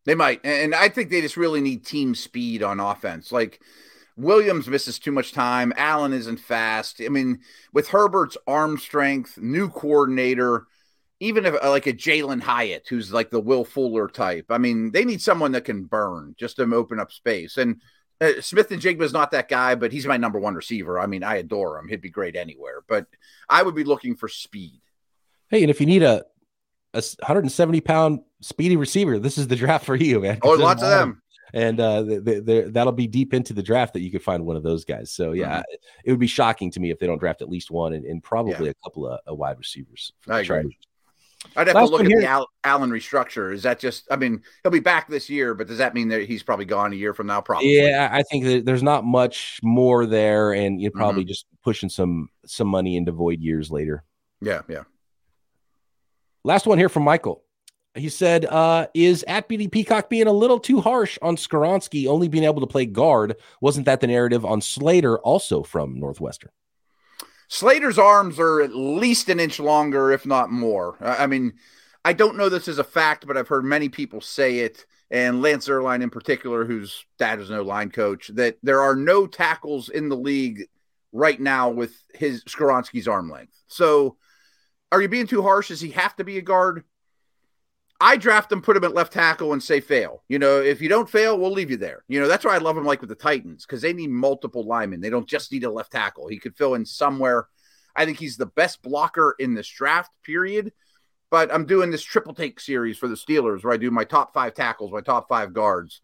They 0.05 0.15
might, 0.15 0.45
and 0.45 0.75
I 0.75 0.89
think 0.89 1.09
they 1.09 1.21
just 1.21 1.37
really 1.37 1.61
need 1.61 1.85
team 1.85 2.13
speed 2.13 2.61
on 2.61 2.79
offense. 2.79 3.31
Like 3.31 3.61
Williams 4.17 4.67
misses 4.67 4.99
too 4.99 5.11
much 5.11 5.31
time. 5.31 5.73
Allen 5.77 6.13
isn't 6.13 6.39
fast. 6.39 7.01
I 7.03 7.09
mean, 7.09 7.39
with 7.71 7.87
Herbert's 7.87 8.37
arm 8.45 8.77
strength, 8.77 9.37
new 9.37 9.69
coordinator, 9.69 10.67
even 11.19 11.45
if 11.45 11.55
like 11.63 11.87
a 11.87 11.93
Jalin 11.93 12.41
Hyatt, 12.41 12.85
who's 12.89 13.13
like 13.13 13.29
the 13.29 13.39
Will 13.39 13.63
Fuller 13.63 14.09
type. 14.09 14.47
I 14.49 14.57
mean, 14.57 14.91
they 14.91 15.05
need 15.05 15.21
someone 15.21 15.53
that 15.53 15.65
can 15.65 15.85
burn 15.85 16.35
just 16.37 16.57
to 16.57 16.63
open 16.75 16.99
up 16.99 17.11
space. 17.11 17.57
And 17.57 17.81
uh, 18.21 18.41
Smith-Njigba 18.41 19.01
is 19.01 19.13
not 19.13 19.31
that 19.31 19.49
guy, 19.49 19.75
but 19.75 19.91
he's 19.91 20.05
my 20.05 20.17
number 20.17 20.39
one 20.39 20.55
receiver. 20.55 20.99
I 20.99 21.07
mean, 21.07 21.23
I 21.23 21.37
adore 21.37 21.79
him. 21.79 21.87
He'd 21.87 22.01
be 22.01 22.09
great 22.09 22.35
anywhere, 22.35 22.83
but 22.87 23.07
I 23.49 23.63
would 23.63 23.75
be 23.75 23.83
looking 23.83 24.15
for 24.15 24.27
speed. 24.27 24.81
Hey, 25.49 25.61
and 25.61 25.69
if 25.69 25.79
you 25.79 25.87
need 25.87 26.03
a 26.03 26.25
a 26.93 27.01
170 27.19 27.81
pound 27.81 28.19
speedy 28.41 28.75
receiver, 28.75 29.19
this 29.19 29.37
is 29.37 29.47
the 29.47 29.55
draft 29.63 29.85
for 29.85 29.95
you, 29.95 30.21
man. 30.21 30.39
Oh, 30.41 30.53
lots 30.53 30.83
of 30.83 30.89
them. 30.89 31.21
And 31.55 31.79
uh, 31.79 32.01
they, 32.01 32.39
they, 32.39 32.61
that'll 32.61 32.93
be 32.93 33.05
deep 33.05 33.31
into 33.31 33.53
the 33.53 33.61
draft 33.61 33.93
that 33.93 34.01
you 34.01 34.09
could 34.09 34.23
find 34.23 34.43
one 34.43 34.55
of 34.55 34.63
those 34.63 34.85
guys. 34.85 35.11
So 35.11 35.33
yeah, 35.33 35.59
mm-hmm. 35.59 35.75
it 36.03 36.11
would 36.11 36.19
be 36.19 36.27
shocking 36.27 36.71
to 36.71 36.79
me 36.79 36.89
if 36.89 36.97
they 36.97 37.05
don't 37.05 37.19
draft 37.19 37.43
at 37.43 37.49
least 37.49 37.69
one 37.69 37.93
and, 37.93 38.05
and 38.05 38.23
probably 38.23 38.65
yeah. 38.65 38.71
a 38.71 38.83
couple 38.83 39.07
of, 39.07 39.19
of 39.27 39.37
wide 39.37 39.59
receivers. 39.59 40.13
I 40.27 40.39
agree. 40.39 40.77
I'd 41.55 41.67
have 41.67 41.75
Last 41.75 41.87
to 41.87 41.91
look 41.91 42.01
at 42.01 42.07
here. 42.07 42.21
the 42.21 42.27
Al- 42.27 42.49
Allen 42.63 42.89
restructure. 42.89 43.53
Is 43.53 43.63
that 43.63 43.79
just? 43.79 44.07
I 44.11 44.15
mean, 44.15 44.41
he'll 44.63 44.71
be 44.71 44.79
back 44.79 45.07
this 45.07 45.29
year, 45.29 45.53
but 45.53 45.67
does 45.67 45.77
that 45.77 45.93
mean 45.93 46.07
that 46.09 46.23
he's 46.23 46.43
probably 46.43 46.65
gone 46.65 46.93
a 46.93 46.95
year 46.95 47.13
from 47.13 47.27
now? 47.27 47.41
Probably. 47.41 47.77
Yeah, 47.77 48.09
I 48.11 48.23
think 48.23 48.65
there's 48.65 48.83
not 48.83 49.05
much 49.05 49.59
more 49.61 50.05
there, 50.05 50.53
and 50.53 50.81
you're 50.81 50.91
probably 50.91 51.23
mm-hmm. 51.23 51.29
just 51.29 51.45
pushing 51.63 51.89
some 51.89 52.29
some 52.45 52.67
money 52.67 52.95
into 52.95 53.11
void 53.11 53.39
years 53.39 53.71
later. 53.71 54.03
Yeah, 54.41 54.61
yeah. 54.67 54.83
Last 56.43 56.65
one 56.65 56.77
here 56.77 56.89
from 56.89 57.03
Michael. 57.03 57.43
He 57.95 58.09
said, 58.09 58.45
uh, 58.45 58.87
"Is 58.93 59.23
at 59.27 59.47
BD 59.47 59.71
Peacock 59.71 60.09
being 60.09 60.27
a 60.27 60.33
little 60.33 60.59
too 60.59 60.81
harsh 60.81 61.19
on 61.21 61.35
Skoronski 61.35 62.07
only 62.07 62.27
being 62.27 62.43
able 62.43 62.61
to 62.61 62.67
play 62.67 62.85
guard? 62.85 63.35
Wasn't 63.61 63.85
that 63.85 64.01
the 64.01 64.07
narrative 64.07 64.43
on 64.43 64.61
Slater, 64.61 65.19
also 65.19 65.61
from 65.61 65.99
Northwestern?" 65.99 66.51
Slater's 67.53 67.99
arms 67.99 68.39
are 68.39 68.61
at 68.61 68.73
least 68.73 69.29
an 69.29 69.39
inch 69.39 69.59
longer, 69.59 70.11
if 70.11 70.25
not 70.25 70.49
more. 70.49 70.97
I 70.99 71.27
mean, 71.27 71.53
I 72.03 72.13
don't 72.13 72.35
know 72.35 72.49
this 72.49 72.67
is 72.67 72.79
a 72.79 72.83
fact, 72.83 73.27
but 73.27 73.37
I've 73.37 73.47
heard 73.47 73.63
many 73.63 73.89
people 73.89 74.21
say 74.21 74.61
it, 74.61 74.87
and 75.11 75.39
Lance 75.39 75.67
Zierlein 75.67 76.01
in 76.01 76.09
particular, 76.09 76.65
whose 76.65 77.05
dad 77.19 77.39
is 77.39 77.51
no 77.51 77.61
line 77.61 77.91
coach, 77.91 78.31
that 78.33 78.57
there 78.63 78.81
are 78.81 78.95
no 78.95 79.27
tackles 79.27 79.89
in 79.89 80.09
the 80.09 80.17
league 80.17 80.63
right 81.11 81.39
now 81.39 81.69
with 81.69 81.93
his 82.15 82.43
Skoronski's 82.45 83.07
arm 83.07 83.29
length. 83.29 83.53
So, 83.67 84.17
are 84.91 84.99
you 84.99 85.07
being 85.07 85.27
too 85.27 85.43
harsh? 85.43 85.67
Does 85.67 85.79
he 85.79 85.91
have 85.91 86.15
to 86.15 86.23
be 86.23 86.39
a 86.39 86.41
guard? 86.41 86.83
I 88.03 88.17
draft 88.17 88.51
him, 88.51 88.61
put 88.61 88.75
him 88.75 88.83
at 88.83 88.93
left 88.93 89.13
tackle, 89.13 89.53
and 89.53 89.63
say 89.63 89.79
fail. 89.79 90.23
You 90.27 90.37
know, 90.37 90.59
if 90.59 90.81
you 90.81 90.89
don't 90.89 91.09
fail, 91.09 91.39
we'll 91.39 91.53
leave 91.53 91.71
you 91.71 91.77
there. 91.77 92.03
You 92.09 92.19
know, 92.19 92.27
that's 92.27 92.43
why 92.43 92.53
I 92.53 92.57
love 92.57 92.75
him 92.75 92.83
like 92.83 92.99
with 92.99 93.09
the 93.09 93.15
Titans 93.15 93.65
because 93.65 93.81
they 93.81 93.93
need 93.93 94.09
multiple 94.09 94.65
linemen. 94.65 94.99
They 94.99 95.09
don't 95.09 95.27
just 95.27 95.53
need 95.53 95.63
a 95.63 95.71
left 95.71 95.93
tackle. 95.93 96.27
He 96.27 96.37
could 96.37 96.57
fill 96.57 96.73
in 96.73 96.85
somewhere. 96.85 97.47
I 97.95 98.03
think 98.03 98.19
he's 98.19 98.35
the 98.35 98.45
best 98.45 98.81
blocker 98.81 99.37
in 99.39 99.53
this 99.53 99.69
draft, 99.69 100.11
period. 100.21 100.73
But 101.31 101.53
I'm 101.53 101.65
doing 101.65 101.91
this 101.91 102.03
triple 102.03 102.33
take 102.33 102.59
series 102.59 102.97
for 102.97 103.07
the 103.07 103.15
Steelers 103.15 103.63
where 103.63 103.73
I 103.73 103.77
do 103.77 103.89
my 103.89 104.03
top 104.03 104.33
five 104.33 104.53
tackles, 104.53 104.91
my 104.91 104.99
top 104.99 105.29
five 105.29 105.53
guards. 105.53 106.01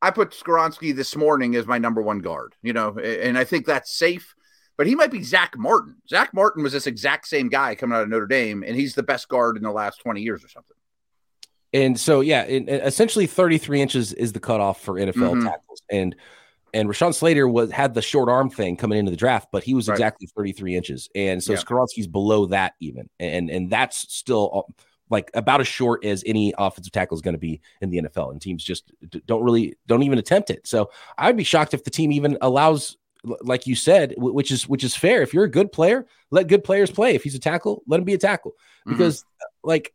I 0.00 0.12
put 0.12 0.30
Skoronski 0.30 0.96
this 0.96 1.14
morning 1.16 1.54
as 1.54 1.66
my 1.66 1.76
number 1.76 2.00
one 2.00 2.20
guard, 2.20 2.54
you 2.62 2.72
know, 2.72 2.96
and 2.98 3.36
I 3.36 3.44
think 3.44 3.66
that's 3.66 3.92
safe. 3.92 4.34
But 4.78 4.86
he 4.86 4.94
might 4.94 5.10
be 5.10 5.22
Zach 5.22 5.52
Martin. 5.58 5.96
Zach 6.08 6.32
Martin 6.32 6.62
was 6.62 6.72
this 6.72 6.86
exact 6.86 7.28
same 7.28 7.50
guy 7.50 7.74
coming 7.74 7.94
out 7.94 8.04
of 8.04 8.08
Notre 8.08 8.26
Dame, 8.26 8.62
and 8.62 8.74
he's 8.74 8.94
the 8.94 9.02
best 9.02 9.28
guard 9.28 9.58
in 9.58 9.62
the 9.62 9.70
last 9.70 10.00
20 10.00 10.22
years 10.22 10.42
or 10.42 10.48
something. 10.48 10.75
And 11.72 11.98
so, 11.98 12.20
yeah, 12.20 12.44
in 12.44 12.68
essentially 12.68 13.26
33 13.26 13.80
inches 13.80 14.12
is 14.12 14.32
the 14.32 14.40
cutoff 14.40 14.80
for 14.80 14.94
NFL 14.94 15.12
mm-hmm. 15.12 15.46
tackles. 15.46 15.82
And 15.90 16.16
and 16.74 16.88
Rashawn 16.88 17.14
Slater 17.14 17.48
was 17.48 17.70
had 17.70 17.94
the 17.94 18.02
short 18.02 18.28
arm 18.28 18.50
thing 18.50 18.76
coming 18.76 18.98
into 18.98 19.10
the 19.10 19.16
draft, 19.16 19.48
but 19.50 19.64
he 19.64 19.74
was 19.74 19.88
right. 19.88 19.94
exactly 19.94 20.26
33 20.26 20.76
inches. 20.76 21.08
And 21.14 21.42
so 21.42 21.54
yeah. 21.54 22.06
Below 22.10 22.46
that 22.46 22.74
even. 22.80 23.08
And 23.18 23.50
and 23.50 23.70
that's 23.70 24.12
still 24.14 24.50
uh, 24.52 24.72
like 25.08 25.30
about 25.34 25.60
as 25.60 25.68
short 25.68 26.04
as 26.04 26.22
any 26.26 26.52
offensive 26.58 26.92
tackle 26.92 27.14
is 27.14 27.22
going 27.22 27.34
to 27.34 27.38
be 27.38 27.60
in 27.80 27.90
the 27.90 28.02
NFL. 28.02 28.32
And 28.32 28.40
teams 28.40 28.62
just 28.62 28.92
don't 29.26 29.42
really 29.42 29.76
don't 29.86 30.02
even 30.02 30.18
attempt 30.18 30.50
it. 30.50 30.66
So 30.66 30.90
I'd 31.16 31.36
be 31.36 31.44
shocked 31.44 31.74
if 31.74 31.84
the 31.84 31.90
team 31.90 32.12
even 32.12 32.36
allows 32.40 32.96
like 33.42 33.66
you 33.66 33.74
said, 33.74 34.14
which 34.16 34.50
is 34.50 34.68
which 34.68 34.84
is 34.84 34.94
fair. 34.94 35.22
If 35.22 35.34
you're 35.34 35.44
a 35.44 35.50
good 35.50 35.72
player, 35.72 36.06
let 36.30 36.48
good 36.48 36.64
players 36.64 36.90
play. 36.90 37.14
If 37.14 37.22
he's 37.22 37.34
a 37.34 37.40
tackle, 37.40 37.82
let 37.86 37.98
him 37.98 38.04
be 38.04 38.14
a 38.14 38.18
tackle. 38.18 38.52
Mm-hmm. 38.52 38.92
Because 38.92 39.20
mm-hmm. 39.20 39.68
like 39.68 39.94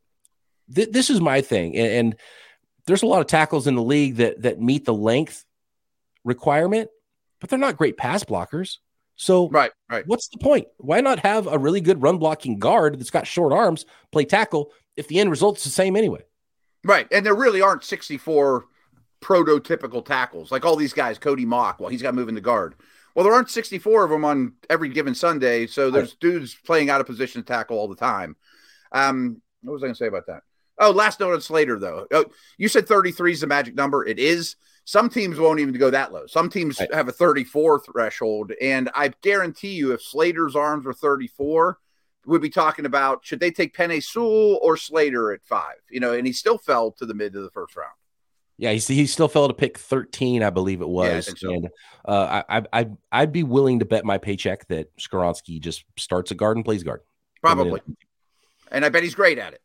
th- 0.74 0.92
this 0.92 1.10
is 1.10 1.22
my 1.22 1.42
thing, 1.42 1.76
and, 1.76 1.92
and 1.92 2.16
there's 2.86 3.04
a 3.04 3.08
lot 3.08 3.22
of 3.22 3.28
tackles 3.28 3.68
in 3.68 3.76
the 3.76 3.84
league 3.84 4.18
that 4.18 4.42
that 4.42 4.60
meet 4.60 4.86
the 4.86 4.94
length 4.94 5.46
requirement, 6.24 6.90
but 7.40 7.50
they're 7.50 7.60
not 7.60 7.78
great 7.78 7.98
pass 7.98 8.24
blockers. 8.24 8.78
So 9.16 9.50
right, 9.50 9.72
right. 9.90 10.06
What's 10.08 10.30
the 10.30 10.40
point? 10.40 10.68
Why 10.78 11.02
not 11.02 11.20
have 11.20 11.48
a 11.48 11.58
really 11.58 11.82
good 11.82 12.02
run 12.02 12.18
blocking 12.18 12.60
guard 12.60 13.00
that's 13.00 13.12
got 13.12 13.28
short 13.28 13.54
arms 13.54 13.86
play 14.12 14.26
tackle 14.26 14.72
if 14.98 15.08
the 15.08 15.20
end 15.20 15.30
result's 15.30 15.64
the 15.64 15.70
same 15.70 15.96
anyway? 15.96 16.22
Right, 16.84 17.08
and 17.12 17.26
there 17.26 17.36
really 17.36 17.62
aren't 17.62 17.84
64 17.84 18.66
prototypical 19.22 20.04
tackles 20.04 20.52
like 20.52 20.66
all 20.66 20.76
these 20.76 20.94
guys. 20.94 21.20
Cody 21.20 21.46
Mauch, 21.46 21.80
well, 21.80 21.90
he's 21.90 22.02
got 22.02 22.18
in 22.18 22.36
the 22.36 22.42
guard. 22.42 22.76
Well, 23.14 23.24
there 23.24 23.34
aren't 23.34 23.50
64 23.50 24.06
of 24.06 24.10
them 24.10 24.26
on 24.26 24.54
every 24.70 24.90
given 24.90 25.14
Sunday, 25.14 25.68
so 25.68 25.92
there's 25.92 26.12
right. 26.12 26.20
dudes 26.20 26.56
playing 26.66 26.90
out 26.90 27.02
of 27.02 27.08
position 27.08 27.42
to 27.42 27.46
tackle 27.46 27.78
all 27.78 27.88
the 27.88 27.96
time. 27.96 28.36
Um, 28.92 29.42
what 29.62 29.74
was 29.74 29.84
I 29.84 29.88
going 29.88 29.94
to 29.94 29.98
say 29.98 30.08
about 30.08 30.28
that? 30.28 30.44
Oh, 30.80 30.92
last 30.92 31.20
note 31.20 31.34
on 31.34 31.42
Slater 31.42 31.80
though. 31.80 32.08
Oh, 32.12 32.26
you 32.58 32.68
said 32.68 32.88
33 32.88 33.34
is 33.34 33.42
the 33.42 33.48
magic 33.48 33.76
number. 33.76 34.06
It 34.06 34.20
is. 34.20 34.56
Some 34.84 35.10
teams 35.10 35.38
won't 35.38 35.60
even 35.60 35.76
go 35.76 35.92
that 35.92 36.12
low. 36.12 36.26
Some 36.26 36.50
teams 36.50 36.80
right. 36.80 36.94
have 36.94 37.08
a 37.08 37.12
34 37.12 37.82
threshold, 37.82 38.52
and 38.60 38.90
I 38.96 39.10
guarantee 39.22 39.74
you, 39.74 39.92
if 39.92 40.02
Slater's 40.02 40.56
arms 40.56 40.86
were 40.86 40.94
34, 40.94 41.78
we'd 42.26 42.42
be 42.42 42.50
talking 42.50 42.86
about 42.86 43.24
should 43.24 43.40
they 43.40 43.52
take 43.52 43.76
Penei 43.76 44.04
Sewell 44.04 44.60
or 44.62 44.78
Slater 44.78 45.32
at 45.32 45.44
five? 45.44 45.76
You 45.90 46.00
know, 46.00 46.14
and 46.14 46.26
he 46.26 46.34
still 46.34 46.58
fell 46.58 46.92
to 46.94 47.06
the 47.06 47.14
mid 47.14 47.36
of 47.36 47.44
the 47.44 47.52
first 47.52 47.76
round. 47.76 47.92
Yeah, 48.62 48.72
he, 48.74 48.80
he 48.94 49.08
still 49.08 49.28
fell 49.28 49.48
to 49.48 49.56
pick 49.56 49.78
13, 49.80 50.44
I 50.44 50.52
believe 50.52 50.82
it 50.82 50.90
was. 50.90 51.28
Yeah, 51.28 51.34
so. 51.36 51.54
And 51.54 51.70
uh, 52.06 52.44
I, 52.48 52.64
I, 52.72 52.90
I'd 53.12 53.32
be 53.32 53.42
willing 53.42 53.80
to 53.80 53.86
bet 53.86 54.06
my 54.06 54.20
paycheck 54.20 54.68
that 54.68 54.96
Skoronski 54.98 55.60
just 55.60 55.84
starts 55.98 56.30
a 56.30 56.36
guard 56.36 56.58
and 56.58 56.64
plays 56.64 56.84
guard. 56.84 57.02
Probably. 57.42 57.82
And 58.72 58.86
I 58.86 58.90
bet 58.90 59.02
he's 59.02 59.16
great 59.16 59.40
at 59.40 59.54
it. 59.54 59.62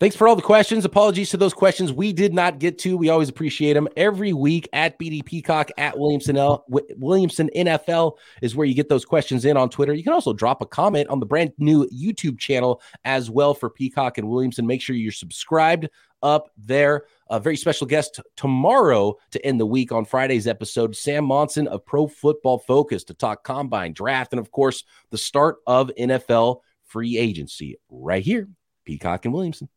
Thanks 0.00 0.16
for 0.16 0.26
all 0.26 0.34
the 0.34 0.40
questions. 0.40 0.86
Apologies 0.86 1.28
to 1.28 1.36
those 1.36 1.52
questions 1.52 1.92
we 1.92 2.14
did 2.14 2.32
not 2.32 2.58
get 2.58 2.78
to. 2.78 2.96
We 2.96 3.10
always 3.10 3.28
appreciate 3.28 3.74
them 3.74 3.86
every 3.98 4.32
week 4.32 4.66
at 4.72 4.98
BD 4.98 5.22
Peacock 5.22 5.70
at 5.76 5.98
Williamson 5.98 6.38
L 6.38 6.64
Williamson 6.68 7.50
NFL 7.54 8.16
is 8.40 8.56
where 8.56 8.66
you 8.66 8.72
get 8.72 8.88
those 8.88 9.04
questions 9.04 9.44
in 9.44 9.58
on 9.58 9.68
Twitter. 9.68 9.92
You 9.92 10.02
can 10.02 10.14
also 10.14 10.32
drop 10.32 10.62
a 10.62 10.66
comment 10.66 11.10
on 11.10 11.20
the 11.20 11.26
brand 11.26 11.52
new 11.58 11.86
YouTube 11.90 12.38
channel 12.38 12.80
as 13.04 13.30
well 13.30 13.52
for 13.52 13.68
Peacock 13.68 14.16
and 14.16 14.26
Williamson. 14.26 14.66
Make 14.66 14.80
sure 14.80 14.96
you're 14.96 15.12
subscribed 15.12 15.86
up 16.22 16.48
there. 16.56 17.04
A 17.28 17.38
very 17.38 17.58
special 17.58 17.86
guest 17.86 18.20
tomorrow 18.36 19.18
to 19.32 19.46
end 19.46 19.60
the 19.60 19.66
week 19.66 19.92
on 19.92 20.06
Friday's 20.06 20.46
episode, 20.46 20.96
Sam 20.96 21.26
Monson 21.26 21.68
of 21.68 21.84
Pro 21.84 22.06
Football 22.06 22.60
Focus 22.60 23.04
to 23.04 23.12
talk 23.12 23.44
combine 23.44 23.92
draft 23.92 24.32
and, 24.32 24.40
of 24.40 24.50
course, 24.50 24.82
the 25.10 25.18
start 25.18 25.56
of 25.66 25.90
NFL 25.98 26.60
free 26.86 27.18
agency 27.18 27.76
right 27.90 28.22
here, 28.22 28.48
Peacock 28.86 29.26
and 29.26 29.34
Williamson. 29.34 29.68